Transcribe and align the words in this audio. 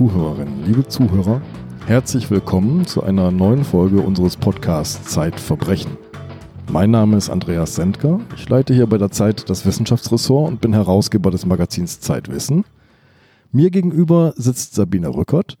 Liebe 0.00 0.12
Zuhörerinnen, 0.12 0.64
liebe 0.64 0.88
Zuhörer, 0.88 1.42
herzlich 1.86 2.30
willkommen 2.30 2.86
zu 2.86 3.02
einer 3.02 3.30
neuen 3.30 3.64
Folge 3.64 4.00
unseres 4.00 4.34
Podcasts 4.34 5.12
Zeitverbrechen. 5.12 5.98
Mein 6.72 6.90
Name 6.90 7.18
ist 7.18 7.28
Andreas 7.28 7.74
Sendker. 7.74 8.18
Ich 8.34 8.48
leite 8.48 8.72
hier 8.72 8.86
bei 8.86 8.96
der 8.96 9.10
Zeit 9.10 9.50
das 9.50 9.66
Wissenschaftsressort 9.66 10.48
und 10.48 10.62
bin 10.62 10.72
Herausgeber 10.72 11.30
des 11.30 11.44
Magazins 11.44 12.00
Zeitwissen. 12.00 12.64
Mir 13.52 13.70
gegenüber 13.70 14.32
sitzt 14.36 14.74
Sabine 14.74 15.14
Rückert. 15.14 15.58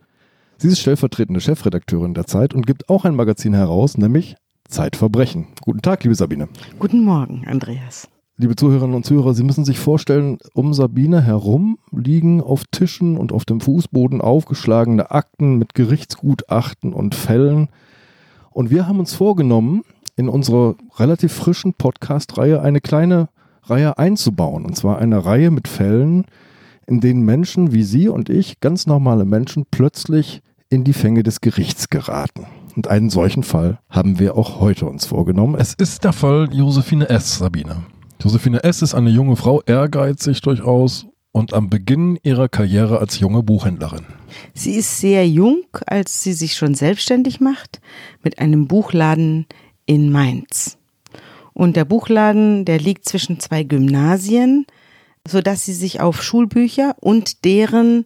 Sie 0.56 0.68
ist 0.68 0.80
stellvertretende 0.80 1.42
Chefredakteurin 1.42 2.14
der 2.14 2.24
Zeit 2.24 2.54
und 2.54 2.66
gibt 2.66 2.88
auch 2.88 3.04
ein 3.04 3.16
Magazin 3.16 3.52
heraus, 3.52 3.98
nämlich 3.98 4.36
Zeitverbrechen. 4.66 5.48
Guten 5.60 5.82
Tag, 5.82 6.02
liebe 6.04 6.14
Sabine. 6.14 6.48
Guten 6.78 7.04
Morgen, 7.04 7.44
Andreas. 7.46 8.08
Liebe 8.40 8.56
Zuhörerinnen 8.56 8.96
und 8.96 9.04
Zuhörer, 9.04 9.34
Sie 9.34 9.42
müssen 9.42 9.66
sich 9.66 9.78
vorstellen, 9.78 10.38
um 10.54 10.72
Sabine 10.72 11.20
herum 11.20 11.76
liegen 11.92 12.40
auf 12.40 12.64
Tischen 12.70 13.18
und 13.18 13.32
auf 13.32 13.44
dem 13.44 13.60
Fußboden 13.60 14.22
aufgeschlagene 14.22 15.10
Akten 15.10 15.58
mit 15.58 15.74
Gerichtsgutachten 15.74 16.94
und 16.94 17.14
Fällen. 17.14 17.68
Und 18.50 18.70
wir 18.70 18.88
haben 18.88 18.98
uns 18.98 19.12
vorgenommen, 19.12 19.82
in 20.16 20.30
unserer 20.30 20.76
relativ 20.96 21.34
frischen 21.34 21.74
Podcast-Reihe 21.74 22.62
eine 22.62 22.80
kleine 22.80 23.28
Reihe 23.64 23.98
einzubauen. 23.98 24.64
Und 24.64 24.74
zwar 24.74 24.98
eine 24.98 25.22
Reihe 25.22 25.50
mit 25.50 25.68
Fällen, 25.68 26.24
in 26.86 27.00
denen 27.00 27.26
Menschen 27.26 27.74
wie 27.74 27.82
Sie 27.82 28.08
und 28.08 28.30
ich, 28.30 28.60
ganz 28.60 28.86
normale 28.86 29.26
Menschen, 29.26 29.66
plötzlich 29.70 30.40
in 30.70 30.82
die 30.82 30.94
Fänge 30.94 31.24
des 31.24 31.42
Gerichts 31.42 31.90
geraten. 31.90 32.46
Und 32.74 32.88
einen 32.88 33.10
solchen 33.10 33.42
Fall 33.42 33.80
haben 33.90 34.18
wir 34.18 34.34
auch 34.38 34.60
heute 34.60 34.86
uns 34.86 35.04
vorgenommen. 35.04 35.56
Es 35.56 35.74
ist 35.74 36.04
der 36.04 36.14
Fall 36.14 36.48
Josephine 36.50 37.10
S., 37.10 37.36
Sabine. 37.36 37.82
Josephine 38.22 38.62
S. 38.64 38.82
ist 38.82 38.94
eine 38.94 39.08
junge 39.08 39.34
Frau, 39.36 39.62
ehrgeizig 39.62 40.42
durchaus 40.42 41.06
und 41.32 41.54
am 41.54 41.70
Beginn 41.70 42.18
ihrer 42.22 42.48
Karriere 42.50 42.98
als 42.98 43.18
junge 43.18 43.42
Buchhändlerin. 43.42 44.04
Sie 44.52 44.74
ist 44.74 44.98
sehr 44.98 45.26
jung, 45.26 45.62
als 45.86 46.22
sie 46.22 46.34
sich 46.34 46.54
schon 46.54 46.74
selbstständig 46.74 47.40
macht 47.40 47.80
mit 48.22 48.38
einem 48.38 48.68
Buchladen 48.68 49.46
in 49.86 50.12
Mainz. 50.12 50.76
Und 51.54 51.76
der 51.76 51.86
Buchladen, 51.86 52.66
der 52.66 52.78
liegt 52.78 53.06
zwischen 53.06 53.40
zwei 53.40 53.62
Gymnasien, 53.62 54.66
sodass 55.26 55.64
sie 55.64 55.74
sich 55.74 56.00
auf 56.00 56.22
Schulbücher 56.22 56.96
und 57.00 57.44
deren 57.46 58.04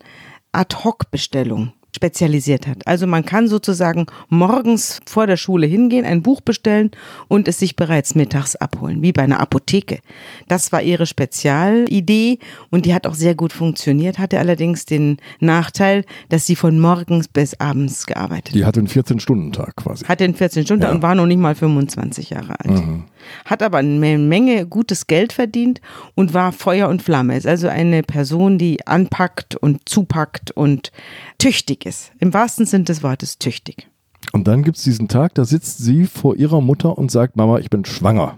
Ad-Hoc-Bestellung 0.53 1.73
spezialisiert 1.95 2.67
hat. 2.67 2.87
Also 2.87 3.07
man 3.07 3.25
kann 3.25 3.49
sozusagen 3.49 4.07
morgens 4.29 5.01
vor 5.07 5.27
der 5.27 5.37
Schule 5.37 5.67
hingehen, 5.67 6.05
ein 6.05 6.23
Buch 6.23 6.41
bestellen 6.41 6.91
und 7.29 7.47
es 7.49 7.59
sich 7.59 7.77
bereits 7.77 8.15
mittags 8.15 8.57
abholen, 8.57 9.03
wie 9.03 9.13
bei 9.13 9.23
einer 9.23 9.41
Apotheke. 9.41 10.01
Das 10.49 10.73
war 10.73 10.83
ihre 10.83 11.07
Spezialidee 11.07 12.39
und 12.71 12.87
die 12.87 12.95
hat 12.95 13.07
auch 13.07 13.15
sehr 13.15 13.35
gut 13.35 13.53
funktioniert, 13.53 14.19
hatte 14.19 14.39
allerdings 14.39 14.85
den 14.87 15.19
Nachteil, 15.41 16.05
dass 16.29 16.47
sie 16.47 16.57
von 16.57 16.81
morgens 16.81 17.29
bis 17.29 17.59
abends 17.61 18.07
gearbeitet 18.07 18.49
hat. 18.49 18.55
Die 18.55 18.65
hatte 18.65 18.81
einen 18.81 18.89
14-Stunden-Tag 18.89 19.77
quasi. 19.77 20.05
Hatte 20.07 20.25
einen 20.25 20.35
14 20.35 20.65
Stunden 20.65 20.85
ja. 20.85 20.91
und 20.91 21.03
war 21.03 21.15
noch 21.15 21.27
nicht 21.27 21.39
mal 21.39 21.55
25 21.55 22.31
Jahre 22.31 22.59
alt. 22.59 22.71
Mhm. 22.71 23.05
Hat 23.45 23.63
aber 23.63 23.79
eine 23.79 24.19
Menge 24.19 24.67
gutes 24.67 25.07
Geld 25.07 25.33
verdient 25.33 25.81
und 26.15 26.35
war 26.35 26.53
Feuer 26.53 26.89
und 26.89 27.03
Flamme. 27.03 27.37
Ist 27.37 27.47
also 27.47 27.69
eine 27.69 28.03
Person, 28.03 28.59
die 28.59 28.87
anpackt 28.87 29.57
und 29.57 29.89
zupackt 29.89 30.51
und 30.51 30.93
tüchtig 31.39 31.87
ist. 31.87 32.13
Im 32.19 32.35
wahrsten 32.35 32.67
Sinne 32.67 32.85
des 32.85 33.03
Wortes 33.03 33.39
tüchtig. 33.39 33.89
Und 34.33 34.49
dann 34.49 34.63
gibt 34.63 34.79
es 34.79 34.85
diesen 34.85 35.09
Tag, 35.09 35.35
da 35.35 35.45
sitzt 35.45 35.79
sie 35.79 36.07
vor 36.07 36.37
ihrer 36.37 36.61
Mutter 36.61 36.97
und 36.97 37.11
sagt, 37.11 37.37
Mama, 37.37 37.59
ich 37.59 37.71
bin 37.71 37.85
schwanger. 37.85 38.37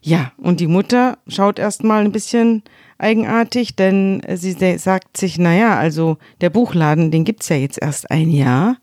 Ja, 0.00 0.32
und 0.36 0.58
die 0.60 0.66
Mutter 0.66 1.18
schaut 1.28 1.58
erstmal 1.58 2.04
ein 2.04 2.12
bisschen 2.12 2.62
eigenartig, 2.98 3.76
denn 3.76 4.22
sie 4.34 4.52
sagt 4.78 5.16
sich, 5.16 5.38
naja, 5.38 5.76
also 5.76 6.18
der 6.40 6.50
Buchladen, 6.50 7.10
den 7.10 7.24
gibt 7.24 7.42
es 7.42 7.48
ja 7.48 7.56
jetzt 7.56 7.80
erst 7.80 8.10
ein 8.10 8.30
Jahr. 8.30 8.76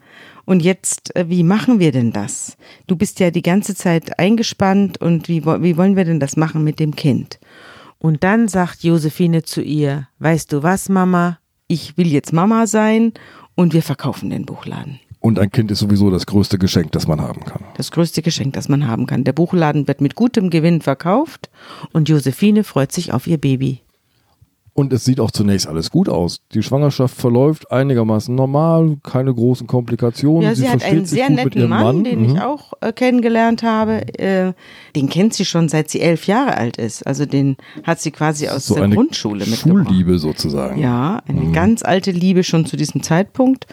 Und 0.49 0.61
jetzt, 0.61 1.15
äh, 1.15 1.29
wie 1.29 1.43
machen 1.43 1.79
wir 1.79 1.91
denn 1.91 2.11
das? 2.11 2.57
Du 2.87 2.95
bist 2.95 3.19
ja 3.19 3.29
die 3.29 3.43
ganze 3.43 3.75
Zeit 3.75 4.17
eingespannt 4.17 4.99
und 4.99 5.27
wie, 5.27 5.45
wie 5.45 5.77
wollen 5.77 5.95
wir 5.95 6.05
denn 6.05 6.19
das 6.19 6.37
machen 6.37 6.63
mit 6.63 6.79
dem 6.79 6.95
Kind? 6.95 7.39
Und 7.99 8.23
dann 8.23 8.47
sagt 8.47 8.83
Josephine 8.83 9.43
zu 9.43 9.61
ihr, 9.61 10.07
weißt 10.17 10.51
du 10.51 10.63
was, 10.63 10.89
Mama? 10.89 11.37
ich 11.69 11.97
will 11.97 12.07
jetzt 12.07 12.33
Mama 12.33 12.67
sein 12.67 13.13
und 13.55 13.73
wir 13.73 13.83
verkaufen 13.83 14.29
den 14.29 14.45
Buchladen. 14.45 14.99
Und 15.21 15.37
ein 15.37 15.51
Kind 15.51 15.69
ist 15.69 15.79
sowieso 15.79 16.09
das 16.09 16.25
größte 16.25 16.57
Geschenk, 16.57 16.91
das 16.93 17.07
man 17.07 17.21
haben 17.21 17.45
kann. 17.45 17.63
Das 17.77 17.91
größte 17.91 18.21
Geschenk, 18.21 18.53
das 18.53 18.69
man 18.69 18.87
haben 18.87 19.05
kann. 19.05 19.23
Der 19.23 19.33
Buchladen 19.33 19.87
wird 19.87 20.01
mit 20.01 20.15
gutem 20.15 20.49
Gewinn 20.49 20.81
verkauft 20.81 21.49
und 21.93 22.09
Josephine 22.09 22.63
freut 22.63 22.91
sich 22.91 23.13
auf 23.13 23.27
ihr 23.27 23.37
Baby. 23.37 23.81
Und 24.79 24.93
es 24.93 25.03
sieht 25.03 25.19
auch 25.19 25.31
zunächst 25.31 25.67
alles 25.67 25.91
gut 25.91 26.07
aus. 26.07 26.39
Die 26.53 26.63
Schwangerschaft 26.63 27.13
verläuft 27.13 27.69
einigermaßen 27.69 28.33
normal, 28.33 28.95
keine 29.03 29.33
großen 29.33 29.67
Komplikationen. 29.67 30.43
Ja, 30.43 30.55
sie, 30.55 30.61
sie 30.61 30.69
hat 30.69 30.85
einen 30.85 31.05
sehr 31.05 31.29
netten 31.29 31.67
Mann, 31.67 31.83
Mann, 31.83 32.03
den 32.05 32.21
mhm. 32.21 32.35
ich 32.35 32.41
auch 32.41 32.71
äh, 32.79 32.93
kennengelernt 32.93 33.61
habe. 33.61 34.07
Äh, 34.17 34.53
den 34.95 35.09
kennt 35.09 35.33
sie 35.33 35.43
schon 35.43 35.67
seit 35.67 35.89
sie 35.89 35.99
elf 35.99 36.27
Jahre 36.27 36.55
alt 36.55 36.77
ist. 36.77 37.05
Also 37.05 37.25
den 37.25 37.57
hat 37.83 37.99
sie 37.99 38.11
quasi 38.11 38.47
aus 38.47 38.67
so 38.67 38.75
der 38.75 38.85
eine 38.85 38.95
Grundschule 38.95 39.45
mitgebracht. 39.45 39.87
Schulliebe 39.89 40.17
sozusagen. 40.17 40.79
Ja, 40.79 41.23
eine 41.27 41.41
mhm. 41.41 41.51
ganz 41.51 41.83
alte 41.83 42.11
Liebe 42.11 42.45
schon 42.45 42.65
zu 42.65 42.77
diesem 42.77 43.03
Zeitpunkt. 43.03 43.67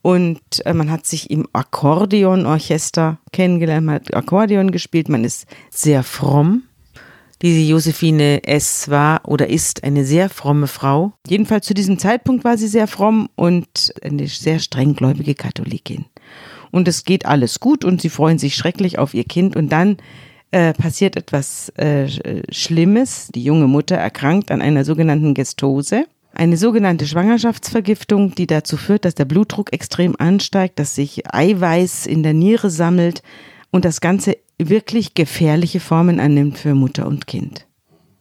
Und 0.00 0.40
äh, 0.64 0.74
man 0.74 0.92
hat 0.92 1.06
sich 1.06 1.28
im 1.32 1.48
Akkordeonorchester 1.52 3.18
kennengelernt, 3.32 3.84
man 3.84 3.96
hat 3.96 4.14
Akkordeon 4.14 4.70
gespielt, 4.70 5.08
man 5.08 5.24
ist 5.24 5.46
sehr 5.70 6.04
fromm 6.04 6.62
diese 7.42 7.60
Josephine 7.60 8.44
S. 8.44 8.88
war 8.88 9.22
oder 9.26 9.48
ist 9.48 9.82
eine 9.82 10.04
sehr 10.04 10.28
fromme 10.28 10.68
Frau. 10.68 11.12
Jedenfalls 11.26 11.66
zu 11.66 11.74
diesem 11.74 11.98
Zeitpunkt 11.98 12.44
war 12.44 12.56
sie 12.56 12.68
sehr 12.68 12.86
fromm 12.86 13.28
und 13.34 13.92
eine 14.02 14.28
sehr 14.28 14.60
strenggläubige 14.60 15.34
Katholikin. 15.34 16.04
Und 16.70 16.88
es 16.88 17.04
geht 17.04 17.26
alles 17.26 17.60
gut 17.60 17.84
und 17.84 18.00
sie 18.00 18.08
freuen 18.08 18.38
sich 18.38 18.54
schrecklich 18.54 18.98
auf 18.98 19.12
ihr 19.12 19.24
Kind 19.24 19.56
und 19.56 19.70
dann 19.70 19.96
äh, 20.52 20.72
passiert 20.72 21.16
etwas 21.16 21.70
äh, 21.70 22.08
Schlimmes. 22.50 23.28
Die 23.34 23.42
junge 23.42 23.66
Mutter 23.66 23.96
erkrankt 23.96 24.50
an 24.50 24.62
einer 24.62 24.84
sogenannten 24.84 25.34
Gestose. 25.34 26.04
Eine 26.34 26.56
sogenannte 26.56 27.06
Schwangerschaftsvergiftung, 27.06 28.34
die 28.34 28.46
dazu 28.46 28.78
führt, 28.78 29.04
dass 29.04 29.14
der 29.14 29.26
Blutdruck 29.26 29.72
extrem 29.72 30.16
ansteigt, 30.16 30.78
dass 30.78 30.94
sich 30.94 31.30
Eiweiß 31.30 32.06
in 32.06 32.22
der 32.22 32.32
Niere 32.32 32.70
sammelt 32.70 33.22
und 33.72 33.84
das 33.84 34.00
Ganze 34.00 34.36
wirklich 34.58 35.14
gefährliche 35.14 35.80
Formen 35.80 36.20
annimmt 36.20 36.58
für 36.58 36.76
Mutter 36.76 37.08
und 37.08 37.26
Kind. 37.26 37.66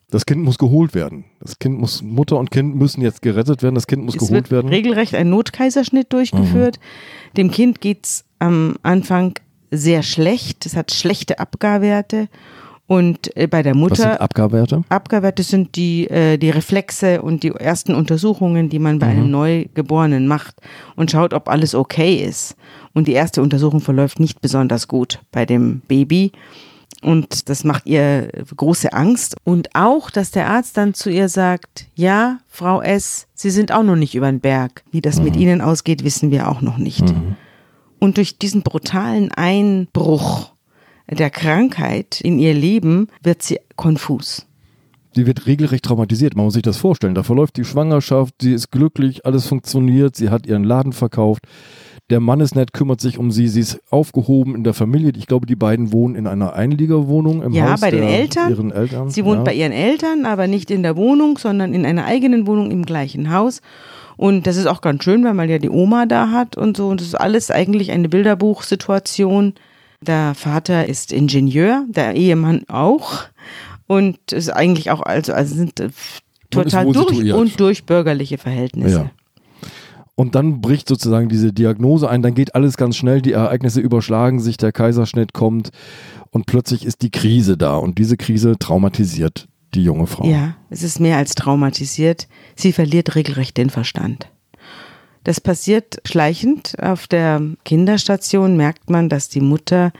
Das 0.10 0.26
Kind 0.26 0.44
muss 0.44 0.58
geholt 0.58 0.94
werden. 0.94 1.26
Das 1.40 1.60
Kind 1.60 1.80
muss, 1.80 2.02
Mutter 2.02 2.38
und 2.38 2.52
Kind 2.52 2.76
müssen 2.76 3.02
jetzt 3.02 3.22
gerettet 3.22 3.64
werden. 3.64 3.76
Das 3.76 3.88
Kind 3.88 4.04
muss 4.04 4.16
es 4.16 4.20
geholt 4.20 4.52
wird 4.52 4.52
werden. 4.52 4.68
Regelrecht 4.70 5.16
ein 5.16 5.30
Notkaiserschnitt 5.30 6.12
durchgeführt. 6.12 6.80
Mhm. 6.80 7.36
Dem 7.38 7.52
Kind 7.52 7.80
geht 7.80 8.06
es 8.06 8.26
am 8.40 8.76
Anfang 8.84 9.36
sehr 9.70 10.04
schlecht. 10.04 10.66
Es 10.66 10.76
hat 10.76 10.92
schlechte 10.92 11.40
Abgarwerte. 11.40 12.28
Und 12.88 13.36
äh, 13.38 13.48
bei 13.48 13.64
der 13.64 13.74
Mutter. 13.74 13.92
Was 13.92 14.00
sind 14.00 14.22
Abgarwerte? 14.22 14.84
Abgarwerte 14.90 15.44
sind 15.44 15.78
die, 15.78 16.10
äh, 16.10 16.38
die 16.38 16.50
Reflexe 16.50 17.22
und 17.22 17.44
die 17.44 17.52
ersten 17.52 17.96
Untersuchungen, 17.96 18.68
die 18.68 18.80
man 18.80 19.00
bei 19.00 19.06
mhm. 19.06 19.12
einem 19.12 19.32
Neugeborenen 19.32 20.28
macht 20.28 20.56
und 20.98 21.10
schaut, 21.10 21.34
ob 21.34 21.48
alles 21.48 21.74
okay 21.74 22.16
ist. 22.16 22.58
Und 22.94 23.08
die 23.08 23.14
erste 23.14 23.42
Untersuchung 23.42 23.80
verläuft 23.80 24.20
nicht 24.20 24.42
besonders 24.42 24.88
gut 24.88 25.20
bei 25.32 25.46
dem 25.46 25.82
Baby. 25.88 26.32
Und 27.02 27.50
das 27.50 27.64
macht 27.64 27.88
ihr 27.88 28.30
große 28.56 28.94
Angst. 28.94 29.36
Und 29.44 29.70
auch, 29.76 30.12
dass 30.12 30.32
der 30.32 30.50
Arzt 30.50 30.78
dann 30.78 30.94
zu 30.94 31.10
ihr 31.10 31.30
sagt, 31.30 31.88
ja, 31.96 32.40
Frau 32.48 32.82
S., 32.82 33.28
Sie 33.34 33.50
sind 33.50 33.72
auch 33.72 33.84
noch 33.84 33.96
nicht 33.96 34.14
über 34.14 34.30
den 34.30 34.40
Berg. 34.40 34.84
Wie 34.92 35.02
das 35.02 35.18
mhm. 35.18 35.24
mit 35.26 35.36
Ihnen 35.36 35.62
ausgeht, 35.62 36.04
wissen 36.04 36.30
wir 36.30 36.48
auch 36.48 36.62
noch 36.62 36.78
nicht. 36.78 37.02
Mhm. 37.02 37.36
Und 38.00 38.18
durch 38.18 38.38
diesen 38.38 38.62
brutalen 38.62 39.32
Einbruch 39.32 40.52
der 41.08 41.30
Krankheit 41.30 42.22
in 42.22 42.40
ihr 42.40 42.54
Leben 42.54 43.08
wird 43.22 43.42
sie 43.42 43.60
konfus. 43.76 44.48
Sie 45.14 45.28
wird 45.28 45.46
regelrecht 45.46 45.84
traumatisiert, 45.84 46.36
man 46.36 46.46
muss 46.46 46.54
sich 46.54 46.64
das 46.64 46.78
vorstellen. 46.78 47.16
Da 47.16 47.24
verläuft 47.24 47.58
die 47.58 47.66
Schwangerschaft, 47.66 48.36
sie 48.42 48.54
ist 48.54 48.72
glücklich, 48.72 49.26
alles 49.26 49.46
funktioniert, 49.46 50.16
sie 50.16 50.30
hat 50.30 50.48
ihren 50.48 50.64
Laden 50.64 50.94
verkauft 50.94 51.44
der 52.12 52.20
Mann 52.20 52.42
ist 52.42 52.56
nett, 52.56 52.74
kümmert 52.74 53.00
sich 53.00 53.18
um 53.18 53.32
sie, 53.32 53.48
sie 53.48 53.62
ist 53.62 53.82
aufgehoben 53.90 54.54
in 54.54 54.64
der 54.66 54.74
Familie. 54.74 55.14
Ich 55.16 55.28
glaube, 55.28 55.48
die 55.48 55.56
beiden 55.56 55.94
wohnen 55.94 56.16
in 56.16 56.28
einer 56.28 56.54
Einliegerwohnung 56.54 57.42
im 57.42 57.54
ja, 57.54 57.72
Haus 57.72 57.80
bei 57.80 57.90
den 57.90 58.04
Eltern. 58.04 58.50
Ihren 58.50 58.72
Eltern. 58.72 59.10
Sie 59.10 59.24
wohnt 59.24 59.40
ja. 59.40 59.44
bei 59.46 59.54
ihren 59.54 59.72
Eltern, 59.72 60.26
aber 60.26 60.48
nicht 60.48 60.70
in 60.72 60.84
der 60.84 60.98
Wohnung, 60.98 61.38
sondern 61.38 61.74
in 61.74 61.86
einer 61.86 62.06
eigenen 62.06 62.46
Wohnung 62.48 62.70
im 62.70 62.86
gleichen 62.86 63.34
Haus. 63.34 63.62
Und 64.18 64.46
das 64.46 64.58
ist 64.58 64.68
auch 64.68 64.82
ganz 64.82 65.04
schön, 65.04 65.24
weil 65.24 65.34
man 65.34 65.50
ja 65.50 65.58
die 65.58 65.70
Oma 65.70 66.06
da 66.06 66.32
hat 66.32 66.58
und 66.58 66.76
so. 66.76 66.90
Und 66.90 67.00
das 67.00 67.08
ist 67.08 67.16
alles 67.16 67.50
eigentlich 67.50 67.92
eine 67.92 68.10
Bilderbuchsituation. 68.10 69.54
Der 70.02 70.36
Vater 70.36 70.90
ist 70.90 71.14
Ingenieur, 71.14 71.86
der 71.88 72.16
Ehemann 72.16 72.64
auch. 72.68 73.24
Und 73.88 74.18
ist 74.34 74.50
eigentlich 74.50 74.92
auch, 74.92 75.02
also, 75.02 75.34
also 75.34 75.56
sind 75.56 75.80
äh, 75.80 75.90
total 76.50 76.92
durch 76.92 77.34
und 77.34 77.60
durch 77.60 77.86
bürgerliche 77.86 78.38
Verhältnisse. 78.38 78.96
Ja. 78.96 79.12
Und 80.16 80.36
dann 80.36 80.62
bricht 80.62 80.88
sozusagen 80.88 81.30
diese 81.30 81.54
Diagnose 81.54 82.10
ein, 82.10 82.22
dann 82.22 82.36
geht 82.36 82.54
alles 82.54 82.78
ganz 82.78 82.98
schnell, 82.98 83.22
die 83.22 83.32
Ereignisse 83.32 83.80
überschlagen 83.80 84.40
sich, 84.40 84.58
der 84.58 84.72
Kaiserschnitt 84.72 85.34
kommt 85.34 85.72
und 86.30 86.46
plötzlich 86.46 86.86
ist 86.86 87.02
die 87.02 87.12
Krise 87.12 87.58
da 87.58 87.78
und 87.78 87.98
diese 87.98 88.18
Krise 88.18 88.58
traumatisiert 88.60 89.48
die 89.74 89.84
junge 89.84 90.08
Frau. 90.08 90.26
Ja, 90.26 90.56
es 90.70 90.84
ist 90.84 91.00
mehr 91.00 91.18
als 91.18 91.34
traumatisiert. 91.36 92.28
Sie 92.56 92.74
verliert 92.74 93.16
regelrecht 93.16 93.58
den 93.58 93.70
Verstand. 93.70 94.30
Das 95.24 95.40
passiert 95.40 96.02
schleichend. 96.06 96.76
Auf 96.82 97.08
der 97.08 97.42
Kinderstation 97.64 98.58
merkt 98.58 98.90
man, 98.90 99.08
dass 99.08 99.30
die 99.30 99.42
Mutter 99.42 99.94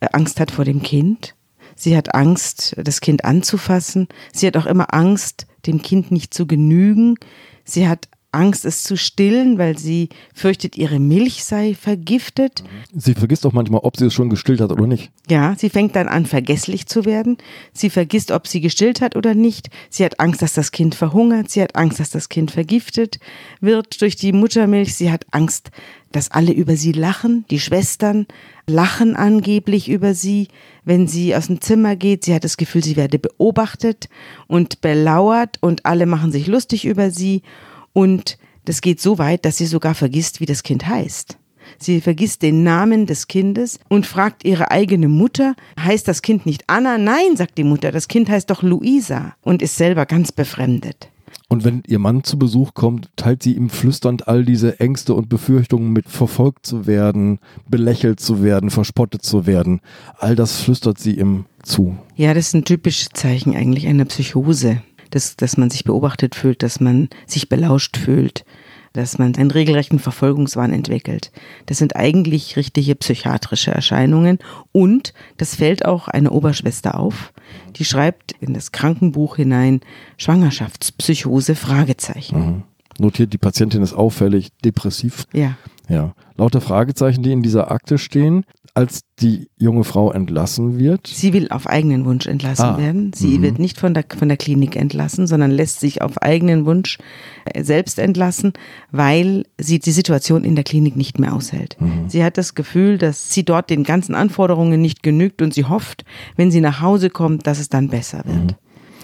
äh, 0.00 0.08
Angst 0.12 0.40
hat 0.40 0.50
vor 0.50 0.64
dem 0.64 0.82
Kind. 0.82 1.34
Sie 1.76 1.96
hat 1.96 2.14
Angst, 2.14 2.74
das 2.82 3.00
Kind 3.00 3.24
anzufassen. 3.24 4.08
Sie 4.32 4.46
hat 4.46 4.56
auch 4.56 4.66
immer 4.66 4.92
Angst, 4.94 5.46
dem 5.66 5.82
Kind 5.82 6.10
nicht 6.10 6.34
zu 6.34 6.46
genügen. 6.46 7.16
Sie 7.64 7.88
hat 7.88 8.08
Angst, 8.32 8.64
es 8.64 8.82
zu 8.82 8.96
stillen, 8.96 9.58
weil 9.58 9.78
sie 9.78 10.08
fürchtet, 10.34 10.76
ihre 10.76 10.98
Milch 10.98 11.44
sei 11.44 11.74
vergiftet. 11.74 12.64
Sie 12.94 13.14
vergisst 13.14 13.44
auch 13.46 13.52
manchmal, 13.52 13.82
ob 13.84 13.96
sie 13.96 14.06
es 14.06 14.14
schon 14.14 14.30
gestillt 14.30 14.60
hat 14.60 14.72
oder 14.72 14.86
nicht. 14.86 15.12
Ja, 15.28 15.54
sie 15.56 15.68
fängt 15.70 15.94
dann 15.94 16.08
an, 16.08 16.26
vergesslich 16.26 16.86
zu 16.86 17.04
werden. 17.04 17.36
Sie 17.72 17.90
vergisst, 17.90 18.30
ob 18.30 18.46
sie 18.46 18.60
gestillt 18.60 19.00
hat 19.02 19.16
oder 19.16 19.34
nicht. 19.34 19.68
Sie 19.90 20.04
hat 20.04 20.18
Angst, 20.18 20.42
dass 20.42 20.54
das 20.54 20.72
Kind 20.72 20.94
verhungert. 20.94 21.50
Sie 21.50 21.62
hat 21.62 21.76
Angst, 21.76 22.00
dass 22.00 22.10
das 22.10 22.28
Kind 22.28 22.50
vergiftet 22.50 23.18
wird 23.60 24.00
durch 24.00 24.16
die 24.16 24.32
Muttermilch. 24.32 24.94
Sie 24.94 25.12
hat 25.12 25.26
Angst, 25.30 25.70
dass 26.10 26.30
alle 26.30 26.52
über 26.52 26.76
sie 26.76 26.92
lachen. 26.92 27.44
Die 27.50 27.60
Schwestern 27.60 28.26
lachen 28.66 29.16
angeblich 29.16 29.88
über 29.88 30.14
sie, 30.14 30.48
wenn 30.84 31.08
sie 31.08 31.34
aus 31.34 31.48
dem 31.48 31.60
Zimmer 31.60 31.96
geht. 31.96 32.24
Sie 32.24 32.34
hat 32.34 32.44
das 32.44 32.56
Gefühl, 32.56 32.82
sie 32.82 32.96
werde 32.96 33.18
beobachtet 33.18 34.08
und 34.46 34.80
belauert 34.80 35.58
und 35.60 35.84
alle 35.84 36.06
machen 36.06 36.32
sich 36.32 36.46
lustig 36.46 36.84
über 36.84 37.10
sie. 37.10 37.42
Und 37.92 38.38
das 38.64 38.80
geht 38.80 39.00
so 39.00 39.18
weit, 39.18 39.44
dass 39.44 39.56
sie 39.56 39.66
sogar 39.66 39.94
vergisst, 39.94 40.40
wie 40.40 40.46
das 40.46 40.62
Kind 40.62 40.86
heißt. 40.86 41.38
Sie 41.78 42.00
vergisst 42.00 42.42
den 42.42 42.62
Namen 42.62 43.06
des 43.06 43.28
Kindes 43.28 43.78
und 43.88 44.06
fragt 44.06 44.44
ihre 44.44 44.70
eigene 44.70 45.08
Mutter, 45.08 45.54
heißt 45.78 46.06
das 46.06 46.22
Kind 46.22 46.46
nicht 46.46 46.64
Anna? 46.66 46.98
Nein, 46.98 47.36
sagt 47.36 47.58
die 47.58 47.64
Mutter, 47.64 47.92
das 47.92 48.08
Kind 48.08 48.28
heißt 48.28 48.50
doch 48.50 48.62
Luisa 48.62 49.34
und 49.42 49.62
ist 49.62 49.76
selber 49.76 50.06
ganz 50.06 50.32
befremdet. 50.32 51.08
Und 51.48 51.64
wenn 51.64 51.82
ihr 51.86 51.98
Mann 51.98 52.24
zu 52.24 52.38
Besuch 52.38 52.72
kommt, 52.72 53.10
teilt 53.16 53.42
sie 53.42 53.54
ihm 53.54 53.68
flüsternd 53.68 54.26
all 54.26 54.44
diese 54.44 54.80
Ängste 54.80 55.12
und 55.12 55.28
Befürchtungen 55.28 55.92
mit, 55.92 56.08
verfolgt 56.08 56.64
zu 56.64 56.86
werden, 56.86 57.40
belächelt 57.68 58.20
zu 58.20 58.42
werden, 58.42 58.70
verspottet 58.70 59.22
zu 59.22 59.44
werden. 59.46 59.80
All 60.18 60.34
das 60.34 60.60
flüstert 60.60 60.98
sie 60.98 61.18
ihm 61.18 61.44
zu. 61.62 61.96
Ja, 62.16 62.32
das 62.32 62.48
ist 62.48 62.54
ein 62.54 62.64
typisches 62.64 63.10
Zeichen 63.12 63.54
eigentlich 63.54 63.86
einer 63.86 64.06
Psychose 64.06 64.82
dass, 65.12 65.36
dass 65.36 65.56
man 65.56 65.70
sich 65.70 65.84
beobachtet 65.84 66.34
fühlt, 66.34 66.62
dass 66.62 66.80
man 66.80 67.08
sich 67.26 67.48
belauscht 67.48 67.96
fühlt, 67.96 68.44
dass 68.92 69.18
man 69.18 69.34
einen 69.36 69.50
regelrechten 69.50 69.98
Verfolgungswahn 69.98 70.72
entwickelt. 70.72 71.30
Das 71.66 71.78
sind 71.78 71.96
eigentlich 71.96 72.56
richtige 72.56 72.94
psychiatrische 72.94 73.70
Erscheinungen 73.70 74.38
und 74.72 75.14
das 75.36 75.54
fällt 75.54 75.84
auch 75.84 76.08
einer 76.08 76.32
Oberschwester 76.32 76.98
auf. 76.98 77.32
Die 77.76 77.84
schreibt 77.84 78.32
in 78.40 78.54
das 78.54 78.72
Krankenbuch 78.72 79.36
hinein 79.36 79.80
Schwangerschaftspsychose 80.16 81.54
Fragezeichen. 81.54 82.38
Mhm. 82.38 82.62
Notiert, 82.98 83.32
die 83.32 83.38
Patientin 83.38 83.82
ist 83.82 83.94
auffällig 83.94 84.50
depressiv. 84.64 85.26
Ja. 85.32 85.56
Ja. 85.88 86.14
Lauter 86.36 86.60
Fragezeichen, 86.60 87.22
die 87.22 87.32
in 87.32 87.42
dieser 87.42 87.70
Akte 87.70 87.98
stehen 87.98 88.44
als 88.74 89.02
die 89.20 89.48
junge 89.58 89.84
Frau 89.84 90.10
entlassen 90.12 90.78
wird? 90.78 91.06
Sie 91.06 91.32
will 91.32 91.48
auf 91.50 91.66
eigenen 91.66 92.04
Wunsch 92.06 92.26
entlassen 92.26 92.64
ah. 92.64 92.78
werden. 92.78 93.12
Sie 93.14 93.38
mhm. 93.38 93.42
wird 93.42 93.58
nicht 93.58 93.78
von 93.78 93.92
der, 93.92 94.04
von 94.16 94.28
der 94.28 94.38
Klinik 94.38 94.76
entlassen, 94.76 95.26
sondern 95.26 95.50
lässt 95.50 95.80
sich 95.80 96.00
auf 96.00 96.20
eigenen 96.22 96.64
Wunsch 96.64 96.98
äh, 97.44 97.62
selbst 97.62 97.98
entlassen, 97.98 98.54
weil 98.90 99.44
sie 99.58 99.78
die 99.78 99.92
Situation 99.92 100.44
in 100.44 100.54
der 100.54 100.64
Klinik 100.64 100.96
nicht 100.96 101.18
mehr 101.18 101.34
aushält. 101.34 101.76
Mhm. 101.80 102.08
Sie 102.08 102.24
hat 102.24 102.38
das 102.38 102.54
Gefühl, 102.54 102.96
dass 102.96 103.32
sie 103.32 103.44
dort 103.44 103.68
den 103.68 103.84
ganzen 103.84 104.14
Anforderungen 104.14 104.80
nicht 104.80 105.02
genügt 105.02 105.42
und 105.42 105.52
sie 105.52 105.66
hofft, 105.66 106.04
wenn 106.36 106.50
sie 106.50 106.60
nach 106.60 106.80
Hause 106.80 107.10
kommt, 107.10 107.46
dass 107.46 107.58
es 107.58 107.68
dann 107.68 107.88
besser 107.88 108.22
wird. 108.24 108.36
Mhm. 108.36 108.54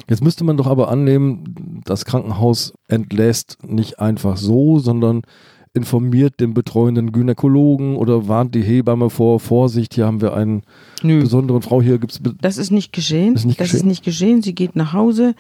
Jetzt 0.09 0.23
müsste 0.23 0.45
man 0.45 0.57
doch 0.57 0.67
aber 0.67 0.89
annehmen, 0.89 1.83
das 1.85 2.07
Krankenhaus 2.07 2.73
entlässt 2.89 3.59
nicht 3.63 4.01
einfach 4.01 4.39
so, 4.39 4.79
sondern 4.79 5.21
informiert 5.75 6.41
den 6.41 6.55
betreuenden 6.55 7.13
Gynäkologen 7.13 7.97
oder 7.97 8.29
warnt 8.29 8.55
die 8.55 8.63
Hebamme 8.63 9.11
vor, 9.11 9.41
Vorsicht, 9.41 9.95
hier 9.95 10.07
haben 10.07 10.21
wir 10.21 10.35
einen 10.35 10.63
Nö. 11.03 11.21
besonderen 11.21 11.63
Frau, 11.63 11.83
hier 11.83 11.99
gibt 11.99 12.13
es... 12.13 12.21
Das 12.41 12.59
ist 12.59 12.71
nicht 12.71 12.93
geschehen. 12.93 13.35
Ist 13.35 13.45
nicht 13.45 13.61
das 13.61 13.69
geschehen? 13.69 13.81
ist 13.81 13.87
nicht 13.87 14.05
geschehen. 14.05 14.43
Sie 14.43 14.55
geht 14.55 14.77
nach 14.77 14.93
Hause 14.93 15.35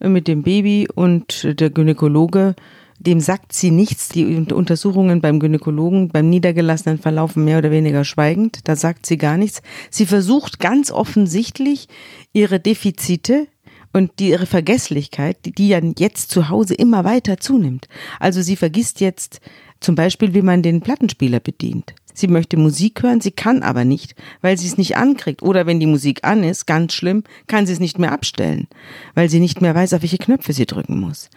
äh, 0.00 0.08
mit 0.08 0.28
dem 0.28 0.42
Baby 0.42 0.88
und 0.94 1.60
der 1.60 1.70
Gynäkologe 1.70 2.54
dem 2.98 3.20
sagt 3.20 3.52
sie 3.52 3.70
nichts. 3.70 4.08
Die 4.08 4.24
Untersuchungen 4.24 5.20
beim 5.20 5.40
Gynäkologen, 5.40 6.08
beim 6.08 6.28
Niedergelassenen 6.30 6.98
verlaufen 6.98 7.44
mehr 7.44 7.58
oder 7.58 7.70
weniger 7.70 8.04
schweigend. 8.04 8.60
Da 8.64 8.76
sagt 8.76 9.06
sie 9.06 9.18
gar 9.18 9.36
nichts. 9.36 9.62
Sie 9.90 10.06
versucht 10.06 10.60
ganz 10.60 10.90
offensichtlich 10.90 11.88
ihre 12.32 12.60
Defizite 12.60 13.48
und 13.92 14.18
die, 14.18 14.30
ihre 14.30 14.46
Vergesslichkeit, 14.46 15.38
die, 15.44 15.52
die 15.52 15.68
ja 15.68 15.80
jetzt 15.98 16.30
zu 16.30 16.48
Hause 16.48 16.74
immer 16.74 17.04
weiter 17.04 17.38
zunimmt. 17.38 17.88
Also 18.18 18.42
sie 18.42 18.56
vergisst 18.56 19.00
jetzt 19.00 19.40
zum 19.84 19.94
Beispiel, 19.94 20.34
wie 20.34 20.42
man 20.42 20.62
den 20.62 20.80
Plattenspieler 20.80 21.40
bedient. 21.40 21.94
Sie 22.14 22.28
möchte 22.28 22.56
Musik 22.56 23.02
hören, 23.02 23.20
sie 23.20 23.32
kann 23.32 23.62
aber 23.62 23.84
nicht, 23.84 24.14
weil 24.40 24.56
sie 24.56 24.66
es 24.66 24.78
nicht 24.78 24.96
ankriegt. 24.96 25.42
Oder 25.42 25.66
wenn 25.66 25.80
die 25.80 25.86
Musik 25.86 26.20
an 26.22 26.44
ist, 26.44 26.66
ganz 26.66 26.94
schlimm, 26.94 27.24
kann 27.48 27.66
sie 27.66 27.72
es 27.72 27.80
nicht 27.80 27.98
mehr 27.98 28.12
abstellen, 28.12 28.68
weil 29.14 29.28
sie 29.28 29.40
nicht 29.40 29.60
mehr 29.60 29.74
weiß, 29.74 29.92
auf 29.92 30.02
welche 30.02 30.18
Knöpfe 30.18 30.52
sie 30.52 30.66
drücken 30.66 31.00
muss. 31.00 31.28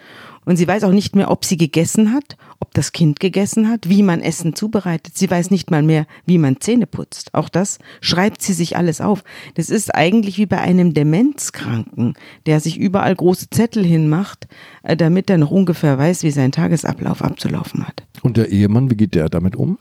Und 0.47 0.55
sie 0.55 0.65
weiß 0.65 0.85
auch 0.85 0.93
nicht 0.93 1.13
mehr, 1.13 1.29
ob 1.29 1.43
sie 1.43 1.57
gegessen 1.57 2.13
hat, 2.13 2.37
ob 2.61 2.73
das 2.73 2.93
Kind 2.93 3.19
gegessen 3.19 3.67
hat, 3.67 3.89
wie 3.89 4.01
man 4.01 4.21
Essen 4.21 4.55
zubereitet. 4.55 5.17
Sie 5.17 5.29
weiß 5.29 5.51
nicht 5.51 5.71
mal 5.71 5.83
mehr, 5.83 6.07
wie 6.25 6.37
man 6.37 6.61
Zähne 6.61 6.87
putzt. 6.87 7.33
Auch 7.33 7.49
das 7.49 7.79
schreibt 7.99 8.41
sie 8.41 8.53
sich 8.53 8.77
alles 8.77 9.01
auf. 9.01 9.25
Das 9.55 9.69
ist 9.69 9.93
eigentlich 9.93 10.37
wie 10.37 10.45
bei 10.45 10.59
einem 10.59 10.93
Demenzkranken, 10.93 12.13
der 12.45 12.61
sich 12.61 12.77
überall 12.77 13.13
große 13.13 13.49
Zettel 13.49 13.83
hinmacht, 13.83 14.47
äh, 14.83 14.95
damit 14.95 15.29
er 15.29 15.37
noch 15.37 15.51
ungefähr 15.51 15.97
weiß, 15.97 16.23
wie 16.23 16.31
sein 16.31 16.53
Tagesablauf 16.53 17.21
abzulaufen 17.21 17.85
hat. 17.85 18.03
Und 18.21 18.37
der 18.37 18.49
Ehemann, 18.49 18.89
wie 18.89 18.95
geht 18.95 19.15
der 19.15 19.27
damit 19.27 19.57
um? 19.57 19.77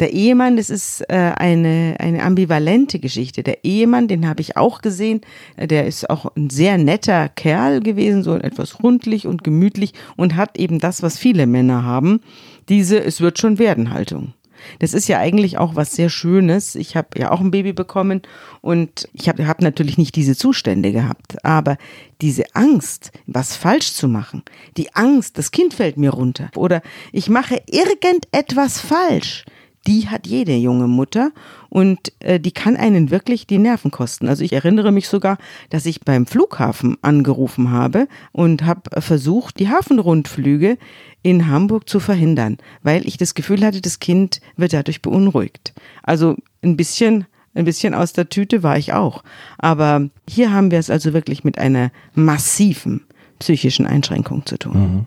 Der 0.00 0.12
Ehemann, 0.12 0.56
das 0.56 0.70
ist 0.70 1.02
äh, 1.10 1.32
eine, 1.36 1.96
eine 1.98 2.22
ambivalente 2.22 2.98
Geschichte. 2.98 3.42
Der 3.42 3.64
Ehemann, 3.64 4.08
den 4.08 4.26
habe 4.26 4.40
ich 4.40 4.56
auch 4.56 4.80
gesehen, 4.80 5.20
äh, 5.56 5.66
der 5.66 5.86
ist 5.86 6.08
auch 6.08 6.34
ein 6.34 6.48
sehr 6.50 6.78
netter 6.78 7.28
Kerl 7.28 7.80
gewesen, 7.80 8.22
so 8.22 8.34
etwas 8.36 8.82
rundlich 8.82 9.26
und 9.26 9.44
gemütlich 9.44 9.92
und 10.16 10.34
hat 10.36 10.58
eben 10.58 10.78
das, 10.78 11.02
was 11.02 11.18
viele 11.18 11.46
Männer 11.46 11.84
haben, 11.84 12.20
diese 12.68 12.98
Es 12.98 13.20
wird 13.20 13.38
schon 13.38 13.58
werden 13.58 13.92
Haltung. 13.92 14.32
Das 14.78 14.94
ist 14.94 15.08
ja 15.08 15.18
eigentlich 15.18 15.58
auch 15.58 15.76
was 15.76 15.92
sehr 15.92 16.08
Schönes. 16.08 16.74
Ich 16.74 16.96
habe 16.96 17.18
ja 17.18 17.30
auch 17.30 17.40
ein 17.40 17.50
Baby 17.50 17.72
bekommen 17.72 18.22
und 18.60 19.08
ich 19.12 19.28
habe 19.28 19.46
hab 19.46 19.60
natürlich 19.60 19.98
nicht 19.98 20.16
diese 20.16 20.36
Zustände 20.36 20.92
gehabt, 20.92 21.44
aber 21.44 21.76
diese 22.20 22.44
Angst, 22.54 23.12
was 23.26 23.56
falsch 23.56 23.92
zu 23.92 24.08
machen, 24.08 24.42
die 24.76 24.94
Angst, 24.94 25.38
das 25.38 25.50
Kind 25.50 25.74
fällt 25.74 25.96
mir 25.96 26.10
runter 26.10 26.50
oder 26.54 26.82
ich 27.10 27.28
mache 27.28 27.60
irgendetwas 27.66 28.80
falsch, 28.80 29.44
die 29.86 30.08
hat 30.08 30.26
jede 30.26 30.54
junge 30.54 30.86
Mutter 30.86 31.32
und 31.68 32.12
äh, 32.20 32.38
die 32.38 32.52
kann 32.52 32.76
einen 32.76 33.10
wirklich 33.10 33.46
die 33.46 33.58
Nerven 33.58 33.90
kosten. 33.90 34.28
Also 34.28 34.44
ich 34.44 34.52
erinnere 34.52 34.92
mich 34.92 35.08
sogar, 35.08 35.38
dass 35.70 35.86
ich 35.86 36.00
beim 36.00 36.26
Flughafen 36.26 36.96
angerufen 37.02 37.70
habe 37.70 38.06
und 38.32 38.64
habe 38.64 39.00
versucht, 39.00 39.58
die 39.58 39.68
Hafenrundflüge 39.68 40.78
in 41.22 41.48
Hamburg 41.48 41.88
zu 41.88 42.00
verhindern, 42.00 42.58
weil 42.82 43.06
ich 43.06 43.16
das 43.16 43.34
Gefühl 43.34 43.64
hatte, 43.64 43.80
das 43.80 43.98
Kind 43.98 44.40
wird 44.56 44.72
dadurch 44.72 45.02
beunruhigt. 45.02 45.74
Also 46.02 46.36
ein 46.62 46.76
bisschen 46.76 47.26
ein 47.54 47.66
bisschen 47.66 47.92
aus 47.92 48.14
der 48.14 48.30
Tüte 48.30 48.62
war 48.62 48.78
ich 48.78 48.94
auch. 48.94 49.22
Aber 49.58 50.08
hier 50.28 50.52
haben 50.52 50.70
wir 50.70 50.78
es 50.78 50.88
also 50.88 51.12
wirklich 51.12 51.44
mit 51.44 51.58
einer 51.58 51.90
massiven 52.14 53.04
psychischen 53.38 53.86
Einschränkung 53.86 54.46
zu 54.46 54.58
tun. 54.58 54.72
Mhm. 54.72 55.06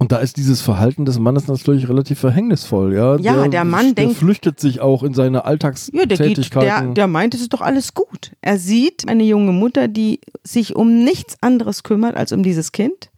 Und 0.00 0.12
da 0.12 0.16
ist 0.16 0.38
dieses 0.38 0.62
Verhalten 0.62 1.04
des 1.04 1.18
Mannes 1.18 1.46
natürlich 1.46 1.86
relativ 1.86 2.20
verhängnisvoll, 2.20 2.94
ja. 2.94 3.16
Ja, 3.16 3.34
der, 3.34 3.48
der 3.48 3.64
Mann 3.66 3.94
der 3.94 4.06
denkt. 4.06 4.16
flüchtet 4.16 4.58
sich 4.58 4.80
auch 4.80 5.02
in 5.02 5.12
seine 5.12 5.44
Alltagstätigkeiten. 5.44 6.66
Ja, 6.66 6.78
der, 6.78 6.86
der, 6.86 6.94
der 6.94 7.06
meint, 7.06 7.34
es 7.34 7.42
ist 7.42 7.52
doch 7.52 7.60
alles 7.60 7.92
gut. 7.92 8.32
Er 8.40 8.58
sieht 8.58 9.06
eine 9.08 9.24
junge 9.24 9.52
Mutter, 9.52 9.88
die 9.88 10.20
sich 10.42 10.74
um 10.74 11.04
nichts 11.04 11.36
anderes 11.42 11.82
kümmert 11.82 12.16
als 12.16 12.32
um 12.32 12.42
dieses 12.42 12.72
Kind 12.72 13.09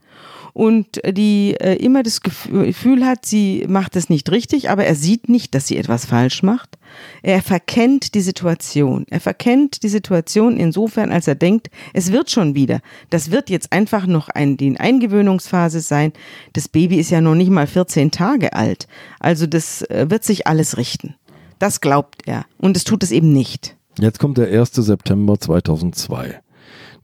und 0.53 1.01
die 1.07 1.55
äh, 1.59 1.77
immer 1.77 2.03
das 2.03 2.21
Gefühl 2.21 3.07
hat, 3.07 3.25
sie 3.25 3.65
macht 3.69 3.97
es 3.97 4.11
nicht 4.11 4.31
richtig, 4.31 4.71
aber 4.71 4.85
er 4.85 4.95
sieht 4.95 5.29
nicht, 5.29 5.55
dass 5.55 5.67
sie 5.67 5.79
etwas 5.79 6.05
falsch 6.05 6.43
macht. 6.43 6.79
Er 7.23 7.41
verkennt 7.41 8.15
die 8.15 8.21
Situation. 8.21 9.07
Er 9.09 9.21
verkennt 9.21 9.83
die 9.83 9.89
Situation 9.89 10.59
insofern, 10.59 11.11
als 11.11 11.27
er 11.27 11.35
denkt, 11.35 11.71
es 11.95 12.13
wird 12.13 12.31
schon 12.31 12.55
wieder. 12.55 12.81
Das 13.09 13.31
wird 13.31 13.49
jetzt 13.49 13.73
einfach 13.73 14.07
noch 14.07 14.29
ein, 14.29 14.59
die 14.59 14.79
Eingewöhnungsphase 14.79 15.81
sein. 15.81 16.13
Das 16.53 16.69
Baby 16.69 16.97
ist 16.97 17.11
ja 17.11 17.23
noch 17.23 17.35
nicht 17.35 17.51
mal 17.51 17.67
14 17.67 18.11
Tage 18.11 18.53
alt. 18.53 18.89
Also 19.21 19.47
das 19.47 19.83
äh, 19.83 20.07
wird 20.11 20.25
sich 20.25 20.47
alles 20.47 20.77
richten. 20.77 21.15
Das 21.59 21.81
glaubt 21.81 22.23
er. 22.27 22.45
Und 22.59 22.77
es 22.77 22.85
tut 22.85 23.03
es 23.03 23.11
eben 23.11 23.33
nicht. 23.33 23.77
Jetzt 23.99 24.19
kommt 24.19 24.37
der 24.37 24.49
1. 24.49 24.73
September 24.75 25.39
2002. 25.39 26.41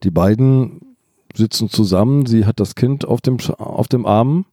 Die 0.03 0.11
beiden 0.11 0.81
sitzen 1.39 1.71
zusammen, 1.71 2.27
sie 2.27 2.45
hat 2.45 2.61
das 2.61 2.75
Kind 2.75 3.07
auf 3.07 3.23
dem, 3.23 3.39
auf 3.57 3.89
dem 3.89 4.05
Arm 4.05 4.45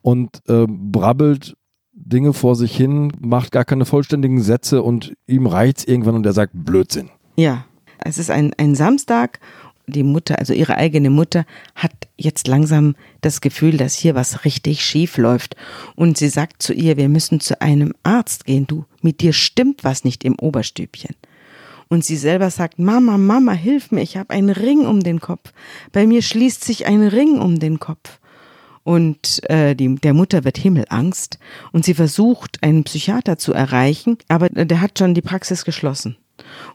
und 0.00 0.42
äh, 0.48 0.66
brabbelt 0.68 1.56
Dinge 1.92 2.32
vor 2.32 2.54
sich 2.56 2.76
hin, 2.76 3.12
macht 3.20 3.52
gar 3.52 3.64
keine 3.64 3.84
vollständigen 3.84 4.40
Sätze 4.40 4.82
und 4.82 5.14
ihm 5.26 5.46
reicht's 5.46 5.84
irgendwann 5.84 6.14
und 6.14 6.26
er 6.26 6.32
sagt 6.32 6.52
Blödsinn. 6.54 7.10
Ja, 7.36 7.64
es 7.98 8.18
ist 8.18 8.30
ein, 8.30 8.52
ein 8.56 8.74
Samstag 8.74 9.40
die 9.86 10.02
Mutter, 10.02 10.38
also 10.38 10.52
ihre 10.52 10.76
eigene 10.76 11.10
Mutter, 11.10 11.44
hat 11.74 11.92
jetzt 12.16 12.46
langsam 12.46 12.94
das 13.20 13.40
Gefühl, 13.40 13.76
dass 13.76 13.94
hier 13.94 14.14
was 14.14 14.44
richtig 14.44 14.84
schief 14.84 15.16
läuft. 15.16 15.56
Und 15.96 16.18
sie 16.18 16.28
sagt 16.28 16.62
zu 16.62 16.72
ihr, 16.72 16.96
wir 16.96 17.08
müssen 17.08 17.40
zu 17.40 17.60
einem 17.60 17.92
Arzt 18.02 18.44
gehen. 18.44 18.66
Du, 18.66 18.84
mit 19.00 19.20
dir 19.20 19.32
stimmt 19.32 19.84
was 19.84 20.04
nicht 20.04 20.24
im 20.24 20.38
Oberstübchen. 20.38 21.14
Und 21.92 22.06
sie 22.06 22.16
selber 22.16 22.48
sagt, 22.48 22.78
Mama, 22.78 23.18
Mama, 23.18 23.52
hilf 23.52 23.90
mir, 23.92 24.00
ich 24.00 24.16
habe 24.16 24.30
einen 24.30 24.48
Ring 24.48 24.86
um 24.86 25.00
den 25.00 25.20
Kopf. 25.20 25.52
Bei 25.92 26.06
mir 26.06 26.22
schließt 26.22 26.64
sich 26.64 26.86
ein 26.86 27.06
Ring 27.06 27.38
um 27.38 27.58
den 27.58 27.80
Kopf. 27.80 28.18
Und 28.82 29.42
äh, 29.50 29.74
die, 29.74 29.96
der 29.96 30.14
Mutter 30.14 30.44
wird 30.44 30.56
Himmelangst 30.56 31.38
und 31.70 31.84
sie 31.84 31.92
versucht, 31.92 32.62
einen 32.62 32.84
Psychiater 32.84 33.36
zu 33.36 33.52
erreichen, 33.52 34.16
aber 34.28 34.48
der 34.48 34.80
hat 34.80 34.98
schon 34.98 35.12
die 35.12 35.20
Praxis 35.20 35.66
geschlossen. 35.66 36.16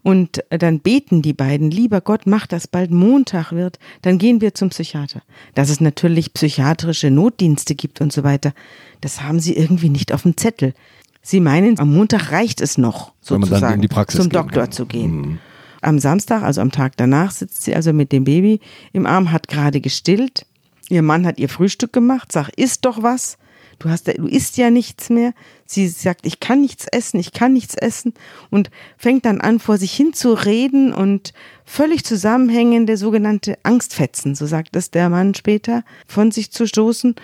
Und 0.03 0.43
dann 0.49 0.81
beten 0.81 1.23
die 1.23 1.33
beiden, 1.33 1.71
lieber 1.71 2.01
Gott, 2.01 2.27
mach, 2.27 2.45
dass 2.45 2.67
bald 2.67 2.91
Montag 2.91 3.51
wird, 3.51 3.79
dann 4.03 4.19
gehen 4.19 4.39
wir 4.39 4.53
zum 4.53 4.69
Psychiater. 4.69 5.23
Dass 5.55 5.71
es 5.71 5.81
natürlich 5.81 6.31
psychiatrische 6.35 7.09
Notdienste 7.09 7.73
gibt 7.73 8.01
und 8.01 8.13
so 8.13 8.23
weiter, 8.23 8.53
das 9.01 9.23
haben 9.23 9.39
sie 9.39 9.57
irgendwie 9.57 9.89
nicht 9.89 10.13
auf 10.13 10.21
dem 10.21 10.37
Zettel. 10.37 10.75
Sie 11.27 11.41
meinen, 11.41 11.77
am 11.77 11.93
Montag 11.93 12.31
reicht 12.31 12.61
es 12.61 12.77
noch, 12.77 13.11
sozusagen, 13.19 13.85
zum 14.07 14.29
Doktor 14.29 14.61
kann. 14.61 14.71
zu 14.71 14.85
gehen. 14.85 15.11
Mhm. 15.11 15.39
Am 15.81 15.99
Samstag, 15.99 16.41
also 16.41 16.61
am 16.61 16.71
Tag 16.71 16.93
danach, 16.95 17.31
sitzt 17.31 17.63
sie 17.63 17.75
also 17.75 17.91
mit 17.91 18.13
dem 18.13 18.23
Baby 18.23 18.61
im 18.93 19.05
Arm, 19.05 19.33
hat 19.33 19.49
gerade 19.49 19.81
gestillt. 19.81 20.45
Ihr 20.87 21.01
Mann 21.01 21.25
hat 21.25 21.37
ihr 21.37 21.49
Frühstück 21.49 21.91
gemacht, 21.91 22.31
sagt, 22.31 22.55
isst 22.55 22.85
doch 22.85 23.03
was 23.03 23.37
du 23.79 23.89
hast, 23.89 24.07
du 24.07 24.27
isst 24.27 24.57
ja 24.57 24.69
nichts 24.69 25.09
mehr. 25.09 25.33
Sie 25.65 25.87
sagt, 25.87 26.25
ich 26.25 26.39
kann 26.39 26.61
nichts 26.61 26.87
essen, 26.91 27.19
ich 27.19 27.31
kann 27.31 27.53
nichts 27.53 27.75
essen 27.75 28.13
und 28.49 28.69
fängt 28.97 29.25
dann 29.25 29.41
an, 29.41 29.59
vor 29.59 29.77
sich 29.77 29.93
hin 29.93 30.13
zu 30.13 30.33
reden 30.33 30.93
und 30.93 31.33
völlig 31.65 32.03
zusammenhängende 32.03 32.97
sogenannte 32.97 33.57
Angstfetzen, 33.63 34.35
so 34.35 34.45
sagt 34.45 34.75
es 34.75 34.91
der 34.91 35.09
Mann 35.09 35.35
später, 35.35 35.83
von 36.07 36.31
sich 36.31 36.51
zu 36.51 36.67
stoßen. 36.67 37.15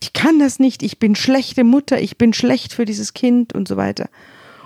Ich 0.00 0.12
kann 0.12 0.38
das 0.38 0.58
nicht, 0.58 0.82
ich 0.82 0.98
bin 0.98 1.14
schlechte 1.14 1.64
Mutter, 1.64 2.00
ich 2.00 2.18
bin 2.18 2.32
schlecht 2.32 2.72
für 2.72 2.84
dieses 2.84 3.14
Kind 3.14 3.54
und 3.54 3.66
so 3.66 3.76
weiter. 3.76 4.08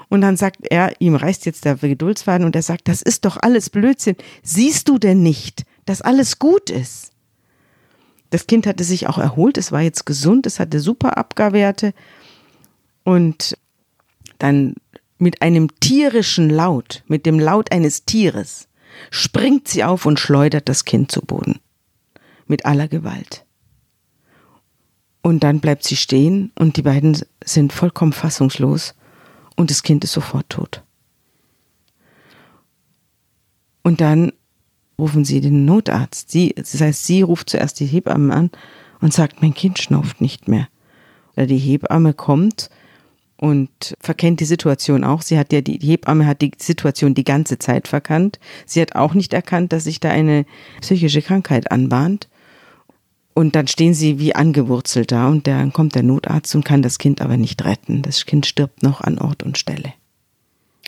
Und 0.08 0.22
dann 0.22 0.36
sagt 0.36 0.66
er, 0.68 1.00
ihm 1.00 1.14
reißt 1.14 1.46
jetzt 1.46 1.64
der 1.64 1.76
Geduldsfaden 1.76 2.44
und 2.44 2.56
er 2.56 2.62
sagt, 2.62 2.88
das 2.88 3.00
ist 3.00 3.24
doch 3.24 3.36
alles 3.40 3.70
Blödsinn. 3.70 4.16
Siehst 4.42 4.88
du 4.88 4.98
denn 4.98 5.22
nicht, 5.22 5.64
dass 5.86 6.02
alles 6.02 6.40
gut 6.40 6.68
ist? 6.68 7.12
Das 8.30 8.46
Kind 8.46 8.66
hatte 8.66 8.84
sich 8.84 9.06
auch 9.06 9.18
erholt, 9.18 9.56
es 9.56 9.70
war 9.70 9.82
jetzt 9.82 10.06
gesund, 10.06 10.46
es 10.46 10.58
hatte 10.58 10.80
super 10.80 11.16
Abgarwerte. 11.16 11.94
Und 13.04 13.56
dann 14.38 14.74
mit 15.18 15.42
einem 15.42 15.68
tierischen 15.80 16.50
Laut, 16.50 17.04
mit 17.06 17.24
dem 17.24 17.38
Laut 17.38 17.70
eines 17.70 18.04
Tieres, 18.04 18.68
springt 19.10 19.68
sie 19.68 19.84
auf 19.84 20.06
und 20.06 20.18
schleudert 20.18 20.68
das 20.68 20.84
Kind 20.84 21.12
zu 21.12 21.20
Boden. 21.20 21.60
Mit 22.46 22.64
aller 22.64 22.88
Gewalt. 22.88 23.44
Und 25.22 25.44
dann 25.44 25.60
bleibt 25.60 25.84
sie 25.84 25.96
stehen 25.96 26.50
und 26.58 26.76
die 26.76 26.82
beiden 26.82 27.18
sind 27.44 27.72
vollkommen 27.72 28.12
fassungslos 28.12 28.94
und 29.56 29.70
das 29.70 29.82
Kind 29.82 30.04
ist 30.04 30.12
sofort 30.12 30.48
tot. 30.48 30.82
Und 33.82 34.00
dann 34.00 34.32
rufen 34.98 35.24
Sie 35.24 35.40
den 35.40 35.64
Notarzt. 35.64 36.30
Sie, 36.30 36.54
das 36.54 36.80
heißt, 36.80 37.06
sie 37.06 37.22
ruft 37.22 37.50
zuerst 37.50 37.80
die 37.80 37.86
Hebamme 37.86 38.32
an 38.32 38.50
und 39.00 39.12
sagt, 39.12 39.42
mein 39.42 39.54
Kind 39.54 39.78
schnauft 39.78 40.20
nicht 40.20 40.48
mehr. 40.48 40.68
Die 41.36 41.58
Hebamme 41.58 42.14
kommt 42.14 42.70
und 43.36 43.94
verkennt 44.00 44.40
die 44.40 44.44
Situation 44.44 45.04
auch. 45.04 45.22
Sie 45.22 45.38
hat 45.38 45.52
ja 45.52 45.62
die, 45.62 45.78
die 45.78 45.88
Hebamme 45.88 46.26
hat 46.26 46.42
die 46.42 46.52
Situation 46.58 47.14
die 47.14 47.24
ganze 47.24 47.58
Zeit 47.58 47.88
verkannt. 47.88 48.38
Sie 48.66 48.80
hat 48.80 48.94
auch 48.94 49.14
nicht 49.14 49.32
erkannt, 49.32 49.72
dass 49.72 49.84
sich 49.84 50.00
da 50.00 50.10
eine 50.10 50.44
psychische 50.80 51.22
Krankheit 51.22 51.72
anbahnt. 51.72 52.28
Und 53.34 53.54
dann 53.54 53.68
stehen 53.68 53.94
sie 53.94 54.18
wie 54.18 54.34
angewurzelt 54.34 55.12
da 55.12 55.28
und 55.28 55.46
dann 55.46 55.72
kommt 55.72 55.94
der 55.94 56.02
Notarzt 56.02 56.54
und 56.54 56.64
kann 56.64 56.82
das 56.82 56.98
Kind 56.98 57.20
aber 57.20 57.36
nicht 57.36 57.64
retten. 57.64 58.02
Das 58.02 58.26
Kind 58.26 58.46
stirbt 58.46 58.82
noch 58.82 59.00
an 59.00 59.18
Ort 59.18 59.42
und 59.42 59.56
Stelle. 59.56 59.94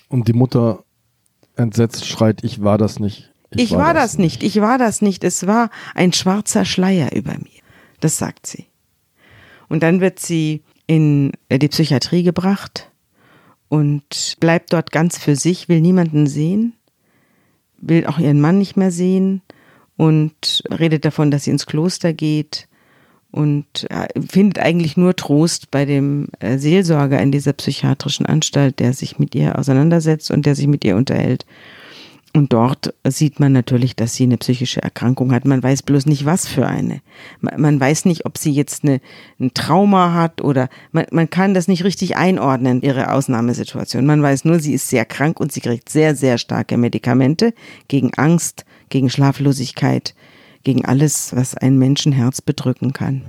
Und 0.09 0.29
die 0.29 0.33
Mutter 0.33 0.85
entsetzt 1.57 2.07
schreit, 2.07 2.43
ich 2.45 2.63
war 2.63 2.79
das 2.79 2.99
nicht. 2.99 3.31
Ich, 3.51 3.63
ich 3.63 3.71
war, 3.73 3.79
war, 3.79 3.95
das 3.95 4.19
nicht. 4.19 4.43
nicht, 4.43 4.57
ich 4.57 4.61
war 4.61 4.79
das 4.79 5.03
nicht. 5.03 5.25
Es 5.25 5.47
war 5.47 5.71
ein 5.95 6.13
schwarzer 6.13 6.65
Schleier 6.65 7.13
über 7.15 7.33
mir. 7.33 7.63
Das 8.01 8.19
sagt 8.19 8.47
sie. 8.47 8.67
Und 9.69 9.83
dann 9.83 10.01
wird 10.01 10.19
sie 10.19 10.63
in 10.87 11.33
äh, 11.49 11.59
die 11.59 11.69
Psychiatrie 11.69 12.23
gebracht 12.23 12.91
und 13.69 14.37
bleibt 14.41 14.73
dort 14.73 14.91
ganz 14.91 15.17
für 15.17 15.37
sich, 15.37 15.69
will 15.69 15.81
niemanden 15.81 16.27
sehen, 16.27 16.75
will 17.79 18.07
auch 18.07 18.19
ihren 18.19 18.41
Mann 18.41 18.59
nicht 18.59 18.77
mehr 18.77 18.91
sehen 18.91 19.43
und 20.03 20.65
redet 20.69 21.05
davon, 21.05 21.31
dass 21.31 21.45
sie 21.45 21.53
ins 21.53 21.67
Kloster 21.67 22.13
geht 22.13 22.67
und 23.31 23.87
äh, 23.89 24.09
findet 24.21 24.59
eigentlich 24.59 24.97
nur 24.97 25.15
Trost 25.15 25.71
bei 25.71 25.85
dem 25.85 26.27
äh, 26.41 26.59
Seelsorger 26.59 27.23
in 27.23 27.31
dieser 27.31 27.53
psychiatrischen 27.53 28.27
Anstalt, 28.27 28.81
der 28.81 28.95
sich 28.95 29.21
mit 29.21 29.33
ihr 29.37 29.57
auseinandersetzt 29.57 30.33
und 30.33 30.45
der 30.45 30.57
sich 30.57 30.67
mit 30.67 30.85
ihr 30.85 30.97
unterhält. 30.97 31.47
Und 32.35 32.53
dort 32.53 32.95
sieht 33.07 33.39
man 33.39 33.53
natürlich, 33.53 33.95
dass 33.95 34.15
sie 34.15 34.25
eine 34.25 34.39
psychische 34.39 34.83
Erkrankung 34.83 35.33
hat. 35.33 35.45
Man 35.45 35.63
weiß 35.63 35.85
bloß 35.85 36.07
nicht, 36.07 36.25
was 36.25 36.49
für 36.49 36.67
eine. 36.67 37.01
Man 37.41 37.79
weiß 37.79 38.07
nicht, 38.07 38.27
ob 38.27 38.39
sie 38.39 38.51
jetzt 38.51 38.83
eine, 38.83 39.01
ein 39.39 39.55
Trauma 39.55 40.15
hat 40.15 40.41
oder 40.41 40.69
man, 40.91 41.07
man 41.13 41.31
kann 41.31 41.55
das 41.55 41.69
nicht 41.69 41.85
richtig 41.85 42.17
einordnen, 42.17 42.83
ihre 42.83 43.13
Ausnahmesituation. 43.13 44.05
Man 44.05 44.21
weiß 44.21 44.47
nur, 44.47 44.59
sie 44.59 44.75
ist 44.75 44.89
sehr 44.89 45.05
krank 45.05 45.39
und 45.39 45.53
sie 45.53 45.61
kriegt 45.61 45.91
sehr, 45.91 46.17
sehr 46.17 46.39
starke 46.39 46.77
Medikamente 46.77 47.55
gegen 47.87 48.15
Angst, 48.15 48.65
gegen 48.93 49.11
Schlaflosigkeit, 49.11 50.15
gegen 50.63 50.85
alles, 50.85 51.35
was 51.35 51.57
ein 51.57 51.77
Menschenherz 51.79 52.41
bedrücken 52.41 52.93
kann. 52.93 53.23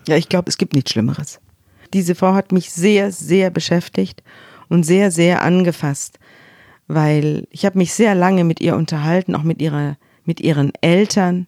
Ja, 0.07 0.15
ich 0.15 0.29
glaube, 0.29 0.47
es 0.47 0.59
gibt 0.59 0.75
nichts 0.75 0.91
Schlimmeres. 0.91 1.39
Diese 1.91 2.13
Frau 2.13 2.35
hat 2.35 2.51
mich 2.51 2.69
sehr, 2.69 3.11
sehr 3.11 3.49
beschäftigt 3.49 4.21
und 4.67 4.83
sehr, 4.83 5.09
sehr 5.09 5.41
angefasst, 5.41 6.19
weil 6.87 7.47
ich 7.49 7.65
habe 7.65 7.79
mich 7.79 7.95
sehr 7.95 8.13
lange 8.13 8.43
mit 8.43 8.61
ihr 8.61 8.75
unterhalten, 8.75 9.33
auch 9.33 9.41
mit 9.41 9.59
ihrer, 9.59 9.97
mit 10.23 10.39
ihren 10.39 10.71
Eltern. 10.81 11.47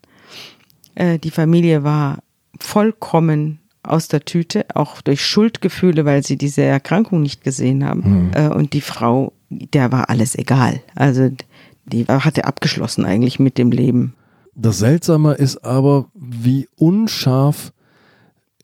Äh, 0.96 1.20
die 1.20 1.30
Familie 1.30 1.84
war 1.84 2.24
vollkommen 2.60 3.60
aus 3.84 4.08
der 4.08 4.26
Tüte, 4.26 4.66
auch 4.74 5.00
durch 5.00 5.24
Schuldgefühle, 5.24 6.06
weil 6.06 6.24
sie 6.24 6.38
diese 6.38 6.64
Erkrankung 6.64 7.22
nicht 7.22 7.44
gesehen 7.44 7.86
haben. 7.86 8.30
Mhm. 8.30 8.32
Äh, 8.34 8.48
und 8.48 8.74
die 8.74 8.82
Frau, 8.82 9.34
der 9.52 9.92
war 9.92 10.10
alles 10.10 10.36
egal. 10.36 10.82
Also 10.96 11.30
die 11.86 12.06
hatte 12.06 12.46
abgeschlossen 12.46 13.06
eigentlich 13.06 13.40
mit 13.40 13.58
dem 13.58 13.72
Leben. 13.72 14.16
Das 14.56 14.80
Seltsame 14.80 15.34
ist 15.34 15.64
aber, 15.64 16.08
wie 16.14 16.68
unscharf 16.76 17.72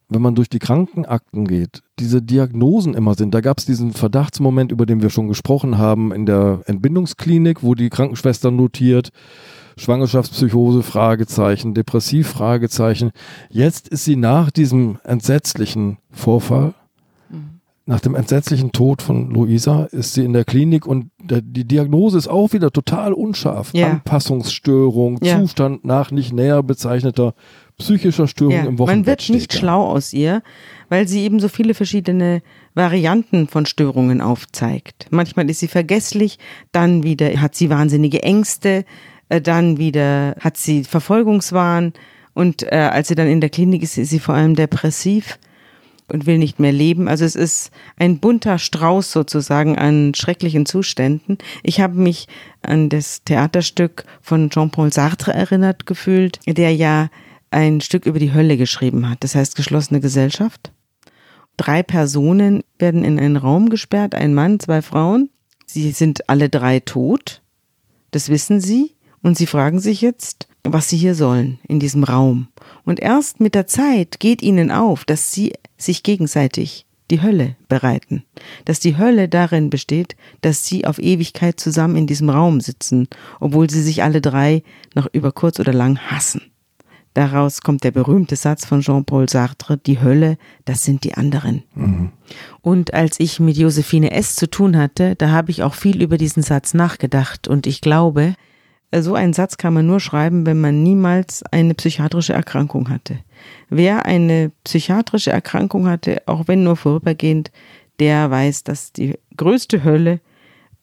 wenn 0.10 0.22
man 0.22 0.36
durch 0.36 0.50
die 0.50 0.60
Krankenakten 0.60 1.48
geht, 1.48 1.84
diese 2.00 2.22
Diagnosen 2.22 2.94
immer 2.94 3.16
sind. 3.16 3.34
Da 3.34 3.42
gab 3.42 3.58
es 3.58 3.66
diesen 3.66 3.92
Verdachtsmoment, 3.92 4.72
über 4.72 4.86
den 4.86 5.02
wir 5.02 5.10
schon 5.10 5.28
gesprochen 5.28 5.78
haben, 5.78 6.14
in 6.14 6.26
der 6.26 6.62
Entbindungsklinik, 6.66 7.62
wo 7.62 7.76
die 7.76 7.90
Krankenschwester 7.90 8.52
notiert, 8.52 9.10
Schwangerschaftspsychose, 9.78 10.82
Fragezeichen, 10.82 11.74
Depressiv, 11.74 12.30
Fragezeichen. 12.30 13.12
Jetzt 13.50 13.90
ist 13.90 14.06
sie 14.06 14.16
nach 14.16 14.50
diesem 14.50 14.98
entsetzlichen 15.04 15.98
Vorfall. 16.10 16.74
Nach 17.88 18.02
dem 18.02 18.16
entsetzlichen 18.16 18.74
Tod 18.74 19.02
von 19.02 19.32
Luisa, 19.32 19.86
ist 19.86 20.14
sie 20.14 20.26
in 20.26 20.34
der 20.34 20.44
Klinik 20.44 20.86
und 20.86 21.10
die 21.22 21.66
Diagnose 21.66 22.18
ist 22.18 22.28
auch 22.28 22.52
wieder 22.52 22.72
total 22.72 23.14
unscharf. 23.14 23.74
Yeah. 23.74 23.92
Anpassungsstörung, 23.92 25.20
yeah. 25.24 25.40
Zustand 25.40 25.86
nach 25.86 26.12
nicht 26.12 26.34
näher 26.34 26.64
bezeichneter 26.64 27.34
psychischer 27.78 28.28
Störung 28.28 28.54
ja, 28.54 28.66
im 28.66 28.78
Wochenbett 28.78 28.98
Man 28.98 29.06
wird 29.06 29.30
nicht 29.30 29.54
da. 29.54 29.58
schlau 29.60 29.88
aus 29.88 30.12
ihr, 30.12 30.44
weil 30.90 31.08
sie 31.08 31.24
eben 31.24 31.40
so 31.40 31.48
viele 31.48 31.74
verschiedene 31.74 32.42
Varianten 32.74 33.48
von 33.48 33.66
Störungen 33.66 34.20
aufzeigt. 34.20 35.08
Manchmal 35.10 35.50
ist 35.50 35.60
sie 35.60 35.70
vergesslich, 35.70 36.40
dann 36.74 37.04
wieder 37.04 37.40
hat 37.40 37.56
sie 37.56 37.70
wahnsinnige 37.70 38.22
Ängste, 38.22 38.84
äh, 39.30 39.40
dann 39.40 39.78
wieder 39.78 40.36
hat 40.42 40.58
sie 40.58 40.84
Verfolgungswahn 40.84 41.94
und 42.34 42.64
äh, 42.64 42.76
als 42.76 43.08
sie 43.08 43.16
dann 43.16 43.28
in 43.28 43.40
der 43.40 43.50
Klinik 43.50 43.82
ist, 43.82 43.98
ist 43.98 44.10
sie 44.10 44.20
vor 44.20 44.36
allem 44.36 44.56
depressiv 44.56 45.40
und 46.12 46.26
will 46.26 46.38
nicht 46.38 46.60
mehr 46.60 46.72
leben. 46.72 47.08
Also 47.08 47.26
es 47.26 47.36
ist 47.36 47.72
ein 47.98 48.20
bunter 48.20 48.60
Strauß 48.60 49.12
sozusagen 49.12 49.78
an 49.78 50.14
schrecklichen 50.16 50.66
Zuständen. 50.66 51.38
Ich 51.64 51.80
habe 51.80 51.96
mich 51.96 52.28
an 52.62 52.90
das 52.90 53.24
Theaterstück 53.24 54.06
von 54.22 54.50
Jean-Paul 54.50 54.94
Sartre 54.94 55.34
erinnert 55.34 55.86
gefühlt, 55.86 56.40
der 56.46 56.74
ja 56.74 57.10
ein 57.52 57.82
Stück 57.82 58.06
über 58.06 58.20
die 58.20 58.34
Hölle 58.34 58.58
geschrieben 58.58 59.10
hat. 59.10 59.24
Das 59.24 59.36
heißt 59.36 59.56
geschlossene 59.56 60.00
Gesellschaft. 60.00 60.72
Drei 61.58 61.82
Personen 61.82 62.64
werden 62.78 63.04
in 63.04 63.20
einen 63.20 63.38
Raum 63.38 63.70
gesperrt, 63.70 64.14
ein 64.14 64.34
Mann, 64.34 64.60
zwei 64.60 64.82
Frauen. 64.82 65.30
Sie 65.66 65.92
sind 65.92 66.30
alle 66.30 66.50
drei 66.50 66.80
tot. 66.80 67.42
Das 68.12 68.30
wissen 68.30 68.62
sie. 68.62 68.94
Und 69.24 69.38
sie 69.38 69.48
fragen 69.48 69.80
sich 69.80 70.02
jetzt, 70.02 70.48
was 70.64 70.90
sie 70.90 70.98
hier 70.98 71.16
sollen 71.16 71.60
in 71.68 71.80
diesem 71.80 72.04
Raum. 72.04 72.48
Und 72.84 73.00
erst 73.00 73.40
mit 73.40 73.56
der 73.56 73.68
Zeit 73.68 74.20
geht 74.20 74.42
ihnen 74.42 74.72
auf, 74.72 75.06
dass 75.06 75.32
sie 75.32 75.54
sich 75.78 76.04
gegenseitig 76.04 76.86
die 77.10 77.22
Hölle 77.22 77.56
bereiten, 77.70 78.24
dass 78.66 78.80
die 78.80 78.98
Hölle 78.98 79.30
darin 79.30 79.70
besteht, 79.70 80.16
dass 80.42 80.66
sie 80.66 80.86
auf 80.86 81.00
Ewigkeit 81.00 81.60
zusammen 81.60 81.96
in 81.96 82.08
diesem 82.08 82.30
Raum 82.30 82.60
sitzen, 82.60 83.08
obwohl 83.40 83.70
sie 83.70 83.82
sich 83.82 84.04
alle 84.04 84.22
drei 84.22 84.64
noch 84.94 85.08
über 85.14 85.32
kurz 85.32 85.60
oder 85.60 85.74
lang 85.74 85.98
hassen. 86.00 86.42
Daraus 87.14 87.62
kommt 87.62 87.84
der 87.84 87.90
berühmte 87.90 88.36
Satz 88.36 88.64
von 88.64 88.82
Jean-Paul 88.82 89.28
Sartre, 89.28 89.78
die 89.78 90.00
Hölle, 90.00 90.38
das 90.66 90.84
sind 90.84 91.04
die 91.04 91.16
anderen. 91.16 91.64
Mhm. 91.74 92.12
Und 92.62 92.94
als 92.94 93.20
ich 93.20 93.40
mit 93.40 93.58
Josephine 93.58 94.12
S. 94.12 94.36
zu 94.36 94.48
tun 94.48 94.78
hatte, 94.78 95.16
da 95.16 95.32
habe 95.32 95.50
ich 95.50 95.64
auch 95.64 95.74
viel 95.74 96.04
über 96.04 96.20
diesen 96.20 96.44
Satz 96.44 96.76
nachgedacht 96.76 97.48
und 97.48 97.66
ich 97.66 97.82
glaube, 97.82 98.36
so 98.96 99.16
einen 99.16 99.34
Satz 99.34 99.58
kann 99.58 99.74
man 99.74 99.86
nur 99.86 100.00
schreiben, 100.00 100.46
wenn 100.46 100.62
man 100.62 100.82
niemals 100.82 101.44
eine 101.52 101.74
psychiatrische 101.74 102.34
Erkrankung 102.34 102.90
hatte. 102.90 103.20
Wer 103.70 104.06
eine 104.06 104.52
psychiatrische 104.64 105.32
Erkrankung 105.32 105.88
hatte, 105.88 106.22
auch 106.26 106.48
wenn 106.48 106.64
nur 106.64 106.78
vorübergehend, 106.78 107.52
der 108.00 108.32
weiß, 108.32 108.64
dass 108.64 108.94
die 108.94 109.18
größte 109.36 109.84
Hölle 109.84 110.22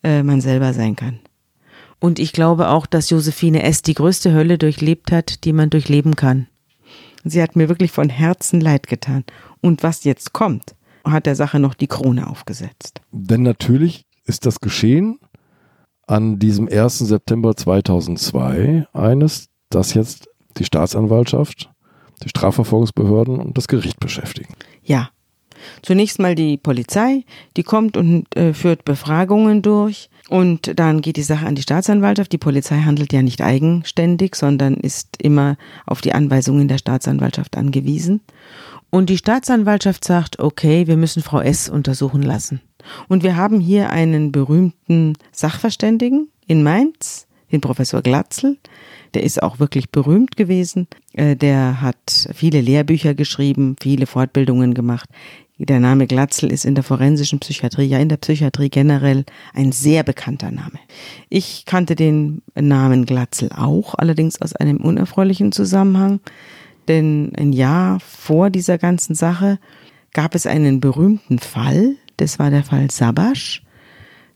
äh, 0.03 0.21
man 0.21 0.41
selber 0.41 0.73
sein 0.73 0.95
kann. 0.95 1.19
Und 1.99 2.19
ich 2.19 2.33
glaube 2.33 2.67
auch, 2.69 2.85
dass 2.85 3.09
Josephine 3.09 3.63
S. 3.63 3.81
die 3.81 3.93
größte 3.95 4.33
Hölle 4.33 4.57
durchlebt 4.57 5.11
hat, 5.11 5.43
die 5.43 5.53
man 5.53 5.69
durchleben 5.69 6.15
kann. 6.15 6.47
Sie 7.23 7.41
hat 7.41 7.55
mir 7.55 7.69
wirklich 7.69 7.91
von 7.91 8.09
Herzen 8.09 8.61
leid 8.61 8.87
getan. 8.87 9.23
Und 9.61 9.81
was 9.81 10.03
jetzt 10.03 10.33
kommt, 10.33 10.75
hat 11.03 11.25
der 11.25 11.35
Sache 11.35 11.59
noch 11.59 11.73
die 11.73 11.87
Krone 11.87 12.27
aufgesetzt. 12.27 13.01
Denn 13.11 13.41
natürlich 13.41 14.05
ist 14.25 14.45
das 14.45 14.59
geschehen 14.59 15.17
an 16.07 16.39
diesem 16.39 16.67
1. 16.67 16.99
September 16.99 17.55
2002 17.55 18.87
eines, 18.93 19.47
das 19.69 19.93
jetzt 19.93 20.29
die 20.57 20.65
Staatsanwaltschaft, 20.65 21.69
die 22.23 22.29
Strafverfolgungsbehörden 22.29 23.39
und 23.39 23.57
das 23.57 23.67
Gericht 23.67 23.99
beschäftigen. 23.99 24.53
Ja. 24.83 25.09
Zunächst 25.81 26.19
mal 26.19 26.35
die 26.35 26.57
Polizei, 26.57 27.23
die 27.57 27.63
kommt 27.63 27.97
und 27.97 28.35
äh, 28.35 28.53
führt 28.53 28.85
Befragungen 28.85 29.61
durch 29.61 30.09
und 30.29 30.77
dann 30.79 31.01
geht 31.01 31.17
die 31.17 31.23
Sache 31.23 31.47
an 31.47 31.55
die 31.55 31.61
Staatsanwaltschaft. 31.61 32.31
Die 32.31 32.37
Polizei 32.37 32.81
handelt 32.81 33.13
ja 33.13 33.21
nicht 33.21 33.41
eigenständig, 33.41 34.35
sondern 34.35 34.75
ist 34.75 35.21
immer 35.21 35.57
auf 35.85 36.01
die 36.01 36.13
Anweisungen 36.13 36.67
der 36.67 36.77
Staatsanwaltschaft 36.77 37.57
angewiesen. 37.57 38.21
Und 38.89 39.09
die 39.09 39.17
Staatsanwaltschaft 39.17 40.05
sagt, 40.05 40.39
okay, 40.39 40.87
wir 40.87 40.97
müssen 40.97 41.21
Frau 41.21 41.39
S 41.41 41.69
untersuchen 41.69 42.21
lassen. 42.21 42.61
Und 43.07 43.23
wir 43.23 43.35
haben 43.35 43.59
hier 43.59 43.89
einen 43.89 44.31
berühmten 44.31 45.13
Sachverständigen 45.31 46.29
in 46.47 46.63
Mainz, 46.63 47.27
den 47.51 47.61
Professor 47.61 48.01
Glatzel. 48.01 48.57
Der 49.13 49.23
ist 49.23 49.41
auch 49.41 49.59
wirklich 49.59 49.89
berühmt 49.89 50.35
gewesen. 50.35 50.87
Äh, 51.13 51.35
der 51.35 51.81
hat 51.81 52.29
viele 52.33 52.61
Lehrbücher 52.61 53.13
geschrieben, 53.13 53.75
viele 53.81 54.05
Fortbildungen 54.07 54.73
gemacht. 54.73 55.09
Der 55.57 55.79
Name 55.79 56.05
Glatzel 56.05 56.51
ist 56.51 56.65
in 56.65 56.75
der 56.75 56.83
forensischen 56.83 57.39
Psychiatrie, 57.39 57.85
ja 57.85 57.97
in 57.97 58.09
der 58.09 58.17
Psychiatrie 58.17 58.69
generell 58.69 59.23
ein 59.53 59.71
sehr 59.71 60.03
bekannter 60.03 60.51
Name. 60.51 60.79
Ich 61.29 61.63
kannte 61.65 61.95
den 61.95 62.41
Namen 62.55 63.05
Glatzel 63.05 63.49
auch, 63.55 63.95
allerdings 63.95 64.41
aus 64.41 64.53
einem 64.53 64.77
unerfreulichen 64.77 65.53
Zusammenhang, 65.53 66.19
denn 66.87 67.33
ein 67.37 67.53
Jahr 67.53 67.99
vor 67.99 68.49
dieser 68.49 68.77
ganzen 68.77 69.15
Sache 69.15 69.59
gab 70.13 70.35
es 70.35 70.45
einen 70.45 70.79
berühmten 70.79 71.39
Fall, 71.39 71.95
das 72.17 72.39
war 72.39 72.49
der 72.49 72.63
Fall 72.63 72.89
Sabasch. 72.89 73.63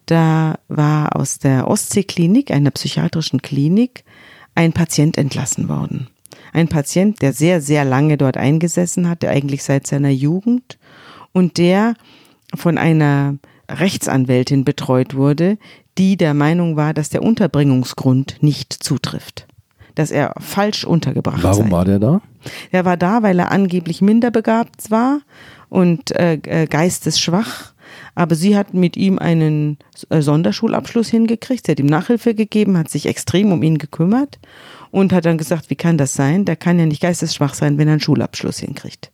Da 0.05 0.59
war 0.67 1.15
aus 1.15 1.39
der 1.39 1.67
Ostseeklinik, 1.67 2.51
einer 2.51 2.71
psychiatrischen 2.71 3.41
Klinik, 3.41 4.03
ein 4.55 4.73
Patient 4.73 5.17
entlassen 5.17 5.69
worden. 5.69 6.07
Ein 6.51 6.67
Patient, 6.67 7.21
der 7.21 7.31
sehr, 7.33 7.61
sehr 7.61 7.85
lange 7.85 8.17
dort 8.17 8.35
eingesessen 8.35 9.07
hatte, 9.07 9.29
eigentlich 9.29 9.63
seit 9.63 9.85
seiner 9.87 10.09
Jugend 10.09 10.79
und 11.31 11.57
der 11.57 11.93
von 12.55 12.77
einer 12.77 13.37
Rechtsanwältin 13.69 14.65
betreut 14.65 15.13
wurde, 15.13 15.57
die 15.97 16.17
der 16.17 16.33
Meinung 16.33 16.75
war, 16.75 16.93
dass 16.93 17.09
der 17.09 17.21
Unterbringungsgrund 17.21 18.37
nicht 18.41 18.73
zutrifft. 18.73 19.48
Dass 19.99 20.11
er 20.11 20.33
falsch 20.39 20.85
untergebracht 20.85 21.43
Warum 21.43 21.65
sei. 21.65 21.71
war 21.71 21.83
der 21.83 21.99
da? 21.99 22.21
Er 22.71 22.85
war 22.85 22.95
da, 22.95 23.21
weil 23.21 23.37
er 23.37 23.51
angeblich 23.51 24.01
minderbegabt 24.01 24.89
war 24.89 25.19
und 25.67 26.11
äh, 26.11 26.35
äh, 26.35 26.67
geistesschwach. 26.67 27.73
Aber 28.15 28.35
sie 28.35 28.55
hat 28.55 28.73
mit 28.73 28.95
ihm 28.95 29.19
einen 29.19 29.77
äh, 30.09 30.21
Sonderschulabschluss 30.21 31.09
hingekriegt. 31.09 31.65
Sie 31.65 31.73
hat 31.73 31.81
ihm 31.81 31.85
Nachhilfe 31.85 32.33
gegeben, 32.33 32.77
hat 32.77 32.89
sich 32.89 33.07
extrem 33.07 33.51
um 33.51 33.61
ihn 33.61 33.77
gekümmert 33.77 34.39
und 34.89 35.11
hat 35.11 35.25
dann 35.25 35.37
gesagt, 35.37 35.69
wie 35.69 35.75
kann 35.75 35.97
das 35.97 36.13
sein? 36.13 36.45
Der 36.45 36.55
kann 36.55 36.79
ja 36.79 36.85
nicht 36.85 37.01
geistesschwach 37.01 37.53
sein, 37.53 37.77
wenn 37.77 37.89
er 37.89 37.95
einen 37.95 38.01
Schulabschluss 38.01 38.59
hinkriegt. 38.59 39.11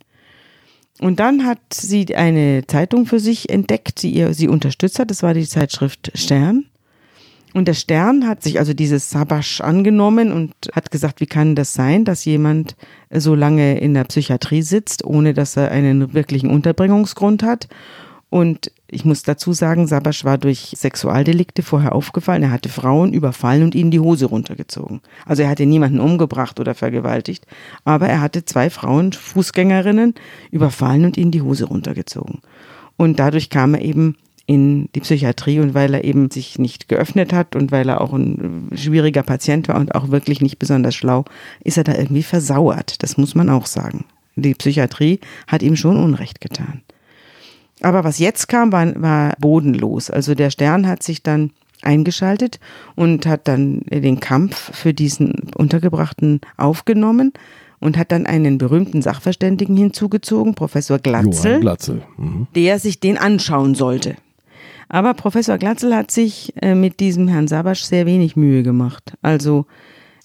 Und 0.99 1.19
dann 1.19 1.47
hat 1.47 1.57
sie 1.73 2.15
eine 2.15 2.67
Zeitung 2.67 3.07
für 3.07 3.19
sich 3.19 3.49
entdeckt, 3.49 4.03
die 4.03 4.11
ihr, 4.11 4.35
sie 4.35 4.47
unterstützt 4.47 4.99
hat. 4.99 5.09
Das 5.09 5.23
war 5.23 5.33
die 5.33 5.47
Zeitschrift 5.47 6.11
Stern. 6.13 6.65
Und 7.55 7.69
der 7.69 7.73
Stern 7.73 8.27
hat 8.27 8.43
sich 8.43 8.59
also 8.59 8.73
dieses 8.73 9.09
Sabasch 9.09 9.61
angenommen 9.61 10.33
und 10.33 10.53
hat 10.73 10.91
gesagt, 10.91 11.21
wie 11.21 11.25
kann 11.25 11.55
das 11.55 11.73
sein, 11.73 12.03
dass 12.03 12.25
jemand 12.25 12.75
so 13.09 13.33
lange 13.33 13.79
in 13.79 13.93
der 13.93 14.03
Psychiatrie 14.03 14.61
sitzt, 14.61 15.05
ohne 15.05 15.33
dass 15.33 15.55
er 15.55 15.71
einen 15.71 16.13
wirklichen 16.13 16.49
Unterbringungsgrund 16.49 17.43
hat. 17.43 17.69
Und 18.29 18.73
ich 18.87 19.05
muss 19.05 19.23
dazu 19.23 19.53
sagen, 19.53 19.87
Sabasch 19.87 20.25
war 20.25 20.37
durch 20.37 20.73
Sexualdelikte 20.75 21.63
vorher 21.63 21.95
aufgefallen. 21.95 22.43
Er 22.43 22.51
hatte 22.51 22.67
Frauen 22.67 23.13
überfallen 23.13 23.63
und 23.63 23.73
ihnen 23.73 23.89
die 23.89 24.01
Hose 24.01 24.25
runtergezogen. 24.25 24.99
Also 25.25 25.43
er 25.43 25.49
hatte 25.49 25.65
niemanden 25.65 26.01
umgebracht 26.01 26.59
oder 26.59 26.75
vergewaltigt, 26.75 27.47
aber 27.85 28.09
er 28.09 28.19
hatte 28.19 28.43
zwei 28.43 28.69
Frauen, 28.69 29.13
Fußgängerinnen, 29.13 30.13
überfallen 30.51 31.05
und 31.05 31.15
ihnen 31.15 31.31
die 31.31 31.41
Hose 31.41 31.63
runtergezogen. 31.63 32.41
Und 32.97 33.17
dadurch 33.17 33.49
kam 33.49 33.75
er 33.75 33.81
eben 33.81 34.17
in 34.47 34.89
die 34.93 34.99
Psychiatrie 34.99 35.59
und 35.59 35.73
weil 35.73 35.93
er 35.93 36.03
eben 36.03 36.29
sich 36.29 36.59
nicht 36.59 36.87
geöffnet 36.87 37.33
hat 37.33 37.55
und 37.55 37.71
weil 37.71 37.89
er 37.89 38.01
auch 38.01 38.13
ein 38.13 38.69
schwieriger 38.75 39.23
Patient 39.23 39.67
war 39.67 39.77
und 39.77 39.95
auch 39.95 40.11
wirklich 40.11 40.41
nicht 40.41 40.59
besonders 40.59 40.95
schlau, 40.95 41.25
ist 41.63 41.77
er 41.77 41.83
da 41.83 41.95
irgendwie 41.95 42.23
versauert. 42.23 43.01
Das 43.01 43.17
muss 43.17 43.33
man 43.33 43.49
auch 43.49 43.65
sagen. 43.65 44.05
Die 44.35 44.53
Psychiatrie 44.53 45.19
hat 45.47 45.63
ihm 45.63 45.75
schon 45.75 45.97
Unrecht 45.97 46.41
getan. 46.41 46.81
Aber 47.81 48.03
was 48.03 48.19
jetzt 48.19 48.47
kam, 48.47 48.71
war, 48.71 49.01
war 49.01 49.33
bodenlos. 49.39 50.09
Also 50.09 50.35
der 50.35 50.49
Stern 50.51 50.87
hat 50.87 51.03
sich 51.03 51.23
dann 51.23 51.51
eingeschaltet 51.81 52.59
und 52.95 53.25
hat 53.25 53.47
dann 53.47 53.81
den 53.89 54.19
Kampf 54.19 54.75
für 54.75 54.93
diesen 54.93 55.33
Untergebrachten 55.55 56.41
aufgenommen 56.57 57.33
und 57.79 57.97
hat 57.97 58.11
dann 58.11 58.25
einen 58.25 58.57
berühmten 58.57 59.01
Sachverständigen 59.01 59.75
hinzugezogen, 59.75 60.55
Professor 60.55 60.99
Glatzel, 60.99 61.59
Glatzel. 61.59 62.03
Mhm. 62.17 62.47
der 62.55 62.79
sich 62.79 62.99
den 62.99 63.17
anschauen 63.17 63.75
sollte. 63.75 64.15
Aber 64.89 65.13
Professor 65.13 65.57
Glatzel 65.57 65.95
hat 65.95 66.11
sich 66.11 66.53
äh, 66.61 66.75
mit 66.75 66.99
diesem 66.99 67.27
Herrn 67.27 67.47
Sabasch 67.47 67.83
sehr 67.83 68.05
wenig 68.05 68.35
Mühe 68.35 68.63
gemacht. 68.63 69.13
Also 69.21 69.65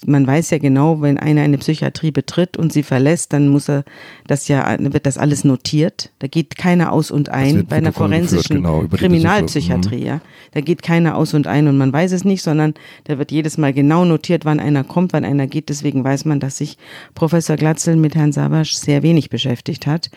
man 0.06 0.26
weiß 0.26 0.50
ja 0.50 0.58
genau, 0.58 1.02
wenn 1.02 1.18
einer 1.18 1.42
eine 1.42 1.58
Psychiatrie 1.58 2.10
betritt 2.10 2.56
und 2.56 2.72
sie 2.72 2.82
verlässt, 2.82 3.32
dann 3.32 3.48
muss 3.48 3.68
er 3.68 3.84
das 4.26 4.48
ja, 4.48 4.76
wird 4.78 5.04
das 5.04 5.18
alles 5.18 5.44
notiert. 5.44 6.10
Da 6.20 6.26
geht 6.26 6.56
keiner 6.56 6.92
aus 6.92 7.10
und 7.10 7.28
ein 7.28 7.66
bei 7.66 7.76
einer 7.76 7.92
forensischen 7.92 8.56
genau, 8.56 8.84
Kriminalpsychiatrie, 8.90 10.04
ja. 10.04 10.20
Da 10.52 10.60
geht 10.60 10.82
keiner 10.82 11.16
aus 11.16 11.34
und 11.34 11.46
ein 11.46 11.68
und 11.68 11.76
man 11.76 11.92
weiß 11.92 12.12
es 12.12 12.24
nicht, 12.24 12.42
sondern 12.42 12.74
da 13.04 13.18
wird 13.18 13.30
jedes 13.30 13.58
Mal 13.58 13.72
genau 13.72 14.04
notiert, 14.04 14.44
wann 14.44 14.60
einer 14.60 14.84
kommt, 14.84 15.12
wann 15.12 15.24
einer 15.24 15.46
geht. 15.46 15.68
Deswegen 15.68 16.02
weiß 16.02 16.24
man, 16.24 16.40
dass 16.40 16.56
sich 16.56 16.78
Professor 17.14 17.56
Glatzel 17.56 17.96
mit 17.96 18.14
Herrn 18.14 18.32
Sabasch 18.32 18.74
sehr 18.74 19.02
wenig 19.02 19.28
beschäftigt 19.28 19.86
hat. 19.86 20.10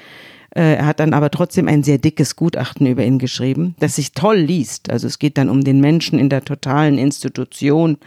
Äh, 0.55 0.75
er 0.75 0.85
hat 0.85 0.99
dann 0.99 1.13
aber 1.13 1.31
trotzdem 1.31 1.67
ein 1.67 1.83
sehr 1.83 1.97
dickes 1.97 2.35
Gutachten 2.35 2.85
über 2.85 3.03
ihn 3.03 3.17
geschrieben, 3.17 3.75
das 3.79 3.95
sich 3.95 4.11
toll 4.11 4.37
liest. 4.37 4.89
Also 4.89 5.07
es 5.07 5.17
geht 5.17 5.37
dann 5.37 5.49
um 5.49 5.63
den 5.63 5.81
Menschen 5.81 6.19
in 6.19 6.29
der 6.29 6.45
totalen 6.45 6.97
Institution 6.97 7.97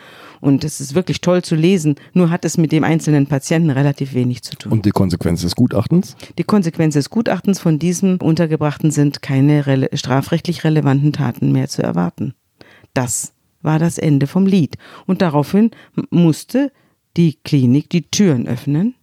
und 0.40 0.62
es 0.62 0.80
ist 0.80 0.94
wirklich 0.94 1.20
toll 1.20 1.42
zu 1.42 1.56
lesen. 1.56 1.96
Nur 2.12 2.30
hat 2.30 2.44
es 2.44 2.56
mit 2.56 2.70
dem 2.70 2.84
einzelnen 2.84 3.26
Patienten 3.26 3.70
relativ 3.70 4.14
wenig 4.14 4.42
zu 4.42 4.56
tun. 4.56 4.72
Und 4.72 4.86
die 4.86 4.90
Konsequenz 4.90 5.42
des 5.42 5.56
Gutachtens? 5.56 6.16
Die 6.38 6.44
Konsequenz 6.44 6.94
des 6.94 7.10
Gutachtens 7.10 7.58
von 7.58 7.78
diesem 7.78 8.18
Untergebrachten 8.18 8.90
sind 8.90 9.22
keine 9.22 9.66
rele 9.66 9.88
strafrechtlich 9.92 10.62
relevanten 10.62 11.12
Taten 11.12 11.50
mehr 11.50 11.68
zu 11.68 11.82
erwarten. 11.82 12.34
Das 12.94 13.32
war 13.62 13.78
das 13.78 13.98
Ende 13.98 14.28
vom 14.28 14.46
Lied. 14.46 14.76
Und 15.06 15.20
daraufhin 15.20 15.72
musste 16.10 16.70
die 17.16 17.38
Klinik 17.44 17.90
die 17.90 18.02
Türen 18.02 18.46
öffnen 18.46 18.94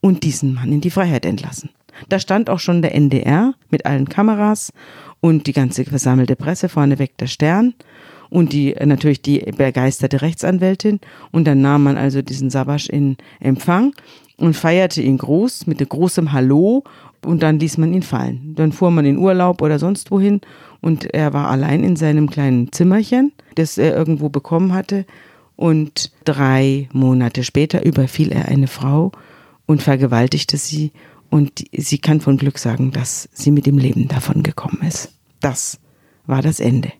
und 0.00 0.24
diesen 0.24 0.54
Mann 0.54 0.72
in 0.72 0.80
die 0.80 0.90
Freiheit 0.90 1.24
entlassen. 1.24 1.70
Da 2.08 2.18
stand 2.18 2.50
auch 2.50 2.60
schon 2.60 2.82
der 2.82 2.94
NDR 2.94 3.54
mit 3.70 3.86
allen 3.86 4.08
Kameras 4.08 4.72
und 5.20 5.46
die 5.46 5.52
ganze 5.52 5.84
versammelte 5.84 6.36
Presse 6.36 6.68
vorneweg 6.68 7.16
der 7.18 7.26
Stern 7.26 7.74
und 8.30 8.52
die 8.52 8.74
natürlich 8.84 9.22
die 9.22 9.38
begeisterte 9.38 10.22
Rechtsanwältin 10.22 11.00
und 11.32 11.46
dann 11.46 11.60
nahm 11.60 11.84
man 11.84 11.96
also 11.96 12.22
diesen 12.22 12.50
Sabasch 12.50 12.88
in 12.88 13.16
Empfang 13.40 13.94
und 14.36 14.54
feierte 14.54 15.02
ihn 15.02 15.18
groß 15.18 15.66
mit 15.66 15.86
großem 15.86 16.32
Hallo 16.32 16.84
und 17.24 17.42
dann 17.42 17.58
ließ 17.58 17.78
man 17.78 17.92
ihn 17.92 18.02
fallen. 18.02 18.54
Dann 18.56 18.72
fuhr 18.72 18.90
man 18.90 19.04
in 19.04 19.18
Urlaub 19.18 19.62
oder 19.62 19.78
sonst 19.78 20.10
wohin 20.10 20.40
und 20.80 21.12
er 21.12 21.32
war 21.32 21.48
allein 21.48 21.82
in 21.82 21.96
seinem 21.96 22.30
kleinen 22.30 22.70
Zimmerchen, 22.72 23.32
das 23.56 23.78
er 23.78 23.96
irgendwo 23.96 24.28
bekommen 24.28 24.72
hatte. 24.72 25.04
Und 25.56 26.12
drei 26.24 26.88
Monate 26.92 27.42
später 27.42 27.84
überfiel 27.84 28.30
er 28.30 28.46
eine 28.46 28.68
Frau 28.68 29.10
und 29.66 29.82
vergewaltigte 29.82 30.56
sie. 30.56 30.92
Und 31.30 31.64
sie 31.72 31.98
kann 31.98 32.20
von 32.20 32.38
Glück 32.38 32.58
sagen, 32.58 32.90
dass 32.90 33.28
sie 33.32 33.50
mit 33.50 33.66
dem 33.66 33.78
Leben 33.78 34.08
davon 34.08 34.42
gekommen 34.42 34.82
ist. 34.86 35.12
Das 35.40 35.78
war 36.26 36.42
das 36.42 36.60
Ende. 36.60 36.92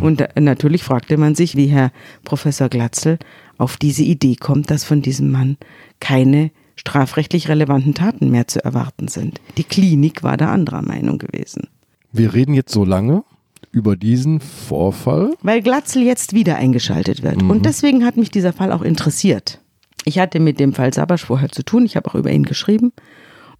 Und 0.00 0.22
natürlich 0.38 0.82
fragte 0.82 1.16
man 1.16 1.34
sich, 1.34 1.56
wie 1.56 1.66
Herr 1.66 1.90
Professor 2.24 2.68
Glatzel 2.68 3.18
auf 3.56 3.76
diese 3.76 4.02
Idee 4.02 4.36
kommt, 4.36 4.70
dass 4.70 4.84
von 4.84 5.00
diesem 5.00 5.30
Mann 5.30 5.56
keine 6.00 6.50
strafrechtlich 6.76 7.48
relevanten 7.48 7.94
Taten 7.94 8.30
mehr 8.30 8.46
zu 8.46 8.64
erwarten 8.64 9.08
sind. 9.08 9.40
Die 9.56 9.64
Klinik 9.64 10.22
war 10.22 10.36
da 10.36 10.52
anderer 10.52 10.82
Meinung 10.82 11.18
gewesen. 11.18 11.68
Wir 12.12 12.34
reden 12.34 12.54
jetzt 12.54 12.72
so 12.72 12.84
lange 12.84 13.24
über 13.72 13.96
diesen 13.96 14.40
Vorfall. 14.40 15.34
Weil 15.42 15.62
Glatzel 15.62 16.02
jetzt 16.02 16.32
wieder 16.32 16.56
eingeschaltet 16.56 17.22
wird. 17.22 17.42
Mhm. 17.42 17.50
Und 17.50 17.66
deswegen 17.66 18.04
hat 18.04 18.16
mich 18.16 18.30
dieser 18.30 18.52
Fall 18.52 18.72
auch 18.72 18.82
interessiert. 18.82 19.60
Ich 20.04 20.18
hatte 20.18 20.40
mit 20.40 20.58
dem 20.58 20.72
Fall 20.72 20.92
Sabasch 20.94 21.24
vorher 21.24 21.50
zu 21.50 21.62
tun, 21.62 21.84
ich 21.84 21.96
habe 21.96 22.08
auch 22.08 22.14
über 22.14 22.30
ihn 22.30 22.44
geschrieben. 22.44 22.92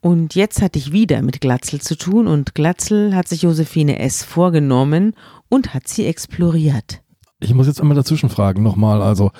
Und 0.00 0.34
jetzt 0.34 0.62
hatte 0.62 0.78
ich 0.78 0.92
wieder 0.92 1.20
mit 1.20 1.40
Glatzel 1.40 1.80
zu 1.80 1.96
tun 1.96 2.26
und 2.26 2.54
Glatzel 2.54 3.14
hat 3.14 3.28
sich 3.28 3.42
Josephine 3.42 3.98
S. 3.98 4.24
vorgenommen 4.24 5.14
und 5.48 5.74
hat 5.74 5.88
sie 5.88 6.06
exploriert. 6.06 7.02
Ich 7.40 7.52
muss 7.52 7.66
jetzt 7.66 7.80
einmal 7.80 7.96
dazwischen 7.96 8.30
fragen 8.30 8.62
nochmal. 8.62 9.02
Also 9.02 9.30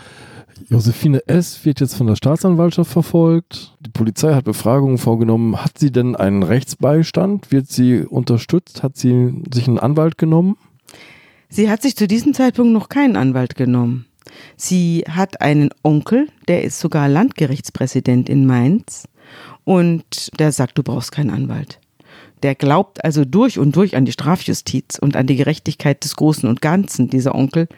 Josephine 0.69 1.27
S. 1.27 1.65
wird 1.65 1.81
jetzt 1.81 1.95
von 1.95 2.07
der 2.07 2.17
Staatsanwaltschaft 2.17 2.91
verfolgt. 2.91 3.77
Die 3.81 3.91
Polizei 3.91 4.35
hat 4.35 4.45
Befragungen 4.45 4.99
vorgenommen. 4.99 5.63
Hat 5.63 5.79
sie 5.79 5.91
denn 5.91 6.15
einen 6.15 6.43
Rechtsbeistand? 6.43 7.51
Wird 7.51 7.69
sie 7.69 8.01
unterstützt? 8.03 8.83
Hat 8.83 8.97
sie 8.97 9.43
sich 9.53 9.67
einen 9.67 9.79
Anwalt 9.79 10.19
genommen? 10.19 10.57
Sie 11.49 11.71
hat 11.71 11.83
sich 11.83 11.97
zu 11.97 12.07
diesem 12.07 12.35
Zeitpunkt 12.35 12.73
noch 12.73 12.89
keinen 12.89 13.17
Anwalt 13.17 13.55
genommen. 13.55 14.07
Sie 14.57 15.05
hat 15.09 15.41
einen 15.41 15.71
Onkel, 15.83 16.29
der 16.49 16.65
ist 16.65 16.81
sogar 16.81 17.09
Landgerichtspräsident 17.09 18.29
in 18.29 18.47
Mainz. 18.47 19.09
Und 19.65 20.39
der 20.39 20.53
sagt, 20.53 20.79
du 20.79 20.83
brauchst 20.83 21.13
keinen 21.13 21.31
Anwalt. 21.31 21.79
Der 22.43 22.55
glaubt 22.55 23.05
also 23.05 23.25
durch 23.25 23.59
und 23.59 23.77
durch 23.77 23.97
an 23.97 24.05
die 24.05 24.13
Strafjustiz 24.13 24.99
und 24.99 25.17
an 25.17 25.27
die 25.27 25.37
Gerechtigkeit 25.37 26.03
des 26.05 26.17
Großen 26.17 26.49
und 26.49 26.63
Ganzen, 26.63 27.11
dieser 27.11 27.35
Onkel. 27.35 27.69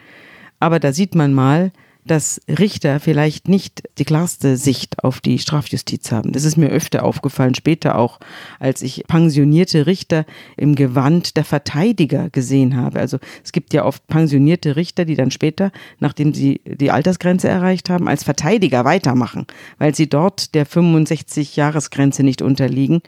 Aber 0.59 0.79
da 0.79 0.93
sieht 0.93 1.15
man 1.15 1.33
mal, 1.33 1.71
dass 2.05 2.41
Richter 2.47 2.99
vielleicht 2.99 3.47
nicht 3.47 3.83
die 3.97 4.05
klarste 4.05 4.57
Sicht 4.57 5.03
auf 5.03 5.21
die 5.21 5.39
Strafjustiz 5.39 6.11
haben. 6.11 6.31
Das 6.33 6.43
ist 6.43 6.57
mir 6.57 6.69
öfter 6.69 7.03
aufgefallen, 7.03 7.55
später 7.55 7.97
auch, 7.97 8.19
als 8.59 8.81
ich 8.81 9.05
pensionierte 9.07 9.85
Richter 9.85 10.25
im 10.57 10.75
Gewand 10.75 11.37
der 11.37 11.45
Verteidiger 11.45 12.29
gesehen 12.29 12.75
habe. 12.75 12.99
Also 12.99 13.19
es 13.43 13.51
gibt 13.51 13.73
ja 13.73 13.85
oft 13.85 14.05
pensionierte 14.07 14.75
Richter, 14.75 15.05
die 15.05 15.15
dann 15.15 15.31
später, 15.31 15.71
nachdem 15.99 16.33
sie 16.33 16.61
die 16.65 16.91
Altersgrenze 16.91 17.47
erreicht 17.47 17.89
haben, 17.89 18.07
als 18.07 18.23
Verteidiger 18.23 18.85
weitermachen, 18.85 19.47
weil 19.77 19.95
sie 19.95 20.07
dort 20.07 20.55
der 20.55 20.67
65-Jahresgrenze 20.67 22.23
nicht 22.23 22.41
unterliegen. 22.41 23.01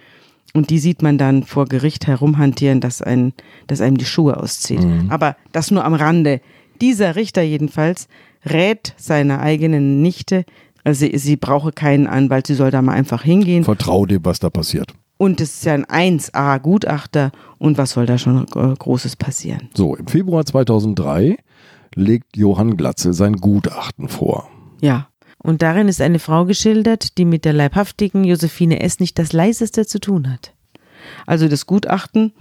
Und 0.53 0.69
die 0.69 0.79
sieht 0.79 1.01
man 1.01 1.17
dann 1.17 1.43
vor 1.43 1.65
Gericht 1.65 2.07
herumhantieren, 2.07 2.79
dass, 2.79 3.01
ein, 3.01 3.33
dass 3.67 3.81
einem 3.81 3.97
die 3.97 4.05
Schuhe 4.05 4.37
auszieht. 4.37 4.81
Mhm. 4.81 5.11
Aber 5.11 5.35
das 5.51 5.69
nur 5.69 5.83
am 5.83 5.93
Rande. 5.93 6.39
Dieser 6.79 7.17
Richter 7.17 7.41
jedenfalls 7.41 8.07
rät 8.45 8.93
seiner 8.97 9.39
eigenen 9.39 10.01
Nichte, 10.01 10.45
also 10.83 10.99
sie, 10.99 11.17
sie 11.17 11.35
brauche 11.35 11.71
keinen 11.71 12.07
Anwalt, 12.07 12.47
sie 12.47 12.53
soll 12.53 12.71
da 12.71 12.81
mal 12.81 12.93
einfach 12.93 13.23
hingehen. 13.23 13.63
Vertrau 13.63 14.05
dem, 14.05 14.23
was 14.23 14.39
da 14.39 14.49
passiert. 14.49 14.93
Und 15.17 15.41
es 15.41 15.55
ist 15.55 15.65
ja 15.65 15.73
ein 15.73 15.85
1A-Gutachter 15.85 17.31
und 17.57 17.77
was 17.77 17.91
soll 17.91 18.05
da 18.05 18.17
schon 18.17 18.45
äh, 18.55 18.75
Großes 18.77 19.15
passieren? 19.15 19.69
So, 19.73 19.95
im 19.95 20.07
Februar 20.07 20.45
2003 20.45 21.37
legt 21.95 22.35
Johann 22.35 22.75
Glatzel 22.77 23.13
sein 23.13 23.37
Gutachten 23.37 24.09
vor. 24.09 24.49
Ja, 24.81 25.07
und 25.37 25.61
darin 25.61 25.87
ist 25.87 26.01
eine 26.01 26.19
Frau 26.19 26.45
geschildert, 26.45 27.17
die 27.17 27.25
mit 27.25 27.45
der 27.45 27.53
leibhaftigen 27.53 28.23
Josephine 28.23 28.81
S. 28.81 28.99
nicht 28.99 29.17
das 29.17 29.31
leiseste 29.31 29.85
zu 29.85 29.99
tun 29.99 30.31
hat. 30.31 30.53
Also 31.25 31.47
das 31.47 31.65
Gutachten 31.65 32.33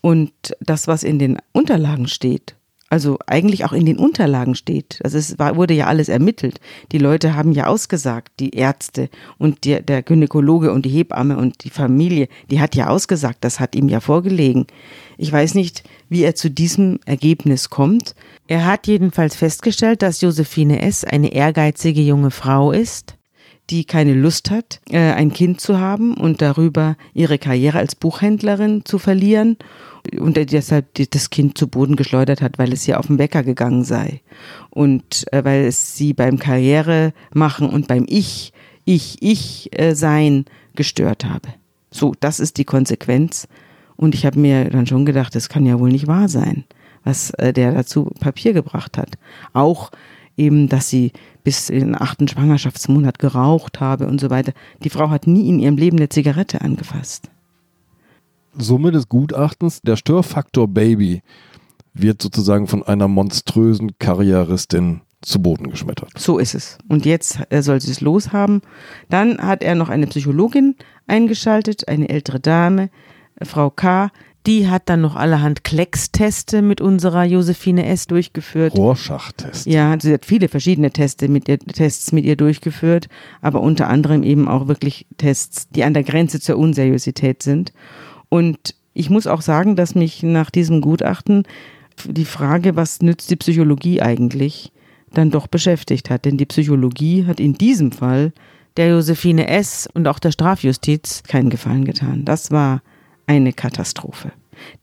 und 0.00 0.32
das, 0.60 0.86
was 0.86 1.02
in 1.02 1.18
den 1.18 1.38
Unterlagen 1.52 2.06
steht, 2.06 2.56
also 2.94 3.18
eigentlich 3.26 3.64
auch 3.64 3.72
in 3.72 3.86
den 3.86 3.98
Unterlagen 3.98 4.54
steht. 4.54 5.00
Also 5.02 5.18
es 5.18 5.36
war, 5.36 5.56
wurde 5.56 5.74
ja 5.74 5.86
alles 5.86 6.08
ermittelt. 6.08 6.60
Die 6.92 6.98
Leute 6.98 7.34
haben 7.34 7.50
ja 7.50 7.66
ausgesagt, 7.66 8.34
die 8.38 8.50
Ärzte 8.50 9.10
und 9.36 9.64
die, 9.64 9.82
der 9.82 10.04
Gynäkologe 10.04 10.70
und 10.70 10.84
die 10.84 10.90
Hebamme 10.90 11.36
und 11.36 11.64
die 11.64 11.70
Familie, 11.70 12.28
die 12.52 12.60
hat 12.60 12.76
ja 12.76 12.86
ausgesagt, 12.86 13.38
das 13.40 13.58
hat 13.58 13.74
ihm 13.74 13.88
ja 13.88 13.98
vorgelegen. 13.98 14.68
Ich 15.18 15.32
weiß 15.32 15.54
nicht, 15.54 15.82
wie 16.08 16.22
er 16.22 16.36
zu 16.36 16.50
diesem 16.50 17.00
Ergebnis 17.04 17.68
kommt. 17.68 18.14
Er 18.46 18.64
hat 18.64 18.86
jedenfalls 18.86 19.34
festgestellt, 19.34 20.00
dass 20.02 20.20
Josephine 20.20 20.80
S. 20.82 21.02
eine 21.02 21.32
ehrgeizige 21.32 22.00
junge 22.00 22.30
Frau 22.30 22.70
ist, 22.70 23.16
die 23.70 23.86
keine 23.86 24.14
Lust 24.14 24.52
hat, 24.52 24.80
äh, 24.88 24.98
ein 24.98 25.32
Kind 25.32 25.60
zu 25.60 25.80
haben 25.80 26.14
und 26.14 26.42
darüber 26.42 26.96
ihre 27.12 27.38
Karriere 27.38 27.78
als 27.78 27.96
Buchhändlerin 27.96 28.84
zu 28.84 29.00
verlieren 29.00 29.56
und 30.18 30.36
er 30.36 30.46
deshalb 30.46 30.86
das 31.10 31.30
Kind 31.30 31.56
zu 31.56 31.68
Boden 31.68 31.96
geschleudert 31.96 32.42
hat, 32.42 32.58
weil 32.58 32.72
es 32.72 32.86
ihr 32.86 32.98
auf 32.98 33.06
den 33.06 33.18
Wecker 33.18 33.42
gegangen 33.42 33.84
sei 33.84 34.20
und 34.70 35.24
äh, 35.32 35.44
weil 35.44 35.64
es 35.64 35.96
sie 35.96 36.12
beim 36.12 36.38
Karriere 36.38 37.12
machen 37.32 37.68
und 37.68 37.88
beim 37.88 38.04
Ich, 38.08 38.52
Ich, 38.84 39.22
Ich 39.22 39.70
äh, 39.78 39.94
sein 39.94 40.44
gestört 40.74 41.24
habe. 41.24 41.48
So, 41.90 42.12
das 42.18 42.40
ist 42.40 42.58
die 42.58 42.64
Konsequenz. 42.64 43.48
Und 43.96 44.14
ich 44.14 44.26
habe 44.26 44.38
mir 44.38 44.68
dann 44.70 44.86
schon 44.86 45.06
gedacht, 45.06 45.34
das 45.34 45.48
kann 45.48 45.64
ja 45.64 45.78
wohl 45.78 45.90
nicht 45.90 46.08
wahr 46.08 46.28
sein, 46.28 46.64
was 47.04 47.30
äh, 47.30 47.52
der 47.52 47.72
dazu 47.72 48.10
Papier 48.18 48.52
gebracht 48.52 48.98
hat. 48.98 49.10
Auch 49.52 49.92
eben, 50.36 50.68
dass 50.68 50.88
sie 50.88 51.12
bis 51.44 51.70
in 51.70 51.80
den 51.80 51.94
achten 51.94 52.26
Schwangerschaftsmonat 52.26 53.18
geraucht 53.18 53.80
habe 53.80 54.06
und 54.06 54.20
so 54.20 54.30
weiter. 54.30 54.52
Die 54.82 54.90
Frau 54.90 55.10
hat 55.10 55.26
nie 55.26 55.48
in 55.48 55.60
ihrem 55.60 55.76
Leben 55.76 55.98
eine 55.98 56.08
Zigarette 56.08 56.60
angefasst. 56.60 57.30
Summe 58.56 58.92
des 58.92 59.08
Gutachtens, 59.08 59.80
der 59.82 59.96
Störfaktor 59.96 60.68
Baby 60.68 61.22
wird 61.92 62.22
sozusagen 62.22 62.66
von 62.66 62.82
einer 62.82 63.08
monströsen 63.08 63.98
Karrieristin 63.98 65.02
zu 65.22 65.40
Boden 65.40 65.70
geschmettert. 65.70 66.10
So 66.16 66.38
ist 66.38 66.54
es. 66.54 66.78
Und 66.88 67.06
jetzt 67.06 67.38
soll 67.60 67.80
sie 67.80 67.90
es 67.90 68.00
loshaben. 68.00 68.62
Dann 69.08 69.38
hat 69.38 69.62
er 69.62 69.74
noch 69.74 69.88
eine 69.88 70.06
Psychologin 70.06 70.74
eingeschaltet, 71.06 71.88
eine 71.88 72.08
ältere 72.08 72.40
Dame, 72.40 72.90
Frau 73.42 73.70
K., 73.70 74.10
die 74.46 74.68
hat 74.68 74.90
dann 74.90 75.00
noch 75.00 75.16
allerhand 75.16 75.64
Klecksteste 75.64 76.60
mit 76.60 76.82
unserer 76.82 77.24
Josephine 77.24 77.86
S. 77.86 78.06
durchgeführt. 78.06 78.76
Rorschach-Test. 78.76 79.66
Ja, 79.66 79.96
sie 79.98 80.12
hat 80.12 80.26
viele 80.26 80.48
verschiedene 80.48 80.90
Teste 80.90 81.28
mit 81.28 81.48
ihr, 81.48 81.58
Tests 81.58 82.12
mit 82.12 82.26
ihr 82.26 82.36
durchgeführt, 82.36 83.08
aber 83.40 83.62
unter 83.62 83.88
anderem 83.88 84.22
eben 84.22 84.46
auch 84.46 84.68
wirklich 84.68 85.06
Tests, 85.16 85.70
die 85.70 85.82
an 85.82 85.94
der 85.94 86.02
Grenze 86.02 86.40
zur 86.40 86.58
Unseriosität 86.58 87.42
sind. 87.42 87.72
Und 88.34 88.74
ich 88.94 89.10
muss 89.10 89.28
auch 89.28 89.42
sagen, 89.42 89.76
dass 89.76 89.94
mich 89.94 90.24
nach 90.24 90.50
diesem 90.50 90.80
Gutachten 90.80 91.44
die 92.04 92.24
Frage, 92.24 92.74
was 92.74 93.00
nützt 93.00 93.30
die 93.30 93.36
Psychologie 93.36 94.02
eigentlich, 94.02 94.72
dann 95.12 95.30
doch 95.30 95.46
beschäftigt 95.46 96.10
hat. 96.10 96.24
Denn 96.24 96.36
die 96.36 96.44
Psychologie 96.44 97.26
hat 97.26 97.38
in 97.38 97.54
diesem 97.54 97.92
Fall 97.92 98.32
der 98.76 98.88
Josephine 98.88 99.46
S. 99.46 99.88
und 99.94 100.08
auch 100.08 100.18
der 100.18 100.32
Strafjustiz 100.32 101.22
keinen 101.22 101.48
Gefallen 101.48 101.84
getan. 101.84 102.24
Das 102.24 102.50
war 102.50 102.82
eine 103.28 103.52
Katastrophe. 103.52 104.32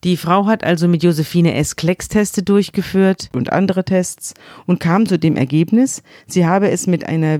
Die 0.05 0.15
Frau 0.15 0.45
hat 0.45 0.63
also 0.63 0.87
mit 0.87 1.03
Josephine 1.03 1.53
S. 1.55 1.75
Klecks-Teste 1.75 2.43
durchgeführt 2.43 3.27
und 3.33 3.51
andere 3.51 3.83
Tests 3.83 4.33
und 4.65 4.79
kam 4.79 5.07
zu 5.07 5.19
dem 5.19 5.35
Ergebnis, 5.35 6.03
sie 6.25 6.45
habe 6.45 6.69
es 6.69 6.87
mit 6.87 7.05
einer 7.05 7.39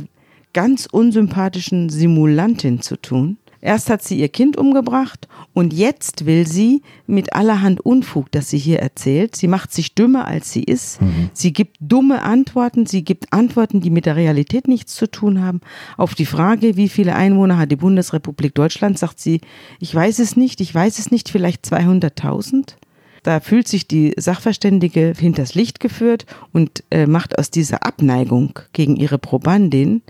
ganz 0.52 0.90
unsympathischen 0.92 1.88
Simulantin 1.88 2.82
zu 2.82 2.98
tun, 2.98 3.38
Erst 3.62 3.92
hat 3.92 4.02
sie 4.02 4.20
ihr 4.20 4.30
Kind 4.30 4.58
umgebracht 4.58 5.28
und 5.54 5.72
jetzt 5.72 6.26
will 6.26 6.48
sie 6.48 6.82
mit 7.06 7.34
allerhand 7.34 7.80
Unfug, 7.80 8.32
das 8.32 8.50
sie 8.50 8.58
hier 8.58 8.80
erzählt, 8.80 9.36
sie 9.36 9.48
macht 9.48 9.72
sich 9.72 9.94
dümmer, 9.94 10.28
als 10.28 10.52
sie 10.52 10.64
ist. 10.64 11.00
Mhm. 11.00 11.30
Sie 11.34 11.54
gibt 11.54 11.78
dumme 11.80 12.24
Antworten, 12.24 12.88
sie 12.88 13.04
gibt 13.04 13.32
Antworten, 13.32 13.80
die 13.80 13.92
mit 13.92 14.08
der 14.08 14.16
Realität 14.16 14.68
nichts 14.68 14.96
zu 14.96 15.10
tun 15.10 15.42
haben. 15.42 15.62
Auf 15.96 16.16
die 16.16 16.26
Frage, 16.26 16.76
wie 16.76 16.90
viele 16.90 17.16
Einwohner 17.16 17.60
hat 17.60 17.72
die 17.72 17.76
Bundesrepublik 17.76 18.56
Deutschland, 18.56 18.98
sagt 18.98 19.20
sie, 19.20 19.42
ich 19.80 19.94
weiß 19.94 20.18
es 20.18 20.36
nicht, 20.36 20.60
ich 20.60 20.74
weiß 20.74 20.98
es 20.98 21.12
nicht, 21.12 21.30
vielleicht 21.30 21.64
200.000. 21.66 22.76
Da 23.24 23.40
fühlt 23.40 23.68
sich 23.68 23.88
die 23.88 24.14
Sachverständige 24.18 25.14
hinters 25.16 25.54
Licht 25.54 25.80
geführt 25.80 26.26
und 26.52 26.84
äh, 26.90 27.06
macht 27.06 27.38
aus 27.38 27.52
dieser 27.52 27.86
Abneigung 27.86 28.58
gegen 28.74 28.96
ihre 28.96 29.20
Probandin 29.20 30.02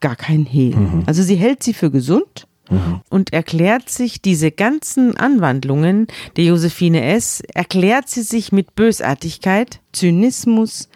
gar 0.00 0.16
keinen 0.16 0.46
Hehl. 0.46 0.74
Mhm. 0.74 1.02
Also 1.04 1.22
sie 1.22 1.36
hält 1.36 1.62
sie 1.62 1.74
für 1.74 1.90
gesund 1.90 2.47
Mhm. 2.70 3.00
Und 3.08 3.32
erklärt 3.32 3.88
sich 3.88 4.20
diese 4.20 4.50
ganzen 4.50 5.16
Anwandlungen 5.16 6.06
der 6.36 6.44
Josephine 6.44 7.02
S., 7.04 7.42
erklärt 7.54 8.08
sie 8.08 8.22
sich 8.22 8.52
mit 8.52 8.74
Bösartigkeit, 8.74 9.80
Zynismus 9.92 10.88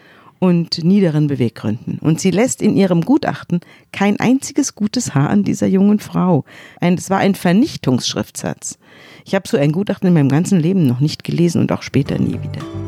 und 0.42 0.82
niederen 0.82 1.28
Beweggründen. 1.28 1.98
Und 2.00 2.20
sie 2.20 2.32
lässt 2.32 2.62
in 2.62 2.76
ihrem 2.76 3.02
Gutachten 3.02 3.60
kein 3.92 4.18
einziges 4.18 4.74
gutes 4.74 5.14
Haar 5.14 5.30
an 5.30 5.44
dieser 5.44 5.68
jungen 5.68 6.00
Frau. 6.00 6.44
Es 6.80 7.10
war 7.10 7.18
ein 7.18 7.36
Vernichtungsschriftsatz. 7.36 8.76
Ich 9.24 9.36
habe 9.36 9.46
so 9.46 9.56
ein 9.56 9.70
Gutachten 9.70 10.08
in 10.08 10.14
meinem 10.14 10.28
ganzen 10.28 10.58
Leben 10.58 10.84
noch 10.84 10.98
nicht 10.98 11.22
gelesen 11.22 11.60
und 11.60 11.70
auch 11.70 11.82
später 11.82 12.18
nie 12.18 12.40
wieder. 12.42 12.81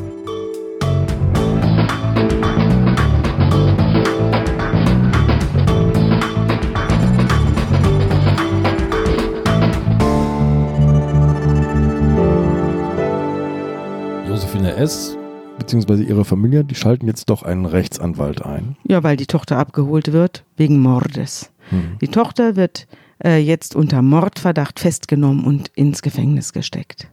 S 14.75 15.17
beziehungsweise 15.57 16.03
ihre 16.03 16.25
Familie, 16.25 16.63
die 16.63 16.75
schalten 16.75 17.07
jetzt 17.07 17.29
doch 17.29 17.43
einen 17.43 17.65
Rechtsanwalt 17.65 18.43
ein. 18.43 18.75
Ja, 18.83 19.03
weil 19.03 19.15
die 19.17 19.25
Tochter 19.25 19.57
abgeholt 19.57 20.11
wird 20.11 20.43
wegen 20.57 20.79
Mordes. 20.79 21.51
Hm. 21.69 21.97
Die 22.01 22.09
Tochter 22.09 22.55
wird 22.55 22.87
äh, 23.23 23.37
jetzt 23.37 23.75
unter 23.75 24.01
Mordverdacht 24.01 24.79
festgenommen 24.79 25.45
und 25.45 25.69
ins 25.75 26.01
Gefängnis 26.01 26.53
gesteckt. 26.53 27.09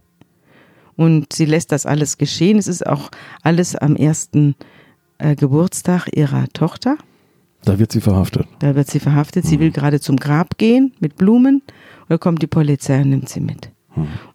Und 0.96 1.32
sie 1.32 1.46
lässt 1.46 1.72
das 1.72 1.86
alles 1.86 2.18
geschehen. 2.18 2.58
Es 2.58 2.66
ist 2.66 2.86
auch 2.86 3.10
alles 3.42 3.76
am 3.76 3.96
ersten 3.96 4.56
äh, 5.18 5.36
Geburtstag 5.36 6.08
ihrer 6.14 6.48
Tochter. 6.52 6.96
Da 7.64 7.78
wird 7.78 7.92
sie 7.92 8.00
verhaftet. 8.00 8.46
Da 8.58 8.74
wird 8.74 8.90
sie 8.90 8.98
verhaftet. 8.98 9.46
Sie 9.46 9.54
hm. 9.54 9.60
will 9.60 9.70
gerade 9.70 10.00
zum 10.00 10.16
Grab 10.16 10.58
gehen 10.58 10.92
mit 11.00 11.16
Blumen. 11.16 11.62
Und 11.62 12.10
da 12.10 12.18
kommt 12.18 12.42
die 12.42 12.48
Polizei 12.48 13.00
und 13.00 13.10
nimmt 13.10 13.28
sie 13.28 13.40
mit. 13.40 13.70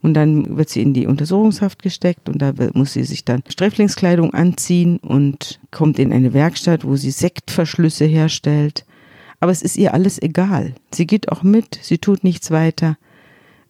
Und 0.01 0.13
dann 0.13 0.57
wird 0.57 0.69
sie 0.69 0.81
in 0.81 0.93
die 0.93 1.07
Untersuchungshaft 1.07 1.81
gesteckt 1.81 2.29
und 2.29 2.41
da 2.41 2.53
muss 2.73 2.93
sie 2.93 3.03
sich 3.03 3.25
dann 3.25 3.43
Sträflingskleidung 3.47 4.33
anziehen 4.33 4.97
und 4.97 5.59
kommt 5.71 5.99
in 5.99 6.13
eine 6.13 6.33
Werkstatt, 6.33 6.85
wo 6.85 6.95
sie 6.95 7.11
Sektverschlüsse 7.11 8.05
herstellt. 8.05 8.85
Aber 9.39 9.51
es 9.51 9.61
ist 9.61 9.77
ihr 9.77 9.93
alles 9.93 10.21
egal. 10.21 10.73
Sie 10.93 11.07
geht 11.07 11.31
auch 11.31 11.43
mit, 11.43 11.79
sie 11.81 11.97
tut 11.97 12.23
nichts 12.23 12.51
weiter. 12.51 12.97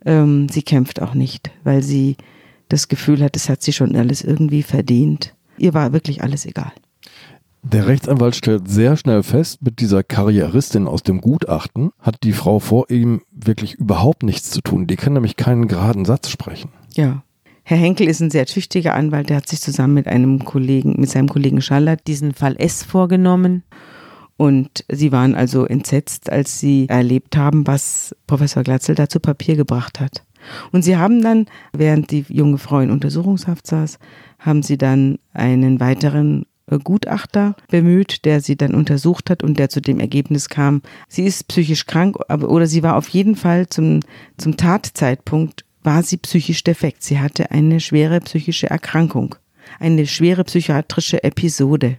Ähm, 0.06 0.48
sie 0.50 0.62
kämpft 0.62 1.02
auch 1.02 1.14
nicht, 1.14 1.52
weil 1.64 1.84
sie 1.84 2.16
das 2.70 2.88
Gefühl 2.88 3.24
hat, 3.24 3.36
es 3.36 3.50
hat 3.50 3.62
sie 3.62 3.74
schon 3.74 3.96
alles 3.96 4.22
irgendwie 4.22 4.64
verdient. 4.64 5.34
Ihr 5.58 5.74
war 5.74 5.94
wirklich 5.94 6.24
alles 6.24 6.46
egal. 6.46 6.72
Der 7.64 7.88
Rechtsanwalt 7.88 8.36
stellt 8.36 8.70
sehr 8.70 8.96
schnell 8.96 9.24
fest, 9.24 9.62
mit 9.62 9.80
dieser 9.80 10.04
Karrieristin 10.04 10.88
aus 10.88 11.04
dem 11.04 11.22
Gutachten 11.22 11.92
hat 12.00 12.24
die 12.24 12.34
Frau 12.34 12.60
vor 12.60 12.90
ihm 12.90 13.22
wirklich 13.32 13.74
überhaupt 13.76 14.24
nichts 14.24 14.52
zu 14.52 14.62
tun. 14.62 14.88
Die 14.88 14.96
kann 14.96 15.14
nämlich 15.14 15.36
keinen 15.36 15.68
geraden 15.68 16.06
Satz 16.06 16.30
sprechen. 16.30 16.70
Ja. 16.94 17.24
Herr 17.64 17.78
Henkel 17.78 18.08
ist 18.08 18.22
ein 18.22 18.32
sehr 18.32 18.46
tüchtiger 18.46 18.94
Anwalt, 18.94 19.30
der 19.30 19.38
hat 19.38 19.50
sich 19.50 19.60
zusammen 19.60 19.96
mit 19.96 20.08
einem 20.08 20.46
Kollegen, 20.46 20.96
mit 20.98 21.10
seinem 21.10 21.28
Kollegen 21.28 21.62
Schallert 21.62 22.08
diesen 22.08 22.34
Fall 22.34 22.56
S 22.58 22.84
vorgenommen. 22.84 23.64
Und 24.38 24.86
sie 24.90 25.12
waren 25.12 25.36
also 25.36 25.66
entsetzt, 25.66 26.32
als 26.32 26.60
sie 26.60 26.88
erlebt 26.88 27.36
haben, 27.36 27.68
was 27.68 28.16
Professor 28.28 28.64
Glatzel 28.64 28.96
da 28.96 29.10
zu 29.10 29.20
Papier 29.20 29.58
gebracht 29.58 30.00
hat. 30.00 30.24
Und 30.72 30.84
sie 30.84 30.96
haben 30.96 31.22
dann, 31.22 31.48
während 31.74 32.12
die 32.12 32.24
junge 32.30 32.58
Frau 32.58 32.80
in 32.80 32.92
Untersuchungshaft 32.92 33.68
saß, 33.68 34.00
haben 34.40 34.64
sie 34.64 34.78
dann 34.78 35.20
einen 35.34 35.82
weiteren 35.82 36.46
Gutachter 36.68 37.56
bemüht, 37.70 38.26
der 38.26 38.42
sie 38.42 38.58
dann 38.58 38.76
untersucht 38.76 39.30
hat 39.30 39.44
und 39.44 39.58
der 39.58 39.70
zu 39.70 39.82
dem 39.82 40.00
Ergebnis 40.00 40.50
kam, 40.50 40.82
sie 41.08 41.24
ist 41.24 41.48
psychisch 41.48 41.86
krank, 41.86 42.18
oder 42.30 42.68
sie 42.68 42.84
war 42.84 42.98
auf 42.98 43.08
jeden 43.10 43.36
Fall 43.36 43.68
zum, 43.68 44.02
zum 44.38 44.58
Tatzeitpunkt, 44.58 45.64
war 45.84 46.04
sie 46.04 46.18
psychisch 46.18 46.64
defekt. 46.64 47.04
Sie 47.04 47.20
hatte 47.20 47.52
eine 47.52 47.80
schwere 47.80 48.20
psychische 48.20 48.70
Erkrankung, 48.70 49.36
eine 49.80 50.06
schwere 50.06 50.44
psychiatrische 50.44 51.24
Episode. 51.24 51.98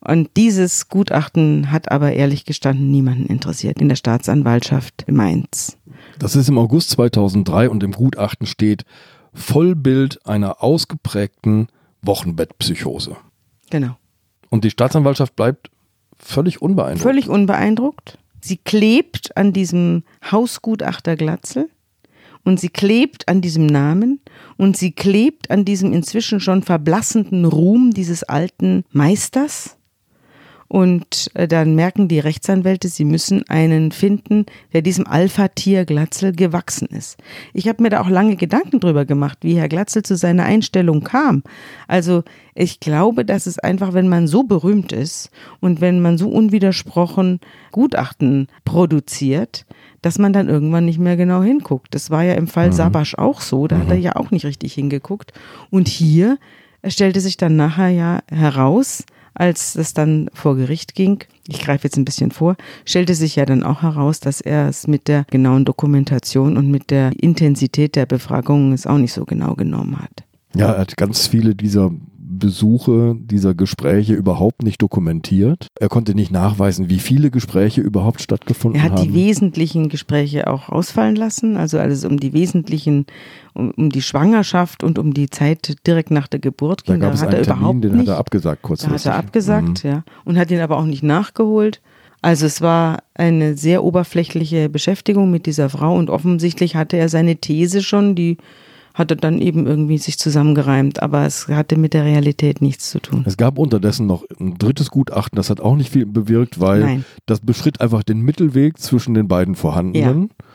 Und 0.00 0.30
dieses 0.36 0.88
Gutachten 0.88 1.70
hat 1.70 1.90
aber 1.90 2.12
ehrlich 2.12 2.44
gestanden 2.44 2.90
niemanden 2.90 3.26
interessiert 3.26 3.80
in 3.80 3.88
der 3.88 3.96
Staatsanwaltschaft 3.96 5.04
Mainz. 5.10 5.78
Das 6.18 6.36
ist 6.36 6.48
im 6.48 6.58
August 6.58 6.90
2003 6.90 7.70
und 7.70 7.82
im 7.82 7.92
Gutachten 7.92 8.46
steht 8.46 8.84
Vollbild 9.32 10.26
einer 10.26 10.62
ausgeprägten 10.62 11.68
Wochenbettpsychose. 12.02 13.16
Genau. 13.74 13.96
Und 14.50 14.62
die 14.62 14.70
Staatsanwaltschaft 14.70 15.34
bleibt 15.34 15.68
völlig 16.16 16.62
unbeeindruckt. 16.62 17.02
Völlig 17.02 17.28
unbeeindruckt. 17.28 18.18
Sie 18.40 18.56
klebt 18.56 19.36
an 19.36 19.52
diesem 19.52 20.04
Hausgutachter 20.30 21.16
Glatzel 21.16 21.68
und 22.44 22.60
sie 22.60 22.68
klebt 22.68 23.26
an 23.26 23.40
diesem 23.40 23.66
Namen 23.66 24.20
und 24.56 24.76
sie 24.76 24.92
klebt 24.92 25.50
an 25.50 25.64
diesem 25.64 25.92
inzwischen 25.92 26.38
schon 26.38 26.62
verblassenden 26.62 27.44
Ruhm 27.46 27.90
dieses 27.90 28.22
alten 28.22 28.84
Meisters 28.92 29.76
und 30.68 31.30
äh, 31.34 31.46
dann 31.46 31.74
merken 31.74 32.08
die 32.08 32.18
Rechtsanwälte, 32.18 32.88
sie 32.88 33.04
müssen 33.04 33.48
einen 33.48 33.92
finden, 33.92 34.46
der 34.72 34.82
diesem 34.82 35.06
Alpha-Tier 35.06 35.84
Glatzel 35.84 36.32
gewachsen 36.32 36.86
ist. 36.86 37.18
Ich 37.52 37.68
habe 37.68 37.82
mir 37.82 37.90
da 37.90 38.00
auch 38.00 38.08
lange 38.08 38.36
Gedanken 38.36 38.80
drüber 38.80 39.04
gemacht, 39.04 39.38
wie 39.42 39.56
Herr 39.56 39.68
Glatzel 39.68 40.02
zu 40.02 40.16
seiner 40.16 40.44
Einstellung 40.44 41.04
kam. 41.04 41.42
Also 41.86 42.24
ich 42.54 42.80
glaube, 42.80 43.24
dass 43.24 43.46
es 43.46 43.58
einfach, 43.58 43.92
wenn 43.92 44.08
man 44.08 44.26
so 44.26 44.44
berühmt 44.44 44.92
ist 44.92 45.30
und 45.60 45.80
wenn 45.80 46.00
man 46.00 46.18
so 46.18 46.28
unwidersprochen 46.28 47.40
Gutachten 47.72 48.48
produziert, 48.64 49.66
dass 50.02 50.18
man 50.18 50.32
dann 50.32 50.48
irgendwann 50.48 50.84
nicht 50.84 50.98
mehr 50.98 51.16
genau 51.16 51.42
hinguckt. 51.42 51.94
Das 51.94 52.10
war 52.10 52.22
ja 52.22 52.34
im 52.34 52.46
Fall 52.46 52.68
mhm. 52.68 52.72
Sabasch 52.72 53.14
auch 53.16 53.40
so, 53.40 53.66
da 53.66 53.76
mhm. 53.76 53.80
hat 53.80 53.90
er 53.90 53.96
mhm. 53.96 54.02
ja 54.02 54.16
auch 54.16 54.30
nicht 54.30 54.44
richtig 54.44 54.74
hingeguckt. 54.74 55.32
Und 55.70 55.88
hier 55.88 56.38
stellte 56.86 57.20
sich 57.20 57.36
dann 57.36 57.56
nachher 57.56 57.88
ja 57.88 58.20
heraus, 58.30 59.04
als 59.34 59.74
es 59.74 59.94
dann 59.94 60.30
vor 60.32 60.56
Gericht 60.56 60.94
ging, 60.94 61.24
ich 61.48 61.60
greife 61.60 61.84
jetzt 61.84 61.96
ein 61.96 62.04
bisschen 62.04 62.30
vor, 62.30 62.56
stellte 62.86 63.14
sich 63.14 63.36
ja 63.36 63.44
dann 63.44 63.62
auch 63.62 63.82
heraus, 63.82 64.20
dass 64.20 64.40
er 64.40 64.68
es 64.68 64.86
mit 64.86 65.08
der 65.08 65.24
genauen 65.30 65.64
Dokumentation 65.64 66.56
und 66.56 66.70
mit 66.70 66.90
der 66.90 67.12
Intensität 67.20 67.96
der 67.96 68.06
Befragungen 68.06 68.72
es 68.72 68.86
auch 68.86 68.98
nicht 68.98 69.12
so 69.12 69.24
genau 69.24 69.54
genommen 69.54 70.00
hat. 70.00 70.24
Ja, 70.54 70.72
er 70.72 70.78
hat 70.78 70.96
ganz 70.96 71.26
viele 71.26 71.54
dieser 71.54 71.90
Besuche 72.38 73.16
dieser 73.18 73.54
Gespräche 73.54 74.14
überhaupt 74.14 74.62
nicht 74.62 74.82
dokumentiert. 74.82 75.68
Er 75.78 75.88
konnte 75.88 76.14
nicht 76.14 76.30
nachweisen, 76.30 76.90
wie 76.90 76.98
viele 76.98 77.30
Gespräche 77.30 77.80
überhaupt 77.80 78.20
stattgefunden 78.20 78.80
haben. 78.80 78.90
Er 78.90 78.92
hat 78.92 79.00
haben. 79.00 79.12
die 79.12 79.14
wesentlichen 79.14 79.88
Gespräche 79.88 80.46
auch 80.46 80.68
ausfallen 80.68 81.16
lassen, 81.16 81.56
also 81.56 81.78
alles 81.78 82.04
um 82.04 82.18
die 82.18 82.32
wesentlichen, 82.32 83.06
um, 83.54 83.70
um, 83.70 83.90
die 83.90 84.02
Schwangerschaft 84.02 84.82
und 84.82 84.98
um 84.98 85.14
die 85.14 85.30
Zeit 85.30 85.86
direkt 85.86 86.10
nach 86.10 86.28
der 86.28 86.40
Geburt 86.40 86.84
ging. 86.84 87.00
Da 87.00 87.08
gab 87.08 87.18
da 87.18 87.26
es 87.26 87.34
einen 87.34 87.42
Termin, 87.42 87.80
den 87.80 87.92
nicht, 87.92 88.08
hat 88.08 88.16
er 88.16 88.18
abgesagt 88.18 88.62
kurzfristig. 88.62 89.02
Da 89.04 89.10
hat 89.10 89.16
er 89.16 89.24
abgesagt, 89.26 89.84
mhm. 89.84 89.90
ja, 89.90 90.04
und 90.24 90.38
hat 90.38 90.50
ihn 90.50 90.60
aber 90.60 90.78
auch 90.78 90.86
nicht 90.86 91.02
nachgeholt. 91.02 91.80
Also 92.22 92.46
es 92.46 92.62
war 92.62 93.02
eine 93.14 93.54
sehr 93.56 93.84
oberflächliche 93.84 94.70
Beschäftigung 94.70 95.30
mit 95.30 95.44
dieser 95.44 95.68
Frau 95.68 95.94
und 95.94 96.08
offensichtlich 96.08 96.74
hatte 96.74 96.96
er 96.96 97.10
seine 97.10 97.36
These 97.36 97.82
schon, 97.82 98.14
die 98.14 98.38
hatte 98.94 99.16
dann 99.16 99.40
eben 99.40 99.66
irgendwie 99.66 99.98
sich 99.98 100.18
zusammengereimt, 100.18 101.02
aber 101.02 101.26
es 101.26 101.48
hatte 101.48 101.76
mit 101.76 101.94
der 101.94 102.04
Realität 102.04 102.62
nichts 102.62 102.90
zu 102.90 103.00
tun. 103.00 103.24
Es 103.26 103.36
gab 103.36 103.58
unterdessen 103.58 104.06
noch 104.06 104.24
ein 104.40 104.56
drittes 104.56 104.90
Gutachten, 104.90 105.36
das 105.36 105.50
hat 105.50 105.60
auch 105.60 105.74
nicht 105.74 105.90
viel 105.90 106.06
bewirkt, 106.06 106.60
weil 106.60 106.80
Nein. 106.80 107.04
das 107.26 107.40
beschritt 107.40 107.80
einfach 107.80 108.04
den 108.04 108.20
Mittelweg 108.20 108.78
zwischen 108.78 109.14
den 109.14 109.26
beiden 109.26 109.56
vorhandenen 109.56 110.30
ja. 110.30 110.46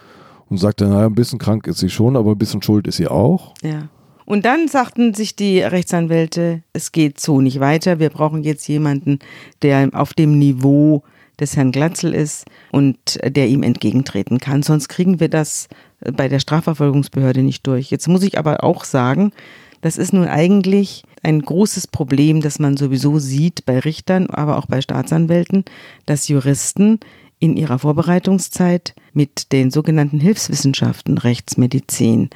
und 0.47 0.57
sagte, 0.57 0.87
naja, 0.87 1.07
ein 1.07 1.15
bisschen 1.15 1.37
krank 1.37 1.67
ist 1.67 1.79
sie 1.79 1.89
schon, 1.89 2.15
aber 2.15 2.31
ein 2.31 2.37
bisschen 2.37 2.63
schuld 2.63 2.87
ist 2.87 2.95
sie 2.95 3.09
auch. 3.09 3.53
Ja. 3.61 3.89
Und 4.25 4.45
dann 4.45 4.67
sagten 4.67 5.13
sich 5.13 5.35
die 5.35 5.59
Rechtsanwälte, 5.59 6.61
es 6.71 6.93
geht 6.93 7.19
so 7.19 7.41
nicht 7.41 7.59
weiter, 7.59 7.99
wir 7.99 8.09
brauchen 8.09 8.43
jetzt 8.43 8.67
jemanden, 8.67 9.19
der 9.63 9.89
auf 9.91 10.13
dem 10.13 10.39
Niveau 10.39 11.03
des 11.39 11.55
Herrn 11.55 11.71
Glatzel 11.71 12.13
ist 12.13 12.45
und 12.71 12.97
der 13.23 13.47
ihm 13.47 13.63
entgegentreten 13.63 14.39
kann. 14.39 14.63
Sonst 14.63 14.89
kriegen 14.89 15.19
wir 15.19 15.29
das 15.29 15.67
bei 16.01 16.27
der 16.27 16.39
Strafverfolgungsbehörde 16.39 17.43
nicht 17.43 17.65
durch. 17.67 17.91
Jetzt 17.91 18.07
muss 18.07 18.23
ich 18.23 18.37
aber 18.37 18.63
auch 18.63 18.83
sagen, 18.83 19.31
das 19.81 19.97
ist 19.97 20.13
nun 20.13 20.27
eigentlich 20.27 21.03
ein 21.23 21.41
großes 21.41 21.87
Problem, 21.87 22.41
das 22.41 22.59
man 22.59 22.77
sowieso 22.77 23.19
sieht 23.19 23.65
bei 23.65 23.79
Richtern, 23.79 24.27
aber 24.27 24.57
auch 24.57 24.65
bei 24.65 24.81
Staatsanwälten, 24.81 25.65
dass 26.05 26.27
Juristen 26.27 26.99
in 27.39 27.55
ihrer 27.55 27.79
Vorbereitungszeit 27.79 28.93
mit 29.13 29.51
den 29.53 29.71
sogenannten 29.71 30.19
Hilfswissenschaften, 30.19 31.17
Rechtsmedizin, 31.17 32.29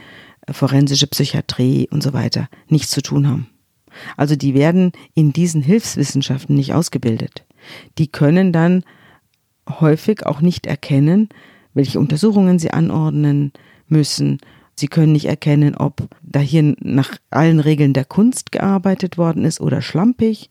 forensische 0.50 1.08
Psychiatrie 1.08 1.88
und 1.92 2.02
so 2.02 2.14
weiter 2.14 2.50
nichts 2.68 2.92
zu 2.92 3.02
tun 3.02 3.28
haben. 3.28 3.48
Also 4.18 4.36
die 4.36 4.54
werden 4.54 4.92
in 5.14 5.34
diesen 5.34 5.62
Hilfswissenschaften 5.62 6.56
nicht 6.56 6.74
ausgebildet. 6.74 7.46
Die 7.98 8.08
können 8.08 8.52
dann 8.52 8.84
häufig 9.70 10.26
auch 10.26 10.42
nicht 10.42 10.66
erkennen, 10.66 11.30
welche 11.74 12.00
Untersuchungen 12.00 12.60
sie 12.60 12.72
anordnen 12.72 13.52
müssen. 13.88 14.40
Sie 14.76 14.88
können 14.88 15.12
nicht 15.12 15.26
erkennen, 15.26 15.76
ob 15.76 16.08
da 16.24 16.40
hier 16.40 16.76
nach 16.80 17.16
allen 17.30 17.60
Regeln 17.60 17.94
der 17.94 18.06
Kunst 18.06 18.52
gearbeitet 18.52 19.18
worden 19.18 19.46
ist 19.46 19.62
oder 19.62 19.82
schlampig, 19.82 20.50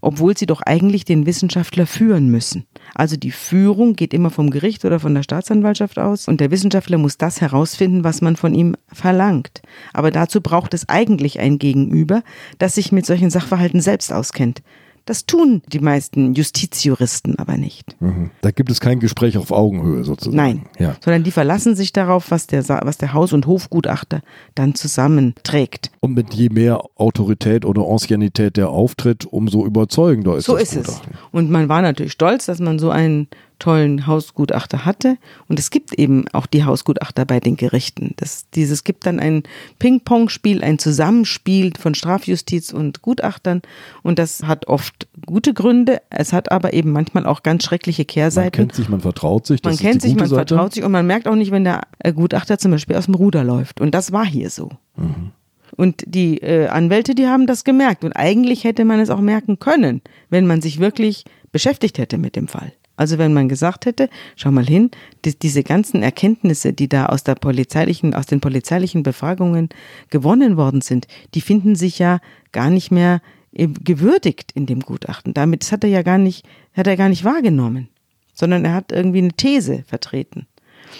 obwohl 0.00 0.36
sie 0.38 0.46
doch 0.46 0.62
eigentlich 0.62 1.04
den 1.04 1.26
Wissenschaftler 1.26 1.86
führen 1.86 2.30
müssen. 2.30 2.64
Also 2.94 3.16
die 3.16 3.32
Führung 3.32 3.94
geht 3.94 4.14
immer 4.14 4.30
vom 4.30 4.50
Gericht 4.50 4.84
oder 4.84 5.00
von 5.00 5.14
der 5.14 5.22
Staatsanwaltschaft 5.24 5.98
aus 5.98 6.28
und 6.28 6.40
der 6.40 6.50
Wissenschaftler 6.50 6.98
muss 6.98 7.18
das 7.18 7.40
herausfinden, 7.40 8.04
was 8.04 8.20
man 8.20 8.36
von 8.36 8.54
ihm 8.54 8.76
verlangt. 8.92 9.60
Aber 9.92 10.10
dazu 10.10 10.40
braucht 10.40 10.72
es 10.72 10.88
eigentlich 10.88 11.40
ein 11.40 11.58
Gegenüber, 11.58 12.22
das 12.58 12.76
sich 12.76 12.92
mit 12.92 13.06
solchen 13.06 13.30
Sachverhalten 13.30 13.80
selbst 13.80 14.12
auskennt 14.12 14.62
Das 15.08 15.24
tun 15.24 15.62
die 15.72 15.78
meisten 15.80 16.34
Justizjuristen 16.34 17.38
aber 17.38 17.56
nicht. 17.56 17.96
Mhm. 17.98 18.30
Da 18.42 18.50
gibt 18.50 18.70
es 18.70 18.78
kein 18.78 19.00
Gespräch 19.00 19.38
auf 19.38 19.50
Augenhöhe 19.52 20.04
sozusagen. 20.04 20.36
Nein, 20.36 20.66
Ja. 20.78 20.96
sondern 21.02 21.24
die 21.24 21.30
verlassen 21.30 21.74
sich 21.74 21.94
darauf, 21.94 22.30
was 22.30 22.46
der, 22.46 22.68
was 22.68 22.98
der 22.98 23.14
Haus- 23.14 23.32
und 23.32 23.46
Hofgutachter 23.46 24.20
dann 24.54 24.74
zusammenträgt. 24.74 25.90
Und 26.00 26.12
mit 26.14 26.34
je 26.34 26.50
mehr 26.50 26.82
Autorität 26.96 27.64
oder 27.64 27.88
Anciennität 27.88 28.58
der 28.58 28.68
auftritt, 28.68 29.24
umso 29.24 29.64
überzeugender 29.64 30.36
ist 30.36 30.44
So 30.44 30.58
das 30.58 30.64
ist 30.64 30.76
es. 30.76 30.86
Gutachten. 30.86 31.14
Und 31.32 31.50
man 31.50 31.70
war 31.70 31.80
natürlich 31.80 32.12
stolz, 32.12 32.44
dass 32.44 32.58
man 32.58 32.78
so 32.78 32.90
einen 32.90 33.28
tollen 33.58 34.06
Hausgutachter 34.06 34.84
hatte. 34.84 35.18
Und 35.48 35.58
es 35.58 35.70
gibt 35.70 35.94
eben 35.94 36.26
auch 36.32 36.46
die 36.46 36.64
Hausgutachter 36.64 37.24
bei 37.24 37.40
den 37.40 37.56
Gerichten. 37.56 38.14
Das, 38.16 38.46
dieses 38.54 38.84
gibt 38.84 39.06
dann 39.06 39.18
ein 39.18 39.42
Ping-Pong-Spiel, 39.78 40.62
ein 40.62 40.78
Zusammenspiel 40.78 41.72
von 41.78 41.94
Strafjustiz 41.94 42.72
und 42.72 43.02
Gutachtern. 43.02 43.62
Und 44.02 44.18
das 44.18 44.44
hat 44.44 44.68
oft 44.68 45.08
gute 45.26 45.54
Gründe. 45.54 46.00
Es 46.10 46.32
hat 46.32 46.52
aber 46.52 46.72
eben 46.72 46.92
manchmal 46.92 47.26
auch 47.26 47.42
ganz 47.42 47.64
schreckliche 47.64 48.02
Man 48.02 48.06
Kehrseiten. 48.08 48.52
kennt 48.52 48.74
sich, 48.74 48.88
man 48.88 49.00
vertraut 49.00 49.46
sich. 49.46 49.60
Das 49.60 49.74
Man 49.74 49.78
kennt 49.78 50.02
sich, 50.02 50.14
man 50.14 50.28
Seite. 50.28 50.46
vertraut 50.48 50.74
sich 50.74 50.84
und 50.84 50.92
man 50.92 51.06
merkt 51.06 51.26
auch 51.26 51.34
nicht, 51.36 51.50
wenn 51.50 51.64
der 51.64 51.82
Gutachter 52.14 52.58
zum 52.58 52.70
Beispiel 52.70 52.96
aus 52.96 53.06
dem 53.06 53.14
Ruder 53.14 53.44
läuft. 53.44 53.80
Und 53.80 53.94
das 53.94 54.12
war 54.12 54.24
hier 54.26 54.50
so. 54.50 54.70
Mhm. 54.96 55.32
Und 55.76 56.02
die 56.06 56.38
äh, 56.38 56.68
Anwälte, 56.68 57.14
die 57.14 57.26
haben 57.26 57.46
das 57.46 57.64
gemerkt. 57.64 58.04
Und 58.04 58.12
eigentlich 58.12 58.64
hätte 58.64 58.84
man 58.84 59.00
es 59.00 59.10
auch 59.10 59.20
merken 59.20 59.58
können, 59.58 60.00
wenn 60.30 60.46
man 60.46 60.60
sich 60.60 60.80
wirklich 60.80 61.24
beschäftigt 61.52 61.98
hätte 61.98 62.18
mit 62.18 62.36
dem 62.36 62.48
Fall. 62.48 62.72
Also 62.98 63.16
wenn 63.16 63.32
man 63.32 63.48
gesagt 63.48 63.86
hätte, 63.86 64.10
schau 64.34 64.50
mal 64.50 64.66
hin, 64.66 64.90
die, 65.24 65.38
diese 65.38 65.62
ganzen 65.62 66.02
Erkenntnisse, 66.02 66.72
die 66.72 66.88
da 66.88 67.06
aus 67.06 67.22
der 67.22 67.36
polizeilichen, 67.36 68.12
aus 68.12 68.26
den 68.26 68.40
polizeilichen 68.40 69.04
Befragungen 69.04 69.68
gewonnen 70.10 70.56
worden 70.56 70.80
sind, 70.80 71.06
die 71.34 71.40
finden 71.40 71.76
sich 71.76 72.00
ja 72.00 72.18
gar 72.50 72.70
nicht 72.70 72.90
mehr 72.90 73.22
gewürdigt 73.52 74.50
in 74.52 74.66
dem 74.66 74.80
Gutachten. 74.80 75.32
Damit 75.32 75.62
das 75.62 75.70
hat 75.70 75.84
er 75.84 75.90
ja 75.90 76.02
gar 76.02 76.18
nicht, 76.18 76.44
hat 76.74 76.88
er 76.88 76.96
gar 76.96 77.08
nicht 77.08 77.24
wahrgenommen, 77.24 77.88
sondern 78.34 78.64
er 78.64 78.74
hat 78.74 78.90
irgendwie 78.90 79.18
eine 79.18 79.32
These 79.32 79.84
vertreten. 79.86 80.48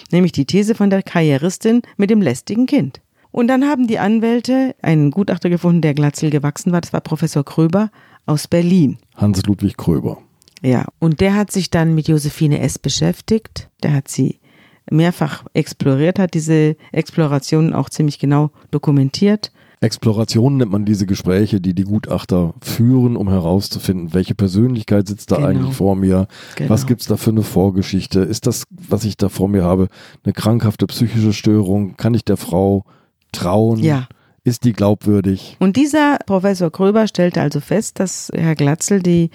Nämlich 0.09 0.31
die 0.31 0.45
These 0.45 0.75
von 0.75 0.89
der 0.89 1.03
Karrieristin 1.03 1.81
mit 1.97 2.09
dem 2.09 2.21
lästigen 2.21 2.65
Kind. 2.65 3.01
Und 3.31 3.47
dann 3.49 3.65
haben 3.65 3.87
die 3.87 3.99
Anwälte 3.99 4.73
einen 4.81 5.11
Gutachter 5.11 5.49
gefunden, 5.49 5.81
der 5.81 5.93
Glatzel 5.93 6.29
gewachsen 6.29 6.71
war. 6.71 6.79
Das 6.79 6.93
war 6.93 7.01
Professor 7.01 7.43
Kröber 7.43 7.91
aus 8.25 8.47
Berlin. 8.47 8.97
Hans-Ludwig 9.15 9.75
Kröber. 9.75 10.21
Ja, 10.61 10.85
und 10.99 11.21
der 11.21 11.35
hat 11.35 11.51
sich 11.51 11.69
dann 11.69 11.95
mit 11.95 12.07
Josephine 12.07 12.59
S. 12.59 12.77
beschäftigt. 12.79 13.69
Der 13.83 13.93
hat 13.93 14.07
sie 14.07 14.39
mehrfach 14.91 15.45
exploriert, 15.53 16.19
hat 16.19 16.33
diese 16.33 16.75
Explorationen 16.91 17.73
auch 17.73 17.89
ziemlich 17.89 18.19
genau 18.19 18.51
dokumentiert. 18.71 19.51
Exploration 19.81 20.57
nennt 20.57 20.71
man 20.71 20.83
diese 20.83 21.05
Gespräche, 21.05 21.61
die 21.61 21.73
die 21.73 21.83
Gutachter 21.85 22.53
führen, 22.61 23.15
um 23.15 23.29
herauszufinden, 23.29 24.13
welche 24.13 24.35
Persönlichkeit 24.35 25.07
sitzt 25.07 25.31
da 25.31 25.37
Genau. 25.37 25.47
eigentlich 25.47 25.73
vor 25.75 25.95
mir, 25.95 26.27
Genau. 26.57 26.69
was 26.69 26.85
gibt's 26.85 27.05
da 27.05 27.15
für 27.15 27.29
eine 27.29 27.43
Vorgeschichte, 27.43 28.19
ist 28.19 28.45
das, 28.45 28.63
was 28.71 29.05
ich 29.05 29.15
da 29.15 29.29
vor 29.29 29.47
mir 29.47 29.63
habe, 29.63 29.87
eine 30.25 30.33
krankhafte 30.33 30.85
psychische 30.87 31.31
Störung, 31.31 31.95
kann 31.95 32.13
ich 32.13 32.25
der 32.25 32.35
Frau 32.35 32.83
trauen, 33.31 33.79
Ja. 33.79 34.09
ist 34.43 34.65
die 34.65 34.73
glaubwürdig? 34.73 35.55
Und 35.59 35.77
dieser 35.77 36.17
Professor 36.25 36.69
Kröber 36.71 37.07
stellte 37.07 37.39
also 37.39 37.61
fest, 37.61 37.99
dass 38.01 38.29
Herr 38.35 38.55
Glatzel 38.55 39.01
die, 39.01 39.29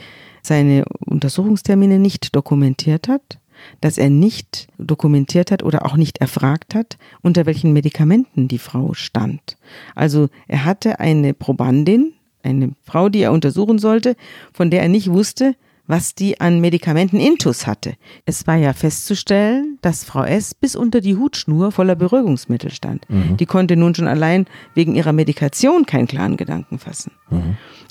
seine 0.46 0.84
Untersuchungstermine 1.06 1.98
nicht 1.98 2.34
dokumentiert 2.34 3.08
hat, 3.08 3.38
dass 3.80 3.98
er 3.98 4.10
nicht 4.10 4.68
dokumentiert 4.78 5.50
hat 5.50 5.62
oder 5.62 5.86
auch 5.86 5.96
nicht 5.96 6.18
erfragt 6.18 6.74
hat, 6.74 6.98
unter 7.22 7.46
welchen 7.46 7.72
Medikamenten 7.72 8.48
die 8.48 8.58
Frau 8.58 8.94
stand. 8.94 9.56
Also 9.94 10.28
er 10.48 10.64
hatte 10.64 11.00
eine 11.00 11.34
Probandin, 11.34 12.12
eine 12.42 12.72
Frau, 12.82 13.08
die 13.08 13.20
er 13.20 13.32
untersuchen 13.32 13.78
sollte, 13.78 14.16
von 14.52 14.70
der 14.70 14.82
er 14.82 14.88
nicht 14.88 15.10
wusste, 15.10 15.54
was 15.86 16.14
die 16.14 16.40
an 16.40 16.60
Medikamenten 16.60 17.20
intus 17.20 17.66
hatte. 17.66 17.94
Es 18.24 18.46
war 18.46 18.56
ja 18.56 18.72
festzustellen, 18.72 19.78
dass 19.82 20.02
Frau 20.04 20.24
S. 20.24 20.54
bis 20.54 20.76
unter 20.76 21.02
die 21.02 21.16
Hutschnur 21.16 21.72
voller 21.72 21.94
Beruhigungsmittel 21.94 22.70
stand. 22.70 23.06
Die 23.38 23.44
konnte 23.46 23.76
nun 23.76 23.94
schon 23.94 24.08
allein 24.08 24.46
wegen 24.74 24.94
ihrer 24.94 25.12
Medikation 25.12 25.84
keinen 25.84 26.06
klaren 26.08 26.38
Gedanken 26.38 26.78
fassen. 26.78 27.12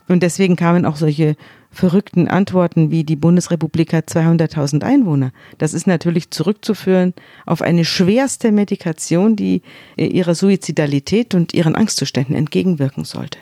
Und 0.08 0.24
deswegen 0.24 0.56
kamen 0.56 0.86
auch 0.86 0.96
solche 0.96 1.36
verrückten 1.74 2.28
Antworten 2.28 2.92
wie 2.92 3.04
die 3.04 3.16
Bundesrepublik 3.16 3.94
hat 3.94 4.10
200.000 4.10 4.84
Einwohner. 4.84 5.32
Das 5.58 5.74
ist 5.74 5.88
natürlich 5.88 6.30
zurückzuführen 6.30 7.14
auf 7.46 7.62
eine 7.62 7.84
schwerste 7.84 8.52
Medikation, 8.52 9.36
die 9.36 9.64
äh, 9.98 10.06
ihrer 10.06 10.36
Suizidalität 10.36 11.36
und 11.36 11.54
ihren 11.54 11.76
Angstzuständen 11.76 12.36
entgegenwirken 12.36 13.04
sollte. 13.04 13.40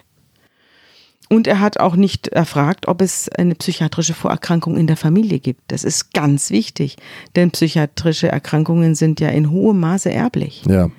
Und 1.29 1.47
er 1.47 1.61
hat 1.61 1.79
auch 1.79 1.95
nicht 1.95 2.27
erfragt, 2.27 2.89
ob 2.89 3.01
es 3.01 3.29
eine 3.29 3.55
psychiatrische 3.55 4.13
Vorerkrankung 4.13 4.75
in 4.75 4.85
der 4.85 4.97
Familie 4.97 5.39
gibt. 5.39 5.61
Das 5.71 5.85
ist 5.85 6.13
ganz 6.13 6.49
wichtig, 6.49 6.97
denn 7.37 7.51
psychiatrische 7.51 8.27
Erkrankungen 8.27 8.95
sind 8.95 9.21
ja 9.21 9.29
in 9.29 9.49
hohem 9.49 9.79
Maße 9.79 10.11
erblich. 10.11 10.63
Ja, 10.67 10.89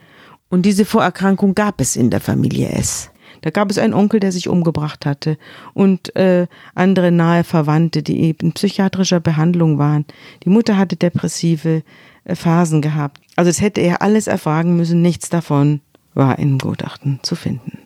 Und 0.48 0.62
diese 0.62 0.86
Vorerkrankung 0.86 1.54
gab 1.54 1.82
es 1.82 1.96
in 1.96 2.08
der 2.08 2.20
Familie 2.20 2.70
S. 2.70 3.11
Da 3.42 3.50
gab 3.50 3.70
es 3.70 3.78
einen 3.78 3.94
Onkel, 3.94 4.20
der 4.20 4.32
sich 4.32 4.48
umgebracht 4.48 5.04
hatte 5.04 5.36
und 5.74 6.16
äh, 6.16 6.46
andere 6.74 7.12
nahe 7.12 7.44
Verwandte, 7.44 8.02
die 8.02 8.22
eben 8.22 8.48
in 8.48 8.52
psychiatrischer 8.52 9.20
Behandlung 9.20 9.78
waren. 9.78 10.06
Die 10.44 10.48
Mutter 10.48 10.78
hatte 10.78 10.96
depressive 10.96 11.82
äh, 12.24 12.34
Phasen 12.34 12.80
gehabt. 12.80 13.20
Also 13.36 13.50
es 13.50 13.60
hätte 13.60 13.80
er 13.80 14.02
alles 14.02 14.26
erfragen 14.26 14.76
müssen, 14.76 15.02
nichts 15.02 15.28
davon 15.28 15.80
war 16.14 16.38
im 16.38 16.58
Gutachten 16.58 17.20
zu 17.22 17.34
finden. 17.34 17.78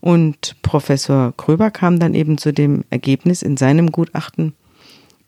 Und 0.00 0.56
Professor 0.62 1.32
Kröber 1.36 1.70
kam 1.70 2.00
dann 2.00 2.14
eben 2.14 2.38
zu 2.38 2.52
dem 2.52 2.84
Ergebnis 2.90 3.42
in 3.42 3.56
seinem 3.56 3.92
Gutachten, 3.92 4.54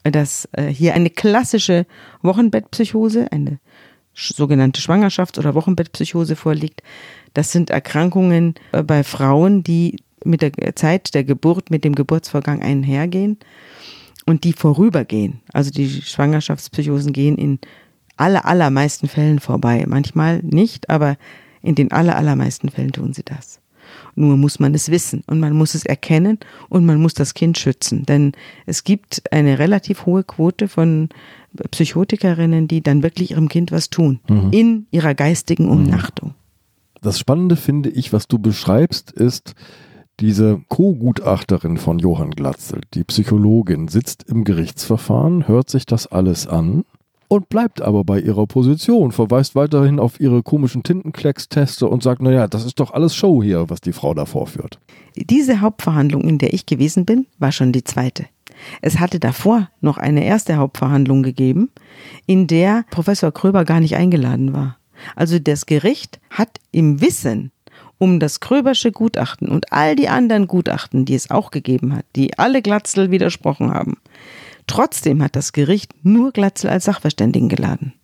dass 0.03 0.49
äh, 0.53 0.67
hier 0.67 0.95
eine 0.95 1.11
klassische 1.11 1.87
Wochenbettpsychose, 2.23 3.31
eine 3.31 3.61
sogenannte 4.15 4.81
Schwangerschafts- 4.81 5.39
oder 5.39 5.55
Wochenbettpsychose 5.55 6.37
vorliegt. 6.37 6.83
Das 7.35 7.53
sind 7.53 7.71
Erkrankungen 7.71 8.55
äh, 8.73 8.83
bei 8.83 9.05
Frauen, 9.05 9.63
die 9.63 9.97
mit 10.25 10.43
der 10.43 10.53
Zeit 10.77 11.15
der 11.15 11.25
Geburt, 11.25 11.71
mit 11.71 11.85
dem 11.85 11.95
Geburtsvorgang 11.95 12.63
einhergehen 12.63 13.39
und 14.27 14.45
die 14.45 14.53
vorübergehen. 14.53 15.41
Also 15.53 15.71
die 15.71 16.03
Schwangerschaftspsychosen 16.03 17.13
gehen 17.13 17.37
in 17.37 17.59
aller, 18.17 18.47
allermeisten 18.47 19.09
Fällen 19.09 19.39
vorbei. 19.39 19.85
Manchmal 19.87 20.41
nicht, 20.43 20.89
aber 20.89 21.17
in 21.63 21.75
den 21.75 21.93
aller, 21.93 22.17
allermeisten 22.17 22.71
Fällen 22.71 22.93
tun 22.93 23.13
sie 23.13 23.25
das. 23.25 23.61
Nur 24.15 24.37
muss 24.37 24.61
man 24.61 24.75
es 24.75 24.91
wissen 24.91 25.25
und 25.27 25.41
man 25.41 25.53
muss 25.53 25.75
es 25.75 25.85
erkennen 25.85 26.39
und 26.69 26.87
man 26.87 27.01
muss 27.01 27.15
das 27.15 27.35
Kind 27.35 27.59
schützen. 27.59 28.07
Denn 28.07 28.33
es 28.67 28.85
gibt 28.85 29.23
eine 29.31 29.59
relativ 29.59 30.07
hohe 30.07 30.25
Quote 30.25 30.69
von 30.69 31.09
Psychotikerinnen, 31.71 32.69
die 32.69 32.83
dann 32.83 33.03
wirklich 33.03 33.33
ihrem 33.33 33.49
Kind 33.49 33.73
was 33.73 33.91
tun. 33.91 34.21
In 34.51 34.87
ihrer 34.91 35.15
geistigen 35.15 35.69
Umnachtung. 35.69 36.35
das 37.03 37.19
Spannende 37.19 37.57
finde 37.57 37.91
ich, 37.91 38.13
was 38.13 38.27
du 38.29 38.39
beschreibst, 38.39 39.13
ist, 39.13 39.55
diese 40.21 40.61
Co-Gutachterin 40.69 41.77
von 41.77 41.99
Johann 41.99 42.31
Glatzel, 42.31 42.81
die 42.95 43.05
Psychologin, 43.05 43.89
sitzt 43.89 44.25
im 44.29 44.45
Gerichtsverfahren, 44.45 45.49
hört 45.49 45.71
sich 45.71 45.87
das 45.87 46.07
alles 46.07 46.47
an 46.47 46.85
und 47.29 47.49
bleibt 47.49 47.83
aber 47.83 48.05
bei 48.05 48.21
ihrer 48.21 48.47
Position, 48.47 49.11
verweist 49.11 49.57
weiterhin 49.57 49.99
auf 49.99 50.21
ihre 50.21 50.43
komischen 50.43 50.83
Tintenklecksteste 50.85 51.89
und 51.89 52.03
sagt, 52.03 52.23
naja, 52.23 52.47
das 52.47 52.65
ist 52.65 52.79
doch 52.79 52.93
alles 52.93 53.17
Show 53.17 53.43
hier, 53.43 53.69
was 53.71 53.81
die 53.81 53.93
Frau 53.93 54.15
da 54.15 54.25
vorführt. 54.25 54.79
Diese 55.17 55.61
Hauptverhandlung, 55.61 56.23
in 56.23 56.39
der 56.39 56.55
ich 56.55 56.65
gewesen 56.65 57.05
bin, 57.05 57.27
war 57.39 57.51
schon 57.51 57.73
die 57.73 57.85
zweite. 57.85 58.27
Es 58.81 58.99
hatte 58.99 59.21
davor 59.21 59.71
noch 59.81 59.99
eine 59.99 60.25
erste 60.25 60.57
Hauptverhandlung 60.57 61.23
gegeben, 61.23 61.71
in 62.27 62.47
der 62.47 62.85
Professor 62.91 63.33
Kröber 63.33 63.65
gar 63.65 63.81
nicht 63.81 63.97
eingeladen 63.97 64.53
war. 64.53 64.79
Also 65.17 65.39
das 65.39 65.67
Gericht 65.67 66.21
hat 66.31 66.59
im 66.71 67.01
Wissen 67.01 67.51
um 67.99 68.21
das 68.21 68.41
Kröbersche 68.41 68.93
Gutachten 68.93 69.49
und 69.49 69.73
all 69.73 69.97
die 69.97 70.09
anderen 70.09 70.47
Gutachten, 70.47 71.05
die 71.05 71.15
es 71.15 71.31
auch 71.31 71.51
gegeben 71.51 71.95
hat, 71.95 72.05
die 72.17 72.39
alle 72.39 72.61
Glatzel 72.61 73.11
widersprochen 73.11 73.73
haben, 73.73 73.97
trotzdem 74.67 75.23
hat 75.23 75.37
das 75.37 75.53
Gericht 75.53 75.93
nur 76.03 76.33
Glatzel 76.33 76.71
als 76.71 76.85
Sachverständigen 76.85 77.49
geladen 77.49 77.95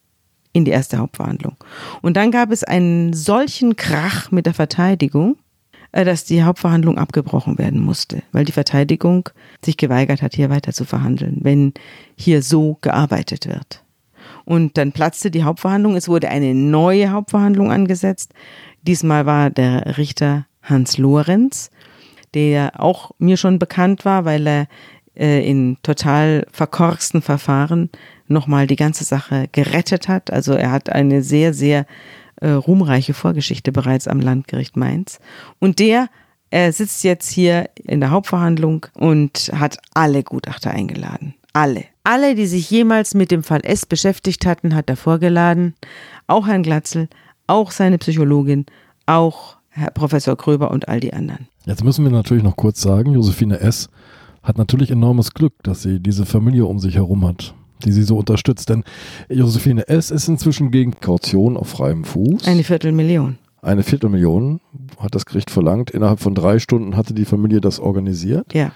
in 0.52 0.64
die 0.64 0.70
erste 0.70 0.98
Hauptverhandlung. 0.98 1.56
Und 2.02 2.16
dann 2.16 2.30
gab 2.30 2.50
es 2.50 2.64
einen 2.64 3.12
solchen 3.12 3.76
Krach 3.76 4.30
mit 4.30 4.46
der 4.46 4.54
Verteidigung, 4.54 5.36
dass 5.92 6.24
die 6.24 6.42
Hauptverhandlung 6.42 6.98
abgebrochen 6.98 7.58
werden 7.58 7.80
musste, 7.80 8.22
weil 8.32 8.44
die 8.44 8.52
Verteidigung 8.52 9.28
sich 9.64 9.76
geweigert 9.76 10.22
hat, 10.22 10.34
hier 10.34 10.50
weiter 10.50 10.72
zu 10.72 10.84
verhandeln, 10.84 11.38
wenn 11.42 11.72
hier 12.16 12.42
so 12.42 12.78
gearbeitet 12.80 13.46
wird. 13.46 13.82
Und 14.44 14.78
dann 14.78 14.92
platzte 14.92 15.30
die 15.30 15.44
Hauptverhandlung, 15.44 15.96
es 15.96 16.08
wurde 16.08 16.28
eine 16.28 16.54
neue 16.54 17.10
Hauptverhandlung 17.10 17.70
angesetzt. 17.70 18.32
Diesmal 18.82 19.26
war 19.26 19.50
der 19.50 19.98
Richter 19.98 20.46
Hans 20.62 20.98
Lorenz, 20.98 21.70
der 22.34 22.80
auch 22.80 23.10
mir 23.18 23.36
schon 23.36 23.58
bekannt 23.58 24.04
war, 24.04 24.24
weil 24.24 24.46
er 24.46 24.66
äh, 25.16 25.48
in 25.48 25.76
total 25.82 26.46
verkorksten 26.50 27.22
Verfahren 27.22 27.90
nochmal 28.28 28.66
die 28.66 28.76
ganze 28.76 29.04
Sache 29.04 29.48
gerettet 29.52 30.08
hat. 30.08 30.32
Also 30.32 30.52
er 30.52 30.70
hat 30.70 30.90
eine 30.90 31.22
sehr, 31.22 31.52
sehr 31.52 31.84
äh, 32.40 32.50
ruhmreiche 32.50 33.14
Vorgeschichte 33.14 33.72
bereits 33.72 34.08
am 34.08 34.20
Landgericht 34.20 34.76
Mainz. 34.76 35.18
Und 35.58 35.78
der 35.78 36.08
Er 36.52 36.72
sitzt 36.72 37.04
jetzt 37.04 37.30
hier 37.30 37.70
in 37.76 38.00
der 38.00 38.10
Hauptverhandlung 38.10 38.86
und 38.94 39.52
hat 39.54 39.78
alle 39.94 40.24
Gutachter 40.24 40.72
eingeladen. 40.72 41.34
Alle. 41.52 41.84
Alle, 42.02 42.34
die 42.34 42.46
sich 42.46 42.68
jemals 42.70 43.14
mit 43.14 43.30
dem 43.30 43.44
Fall 43.44 43.60
S 43.62 43.86
beschäftigt 43.86 44.46
hatten, 44.46 44.74
hat 44.74 44.90
er 44.90 44.96
vorgeladen. 44.96 45.74
Auch 46.26 46.48
Herrn 46.48 46.64
Glatzel, 46.64 47.08
auch 47.46 47.70
seine 47.70 47.98
Psychologin, 47.98 48.66
auch 49.06 49.58
Herr 49.68 49.90
Professor 49.90 50.36
Kröber 50.36 50.72
und 50.72 50.88
all 50.88 50.98
die 50.98 51.12
anderen. 51.12 51.46
Jetzt 51.66 51.84
müssen 51.84 52.04
wir 52.04 52.10
natürlich 52.10 52.42
noch 52.42 52.56
kurz 52.56 52.80
sagen, 52.80 53.12
Josephine 53.12 53.60
S. 53.60 53.88
hat 54.42 54.58
natürlich 54.58 54.90
enormes 54.90 55.32
Glück, 55.34 55.54
dass 55.62 55.82
sie 55.82 56.00
diese 56.00 56.26
Familie 56.26 56.64
um 56.64 56.80
sich 56.80 56.96
herum 56.96 57.26
hat, 57.26 57.54
die 57.84 57.92
sie 57.92 58.02
so 58.02 58.18
unterstützt. 58.18 58.68
Denn 58.68 58.84
Josephine 59.28 59.88
S. 59.88 60.10
ist 60.10 60.28
inzwischen 60.28 60.70
gegen 60.70 60.92
Kaution 61.00 61.56
auf 61.56 61.68
freiem 61.68 62.04
Fuß. 62.04 62.46
Eine 62.46 62.64
Viertelmillion. 62.64 63.38
Eine 63.62 63.82
Viertelmillion 63.82 64.60
hat 64.98 65.14
das 65.14 65.26
Gericht 65.26 65.50
verlangt. 65.50 65.90
Innerhalb 65.90 66.20
von 66.20 66.34
drei 66.34 66.58
Stunden 66.58 66.96
hatte 66.96 67.12
die 67.12 67.26
Familie 67.26 67.60
das 67.60 67.78
organisiert. 67.78 68.54
Ja. 68.54 68.72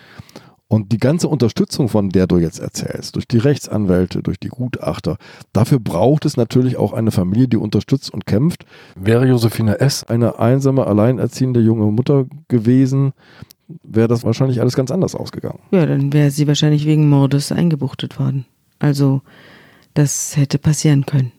Und 0.66 0.92
die 0.92 0.98
ganze 0.98 1.28
Unterstützung, 1.28 1.88
von 1.88 2.08
der 2.08 2.26
du 2.26 2.38
jetzt 2.38 2.58
erzählst, 2.58 3.14
durch 3.14 3.28
die 3.28 3.38
Rechtsanwälte, 3.38 4.22
durch 4.22 4.40
die 4.40 4.48
Gutachter, 4.48 5.18
dafür 5.52 5.78
braucht 5.78 6.24
es 6.24 6.36
natürlich 6.36 6.76
auch 6.76 6.92
eine 6.92 7.10
Familie, 7.10 7.48
die 7.48 7.58
unterstützt 7.58 8.12
und 8.12 8.26
kämpft. 8.26 8.64
Wäre 8.96 9.26
Josephine 9.26 9.80
S. 9.80 10.04
eine 10.04 10.38
einsame, 10.38 10.86
alleinerziehende 10.86 11.60
junge 11.60 11.92
Mutter 11.92 12.26
gewesen, 12.48 13.12
wäre 13.82 14.08
das 14.08 14.24
wahrscheinlich 14.24 14.60
alles 14.60 14.74
ganz 14.74 14.90
anders 14.90 15.14
ausgegangen. 15.14 15.60
Ja, 15.70 15.86
dann 15.86 16.12
wäre 16.12 16.30
sie 16.30 16.46
wahrscheinlich 16.46 16.86
wegen 16.86 17.08
Mordes 17.08 17.52
eingebuchtet 17.52 18.18
worden. 18.18 18.46
Also, 18.78 19.22
das 19.94 20.36
hätte 20.36 20.58
passieren 20.58 21.06
können. 21.06 21.32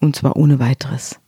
Und 0.00 0.16
zwar 0.16 0.36
ohne 0.36 0.58
weiteres. 0.58 1.20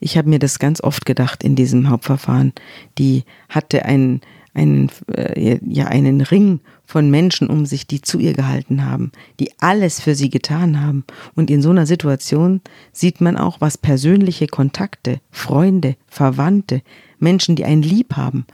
Ich 0.00 0.16
habe 0.16 0.28
mir 0.28 0.38
das 0.38 0.58
ganz 0.58 0.82
oft 0.82 1.06
gedacht 1.06 1.42
in 1.42 1.56
diesem 1.56 1.88
Hauptverfahren. 1.88 2.52
Die 2.98 3.24
hatte 3.48 3.84
einen, 3.84 4.20
einen, 4.54 4.90
äh, 5.12 5.58
ja, 5.64 5.86
einen 5.86 6.20
Ring 6.20 6.60
von 6.84 7.10
Menschen 7.10 7.48
um 7.48 7.66
sich, 7.66 7.86
die 7.86 8.00
zu 8.00 8.18
ihr 8.18 8.32
gehalten 8.32 8.84
haben, 8.84 9.12
die 9.40 9.50
alles 9.60 10.00
für 10.00 10.14
sie 10.14 10.30
getan 10.30 10.80
haben. 10.80 11.04
Und 11.34 11.50
in 11.50 11.62
so 11.62 11.70
einer 11.70 11.86
Situation 11.86 12.60
sieht 12.92 13.20
man 13.20 13.36
auch, 13.36 13.60
was 13.60 13.78
persönliche 13.78 14.46
Kontakte, 14.46 15.20
Freunde, 15.30 15.96
Verwandte, 16.06 16.82
Menschen, 17.18 17.56
die 17.56 17.64
einen 17.64 17.82
lieb 17.82 18.16
haben, 18.16 18.46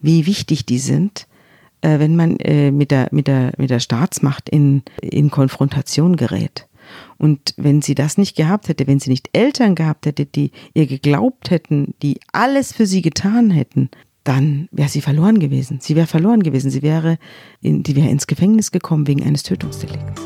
wie 0.00 0.26
wichtig 0.26 0.66
die 0.66 0.78
sind, 0.78 1.26
wenn 1.82 2.16
man 2.16 2.36
äh, 2.38 2.70
mit, 2.70 2.90
der, 2.90 3.08
mit, 3.10 3.26
der, 3.26 3.52
mit 3.56 3.70
der 3.70 3.80
Staatsmacht 3.80 4.48
in, 4.48 4.82
in 5.00 5.30
Konfrontation 5.30 6.16
gerät. 6.16 6.66
Und 7.18 7.54
wenn 7.56 7.82
sie 7.82 7.94
das 7.94 8.18
nicht 8.18 8.36
gehabt 8.36 8.68
hätte, 8.68 8.86
wenn 8.86 9.00
sie 9.00 9.10
nicht 9.10 9.30
Eltern 9.32 9.74
gehabt 9.74 10.06
hätte, 10.06 10.26
die 10.26 10.50
ihr 10.74 10.86
geglaubt 10.86 11.50
hätten, 11.50 11.94
die 12.02 12.18
alles 12.32 12.72
für 12.72 12.86
sie 12.86 13.02
getan 13.02 13.50
hätten, 13.50 13.90
dann 14.24 14.68
wäre 14.70 14.88
sie 14.88 15.00
verloren 15.00 15.38
gewesen. 15.38 15.78
Sie 15.80 15.96
wäre 15.96 16.06
verloren 16.06 16.42
gewesen. 16.42 16.70
Sie 16.70 16.82
wäre, 16.82 17.18
in, 17.62 17.82
die 17.82 17.96
wäre 17.96 18.08
ins 18.08 18.26
Gefängnis 18.26 18.70
gekommen 18.70 19.06
wegen 19.06 19.22
eines 19.22 19.42
Tötungsdelikts. 19.42 20.22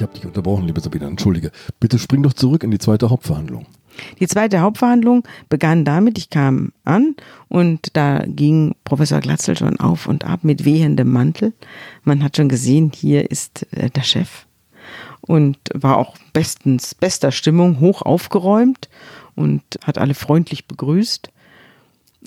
Ich 0.00 0.02
habe 0.02 0.14
dich 0.14 0.24
unterbrochen, 0.24 0.66
liebe 0.66 0.80
Sabine, 0.80 1.04
entschuldige. 1.04 1.50
Bitte 1.78 1.98
spring 1.98 2.22
doch 2.22 2.32
zurück 2.32 2.64
in 2.64 2.70
die 2.70 2.78
zweite 2.78 3.10
Hauptverhandlung. 3.10 3.66
Die 4.18 4.26
zweite 4.26 4.60
Hauptverhandlung 4.60 5.24
begann 5.50 5.84
damit, 5.84 6.16
ich 6.16 6.30
kam 6.30 6.72
an 6.84 7.16
und 7.48 7.94
da 7.94 8.24
ging 8.26 8.74
Professor 8.84 9.20
Glatzel 9.20 9.58
schon 9.58 9.78
auf 9.78 10.06
und 10.06 10.24
ab 10.24 10.40
mit 10.42 10.64
wehendem 10.64 11.12
Mantel. 11.12 11.52
Man 12.02 12.24
hat 12.24 12.38
schon 12.38 12.48
gesehen, 12.48 12.92
hier 12.94 13.30
ist 13.30 13.66
äh, 13.72 13.90
der 13.90 14.00
Chef 14.00 14.46
und 15.20 15.58
war 15.74 15.98
auch 15.98 16.16
bestens, 16.32 16.94
bester 16.94 17.30
Stimmung, 17.30 17.80
hoch 17.80 18.00
aufgeräumt 18.00 18.88
und 19.34 19.60
hat 19.84 19.98
alle 19.98 20.14
freundlich 20.14 20.66
begrüßt. 20.66 21.30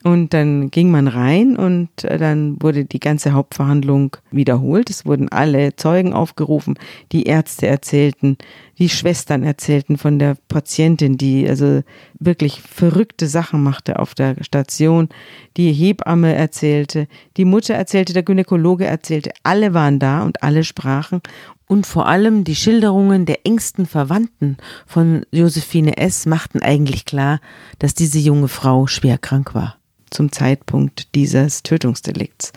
Und 0.03 0.33
dann 0.33 0.69
ging 0.69 0.91
man 0.91 1.07
rein 1.07 1.55
und 1.55 2.03
äh, 2.03 2.17
dann 2.17 2.61
wurde 2.61 2.83
die 2.83 2.99
ganze 2.99 3.31
Hauptverhandlung 3.31 4.17
wiederholt. 4.31 4.89
Es 4.89 5.05
wurden 5.05 5.29
alle 5.29 5.77
Zeugen 5.77 6.11
aufgerufen, 6.11 6.77
die 7.13 7.23
Ärzte 7.23 7.67
erzählten, 7.67 8.37
die 8.79 8.89
Schwestern 8.89 9.43
erzählten 9.43 9.97
von 9.97 10.19
der 10.19 10.35
Patientin, 10.49 11.17
die 11.17 11.47
also 11.47 11.83
wirklich 12.19 12.61
verrückte 12.61 13.27
Sachen 13.27 13.63
machte 13.63 13.97
auf 13.97 14.13
der 14.13 14.35
Station. 14.43 15.07
Die 15.55 15.71
Hebamme 15.71 16.35
erzählte, 16.35 17.07
die 17.37 17.45
Mutter 17.45 17.75
erzählte, 17.75 18.11
der 18.11 18.23
Gynäkologe 18.23 18.85
erzählte. 18.85 19.31
Alle 19.43 19.73
waren 19.73 19.99
da 19.99 20.23
und 20.23 20.43
alle 20.43 20.65
sprachen. 20.65 21.21
Und 21.65 21.87
vor 21.87 22.07
allem 22.07 22.43
die 22.43 22.55
Schilderungen 22.55 23.25
der 23.25 23.45
engsten 23.45 23.85
Verwandten 23.85 24.57
von 24.85 25.25
Josephine 25.31 25.95
S. 25.95 26.25
machten 26.25 26.61
eigentlich 26.61 27.05
klar, 27.05 27.39
dass 27.79 27.93
diese 27.93 28.19
junge 28.19 28.49
Frau 28.49 28.85
schwer 28.85 29.17
krank 29.17 29.55
war 29.55 29.77
zum 30.13 30.31
Zeitpunkt 30.31 31.13
dieses 31.15 31.63
Tötungsdelikts. 31.63 32.53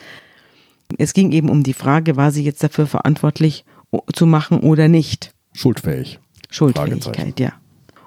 Es 0.98 1.14
ging 1.14 1.32
eben 1.32 1.48
um 1.48 1.62
die 1.62 1.74
Frage, 1.74 2.16
war 2.16 2.30
sie 2.30 2.44
jetzt 2.44 2.62
dafür 2.62 2.86
verantwortlich 2.86 3.64
zu 4.12 4.26
machen 4.26 4.60
oder 4.60 4.88
nicht? 4.88 5.34
Schuldfähig. 5.52 6.20
Schuldfähigkeit, 6.50 7.40
ja. 7.40 7.52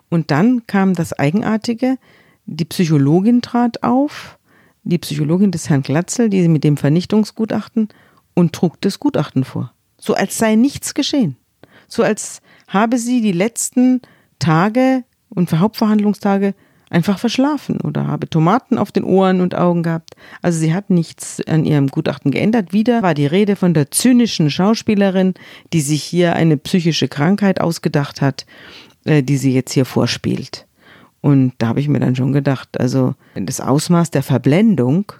Und 0.09 0.31
dann 0.31 0.65
kam 0.67 0.93
das 0.93 1.13
Eigenartige, 1.13 1.97
die 2.45 2.65
Psychologin 2.65 3.41
trat 3.41 3.83
auf, 3.83 4.39
die 4.83 4.97
Psychologin 4.97 5.51
des 5.51 5.69
Herrn 5.69 5.83
Glatzel, 5.83 6.29
die 6.29 6.47
mit 6.47 6.63
dem 6.63 6.77
Vernichtungsgutachten 6.77 7.89
und 8.33 8.53
trug 8.53 8.81
das 8.81 8.99
Gutachten 8.99 9.43
vor. 9.43 9.73
So 9.99 10.13
als 10.13 10.37
sei 10.37 10.55
nichts 10.55 10.93
geschehen. 10.93 11.35
So 11.87 12.03
als 12.03 12.41
habe 12.67 12.97
sie 12.97 13.21
die 13.21 13.31
letzten 13.31 14.01
Tage 14.39 15.03
und 15.29 15.51
Hauptverhandlungstage 15.51 16.55
einfach 16.89 17.19
verschlafen 17.19 17.79
oder 17.81 18.07
habe 18.07 18.29
Tomaten 18.29 18.77
auf 18.77 18.91
den 18.91 19.03
Ohren 19.03 19.41
und 19.41 19.55
Augen 19.55 19.83
gehabt. 19.83 20.15
Also 20.41 20.59
sie 20.59 20.73
hat 20.73 20.89
nichts 20.89 21.41
an 21.47 21.65
ihrem 21.65 21.87
Gutachten 21.87 22.31
geändert. 22.31 22.73
Wieder 22.73 23.03
war 23.03 23.13
die 23.13 23.27
Rede 23.27 23.55
von 23.55 23.73
der 23.73 23.91
zynischen 23.91 24.49
Schauspielerin, 24.49 25.35
die 25.71 25.81
sich 25.81 26.03
hier 26.03 26.35
eine 26.35 26.57
psychische 26.57 27.07
Krankheit 27.07 27.61
ausgedacht 27.61 28.21
hat, 28.21 28.45
äh, 29.05 29.21
die 29.21 29.37
sie 29.37 29.53
jetzt 29.53 29.73
hier 29.73 29.85
vorspielt. 29.85 30.65
Und 31.21 31.53
da 31.57 31.67
habe 31.67 31.79
ich 31.79 31.89
mir 31.89 31.99
dann 31.99 32.15
schon 32.15 32.31
gedacht, 32.31 32.79
also 32.79 33.13
das 33.35 33.59
Ausmaß 33.59 34.09
der 34.11 34.23
Verblendung, 34.23 35.11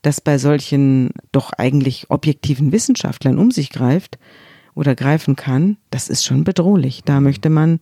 das 0.00 0.20
bei 0.20 0.38
solchen 0.38 1.10
doch 1.30 1.52
eigentlich 1.52 2.06
objektiven 2.10 2.72
Wissenschaftlern 2.72 3.38
um 3.38 3.50
sich 3.50 3.70
greift 3.70 4.18
oder 4.74 4.94
greifen 4.94 5.36
kann, 5.36 5.76
das 5.90 6.08
ist 6.08 6.24
schon 6.24 6.44
bedrohlich. 6.44 7.02
Da 7.04 7.20
möchte 7.20 7.50
man 7.50 7.80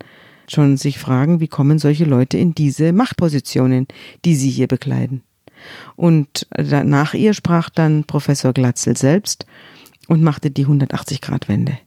schon 0.53 0.77
sich 0.77 0.99
fragen, 0.99 1.41
wie 1.41 1.49
kommen 1.49 1.79
solche 1.79 2.05
Leute 2.05 2.39
in 2.39 2.55
diese 2.55 2.93
Machtpositionen, 2.93 3.87
die 4.25 4.35
sie 4.35 4.51
hier 4.51 4.67
bekleiden. 4.67 5.23
Und 5.97 6.47
nach 6.57 7.15
ihr 7.15 7.35
sprach 7.35 7.69
dann 7.71 8.05
Professor 8.05 8.53
Glatzel 8.53 8.97
selbst 8.97 9.47
und 10.09 10.23
machte 10.23 10.51
die 10.51 10.67
180-Grad-Wende. 10.67 11.79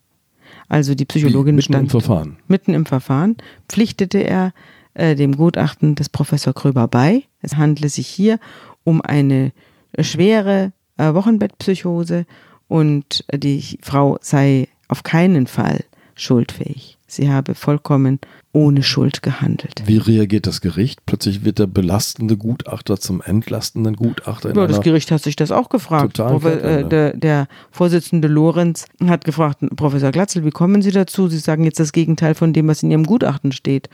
Also 0.70 0.95
die 0.95 1.05
Psychologin 1.05 1.55
mitten 1.55 1.74
stand 1.74 1.84
im 1.84 1.89
Verfahren. 1.89 2.38
mitten 2.47 2.74
im 2.74 2.86
Verfahren, 2.86 3.38
pflichtete 3.68 4.20
er 4.20 4.53
äh, 4.93 5.16
dem 5.16 5.36
Gutachten 5.36 5.95
des 5.95 6.09
Professor 6.09 6.53
Kröber 6.53 6.88
bei. 6.88 7.24
Es 7.41 7.57
handle 7.57 7.89
sich 7.89 8.07
hier 8.07 8.39
um 8.84 9.01
eine 9.01 9.51
schwere 9.99 10.72
äh, 10.97 11.14
Wochenbettpsychose 11.14 12.26
und 12.68 13.26
die 13.34 13.78
Frau 13.82 14.18
sei 14.22 14.68
auf 14.88 15.03
keinen 15.03 15.47
Fall 15.47 15.84
schuldfähig. 16.16 16.97
Sie 17.07 17.30
habe 17.30 17.55
vollkommen 17.55 18.20
ohne 18.54 18.84
Schuld 18.84 19.24
gehandelt. 19.24 19.84
Wie 19.86 19.97
reagiert 19.97 20.45
das 20.45 20.62
Gericht? 20.62 21.06
Plötzlich 21.08 21.43
wird 21.43 21.58
der 21.58 21.66
belastende 21.66 22.38
Gutachter 22.38 22.99
zum 22.99 23.22
entlastenden 23.22 23.95
Gutachter. 23.95 24.51
in 24.51 24.56
Ja, 24.56 24.68
das 24.68 24.82
Gericht 24.82 25.12
hat 25.12 25.24
sich 25.24 25.36
das 25.36 25.51
auch 25.51 25.70
gefragt. 25.70 26.18
Profe 26.18 26.54
äh, 26.54 26.58
Kehrtwende. 26.60 26.89
der, 26.89 27.18
der 27.18 27.47
Vorsitzende 27.72 28.28
Lorenz 28.28 28.86
hat 29.06 29.26
gefragt, 29.26 29.60
Professor 29.76 30.12
Glatzel, 30.12 30.45
wie 30.45 30.51
kommen 30.51 30.84
Sie 30.84 30.91
dazu? 30.91 31.28
Sie 31.28 31.39
sagen 31.39 31.64
jetzt 31.64 31.80
das 31.80 31.91
Gegenteil 31.91 32.36
von 32.36 32.54
dem, 32.54 32.68
was 32.68 32.84
in 32.84 32.91
Ihrem 32.91 33.06
Gutachten 33.06 33.51
steht. 33.51 33.89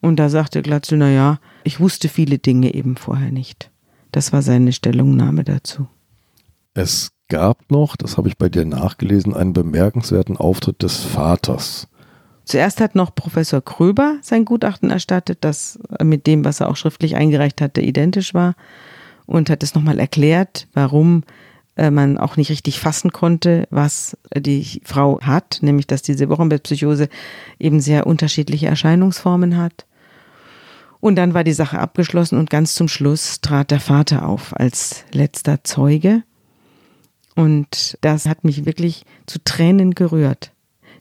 Und 0.00 0.16
da 0.16 0.28
sagte 0.28 0.60
Glatzel, 0.62 0.98
na 0.98 1.10
ja, 1.10 1.38
ich 1.62 1.78
wusste 1.78 2.08
viele 2.08 2.38
Dinge 2.38 2.74
eben 2.74 2.96
vorher 2.96 3.30
nicht. 3.30 3.70
Das 4.10 4.32
war 4.32 4.42
seine 4.42 4.72
Stellungnahme 4.72 5.44
dazu. 5.44 5.86
Es 6.74 7.10
gab 7.28 7.70
noch, 7.70 7.96
das 7.96 8.16
habe 8.16 8.28
ich 8.28 8.36
bei 8.36 8.48
dir 8.48 8.64
nachgelesen, 8.64 9.34
einen 9.34 9.52
bemerkenswerten 9.52 10.36
Auftritt 10.36 10.82
des 10.82 10.96
Vaters. 10.96 11.86
Zuerst 12.50 12.80
hat 12.80 12.96
noch 12.96 13.14
Professor 13.14 13.60
Kröber 13.64 14.18
sein 14.22 14.44
Gutachten 14.44 14.90
erstattet, 14.90 15.38
das 15.42 15.78
mit 16.02 16.26
dem, 16.26 16.44
was 16.44 16.58
er 16.58 16.68
auch 16.68 16.74
schriftlich 16.74 17.14
eingereicht 17.14 17.60
hatte, 17.60 17.80
identisch 17.80 18.34
war 18.34 18.56
und 19.26 19.48
hat 19.48 19.62
es 19.62 19.76
nochmal 19.76 20.00
erklärt, 20.00 20.66
warum 20.74 21.22
äh, 21.76 21.92
man 21.92 22.18
auch 22.18 22.36
nicht 22.36 22.50
richtig 22.50 22.80
fassen 22.80 23.12
konnte, 23.12 23.68
was 23.70 24.18
die 24.36 24.82
Frau 24.82 25.20
hat, 25.20 25.58
nämlich 25.60 25.86
dass 25.86 26.02
diese 26.02 26.28
Wochenbettpsychose 26.28 27.08
eben 27.60 27.78
sehr 27.78 28.08
unterschiedliche 28.08 28.66
Erscheinungsformen 28.66 29.56
hat. 29.56 29.86
Und 30.98 31.14
dann 31.14 31.34
war 31.34 31.44
die 31.44 31.52
Sache 31.52 31.78
abgeschlossen 31.78 32.36
und 32.36 32.50
ganz 32.50 32.74
zum 32.74 32.88
Schluss 32.88 33.40
trat 33.40 33.70
der 33.70 33.78
Vater 33.78 34.26
auf 34.26 34.58
als 34.58 35.04
letzter 35.12 35.62
Zeuge 35.62 36.24
Und 37.36 37.96
das 38.00 38.26
hat 38.26 38.42
mich 38.42 38.66
wirklich 38.66 39.04
zu 39.26 39.38
Tränen 39.44 39.92
gerührt, 39.94 40.50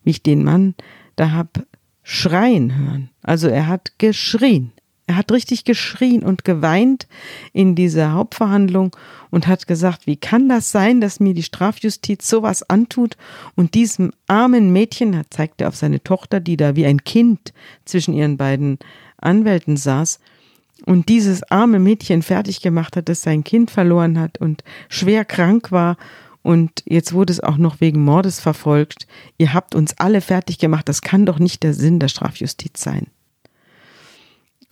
wie 0.04 0.12
ich 0.12 0.22
den 0.22 0.44
Mann 0.44 0.76
da 1.20 1.32
hab 1.32 1.66
schreien 2.04 2.78
hören. 2.78 3.10
Also 3.22 3.48
er 3.50 3.68
hat 3.68 3.94
geschrien. 3.98 4.72
Er 5.06 5.16
hat 5.18 5.32
richtig 5.32 5.66
geschrien 5.66 6.24
und 6.24 6.46
geweint 6.46 7.08
in 7.52 7.74
dieser 7.76 8.14
Hauptverhandlung 8.14 8.96
und 9.32 9.48
hat 9.48 9.66
gesagt, 9.66 10.06
wie 10.06 10.18
kann 10.18 10.48
das 10.48 10.72
sein, 10.72 11.02
dass 11.02 11.20
mir 11.20 11.34
die 11.34 11.44
Strafjustiz 11.44 12.30
sowas 12.30 12.70
antut 12.70 13.18
und 13.56 13.74
diesem 13.74 14.12
armen 14.28 14.72
Mädchen, 14.72 15.14
er 15.14 15.30
zeigte 15.30 15.68
auf 15.68 15.76
seine 15.76 16.04
Tochter, 16.04 16.40
die 16.40 16.58
da 16.58 16.76
wie 16.76 16.86
ein 16.86 17.04
Kind 17.04 17.54
zwischen 17.86 18.14
ihren 18.14 18.38
beiden 18.38 18.78
Anwälten 19.18 19.78
saß, 19.78 20.20
und 20.86 21.10
dieses 21.10 21.44
arme 21.52 21.80
Mädchen 21.80 22.22
fertig 22.22 22.62
gemacht 22.62 22.96
hat, 22.96 23.10
das 23.10 23.24
sein 23.24 23.44
Kind 23.44 23.70
verloren 23.72 24.18
hat 24.18 24.40
und 24.40 24.64
schwer 24.88 25.26
krank 25.26 25.72
war 25.72 25.98
und 26.42 26.84
jetzt 26.86 27.14
wurde 27.14 27.34
es 27.34 27.42
auch 27.42 27.58
noch 27.58 27.82
wegen 27.82 28.04
Mordes 28.04 28.40
verfolgt. 28.40 29.08
Ihr 29.38 29.54
habt 29.54 29.76
uns 29.76 29.98
alle 29.98 30.22
fertig 30.22 30.58
gemacht. 30.58 30.88
Das 30.88 31.02
kann 31.02 31.26
doch 31.26 31.40
nicht 31.40 31.64
der 31.64 31.74
Sinn 31.74 32.00
der 32.00 32.08
Strafjustiz 32.08 32.82
sein. 32.82 33.08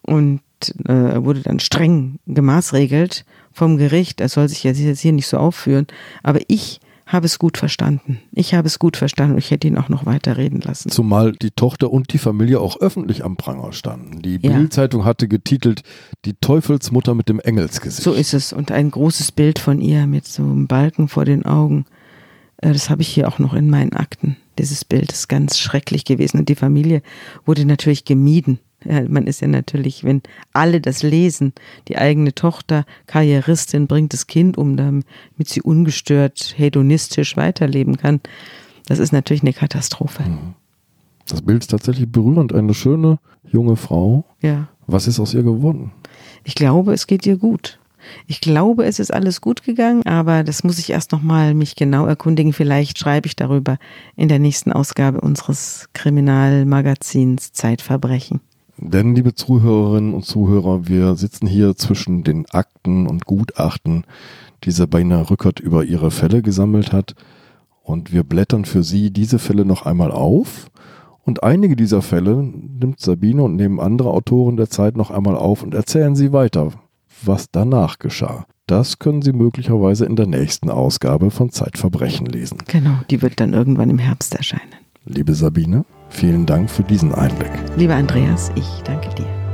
Und 0.01 0.41
äh, 0.87 0.93
er 0.93 1.25
wurde 1.25 1.41
dann 1.41 1.59
streng 1.59 2.19
gemaßregelt 2.25 3.25
vom 3.51 3.77
Gericht. 3.77 4.21
Er 4.21 4.29
soll 4.29 4.47
sich 4.47 4.63
jetzt 4.63 5.01
hier 5.01 5.11
nicht 5.11 5.27
so 5.27 5.37
aufführen. 5.37 5.87
Aber 6.23 6.39
ich 6.47 6.79
habe 7.07 7.25
es 7.25 7.39
gut 7.39 7.57
verstanden. 7.57 8.19
Ich 8.33 8.53
habe 8.53 8.67
es 8.67 8.79
gut 8.79 8.97
verstanden 8.97 9.37
ich 9.37 9.49
hätte 9.49 9.67
ihn 9.67 9.77
auch 9.77 9.89
noch 9.89 10.05
weiter 10.05 10.37
reden 10.37 10.61
lassen. 10.61 10.89
Zumal 10.89 11.31
die 11.31 11.51
Tochter 11.51 11.91
und 11.91 12.11
die 12.13 12.17
Familie 12.17 12.59
auch 12.59 12.79
öffentlich 12.81 13.23
am 13.23 13.37
Pranger 13.37 13.71
standen. 13.71 14.21
Die 14.21 14.39
ja. 14.41 14.51
Bildzeitung 14.51 15.05
hatte 15.05 15.27
getitelt 15.27 15.81
Die 16.25 16.33
Teufelsmutter 16.33 17.15
mit 17.15 17.29
dem 17.29 17.39
Engelsgesicht. 17.39 18.03
So 18.03 18.13
ist 18.13 18.33
es. 18.33 18.51
Und 18.51 18.71
ein 18.71 18.91
großes 18.91 19.31
Bild 19.31 19.57
von 19.57 19.79
ihr 19.79 20.05
mit 20.05 20.25
so 20.25 20.43
einem 20.43 20.67
Balken 20.67 21.07
vor 21.07 21.25
den 21.25 21.45
Augen. 21.45 21.85
Äh, 22.57 22.73
das 22.73 22.89
habe 22.89 23.01
ich 23.01 23.07
hier 23.07 23.27
auch 23.27 23.39
noch 23.39 23.53
in 23.53 23.69
meinen 23.69 23.93
Akten. 23.93 24.35
Dieses 24.59 24.83
Bild 24.83 25.11
ist 25.11 25.29
ganz 25.29 25.57
schrecklich 25.57 26.03
gewesen. 26.03 26.39
Und 26.39 26.49
die 26.49 26.55
Familie 26.55 27.01
wurde 27.45 27.65
natürlich 27.65 28.03
gemieden. 28.03 28.59
Man 29.07 29.27
ist 29.27 29.41
ja 29.41 29.47
natürlich, 29.47 30.03
wenn 30.03 30.21
alle 30.53 30.81
das 30.81 31.03
lesen, 31.03 31.53
die 31.87 31.97
eigene 31.97 32.33
Tochter, 32.33 32.85
Karrieristin, 33.05 33.87
bringt 33.87 34.13
das 34.13 34.27
Kind 34.27 34.57
um, 34.57 34.77
damit 34.77 35.05
sie 35.45 35.61
ungestört, 35.61 36.53
hedonistisch 36.57 37.35
weiterleben 37.37 37.97
kann. 37.97 38.21
Das 38.87 38.99
ist 38.99 39.11
natürlich 39.11 39.43
eine 39.43 39.53
Katastrophe. 39.53 40.23
Mhm. 40.23 40.55
Das 41.27 41.41
Bild 41.41 41.63
ist 41.63 41.71
tatsächlich 41.71 42.09
berührend. 42.09 42.53
Eine 42.53 42.73
schöne 42.73 43.19
junge 43.43 43.75
Frau. 43.75 44.23
Ja. 44.41 44.69
Was 44.87 45.07
ist 45.07 45.19
aus 45.19 45.33
ihr 45.33 45.43
geworden? 45.43 45.91
Ich 46.45 46.55
glaube, 46.55 46.93
es 46.93 47.07
geht 47.07 47.25
ihr 47.25 47.37
gut. 47.37 47.79
Ich 48.25 48.39
glaube, 48.39 48.85
es 48.85 48.99
ist 48.99 49.13
alles 49.13 49.41
gut 49.41 49.63
gegangen, 49.63 50.05
aber 50.05 50.45
das 50.45 50.63
muss 50.63 50.79
ich 50.79 50.91
erst 50.91 51.11
nochmal 51.11 51.53
mich 51.53 51.75
genau 51.75 52.05
erkundigen. 52.05 52.53
Vielleicht 52.53 52.97
schreibe 52.97 53.27
ich 53.27 53.35
darüber 53.35 53.77
in 54.15 54.29
der 54.29 54.39
nächsten 54.39 54.71
Ausgabe 54.71 55.19
unseres 55.19 55.89
Kriminalmagazins 55.91 57.51
Zeitverbrechen. 57.51 58.39
Denn, 58.77 59.15
liebe 59.15 59.33
Zuhörerinnen 59.33 60.13
und 60.13 60.25
Zuhörer, 60.25 60.87
wir 60.87 61.15
sitzen 61.15 61.47
hier 61.47 61.75
zwischen 61.75 62.23
den 62.23 62.45
Akten 62.51 63.07
und 63.07 63.25
Gutachten, 63.25 64.03
die 64.63 64.71
Sabina 64.71 65.21
Rückert 65.21 65.59
über 65.59 65.83
ihre 65.83 66.11
Fälle 66.11 66.41
gesammelt 66.41 66.93
hat. 66.93 67.15
Und 67.81 68.11
wir 68.11 68.23
blättern 68.23 68.65
für 68.65 68.83
Sie 68.83 69.11
diese 69.11 69.39
Fälle 69.39 69.65
noch 69.65 69.85
einmal 69.85 70.11
auf. 70.11 70.69
Und 71.23 71.43
einige 71.43 71.75
dieser 71.75 72.01
Fälle 72.01 72.35
nimmt 72.35 72.99
Sabine 72.99 73.43
und 73.43 73.55
nehmen 73.55 73.79
andere 73.79 74.11
Autoren 74.11 74.57
der 74.57 74.69
Zeit 74.69 74.95
noch 74.95 75.11
einmal 75.11 75.35
auf 75.35 75.61
und 75.61 75.73
erzählen 75.73 76.15
sie 76.15 76.31
weiter, 76.31 76.71
was 77.21 77.51
danach 77.51 77.99
geschah. 77.99 78.45
Das 78.65 78.99
können 78.99 79.21
Sie 79.21 79.33
möglicherweise 79.33 80.05
in 80.05 80.15
der 80.15 80.27
nächsten 80.27 80.69
Ausgabe 80.69 81.31
von 81.31 81.51
Zeitverbrechen 81.51 82.27
lesen. 82.27 82.59
Genau, 82.67 82.99
die 83.09 83.21
wird 83.21 83.39
dann 83.39 83.53
irgendwann 83.53 83.89
im 83.89 83.97
Herbst 83.97 84.35
erscheinen. 84.35 84.73
Liebe 85.07 85.33
Sabine, 85.33 85.85
Vielen 86.09 86.45
Dank 86.45 86.69
für 86.69 86.83
diesen 86.83 87.13
Einblick. 87.13 87.51
Lieber 87.75 87.95
Andreas, 87.95 88.51
ich 88.55 88.65
danke 88.83 89.13
dir. 89.15 89.46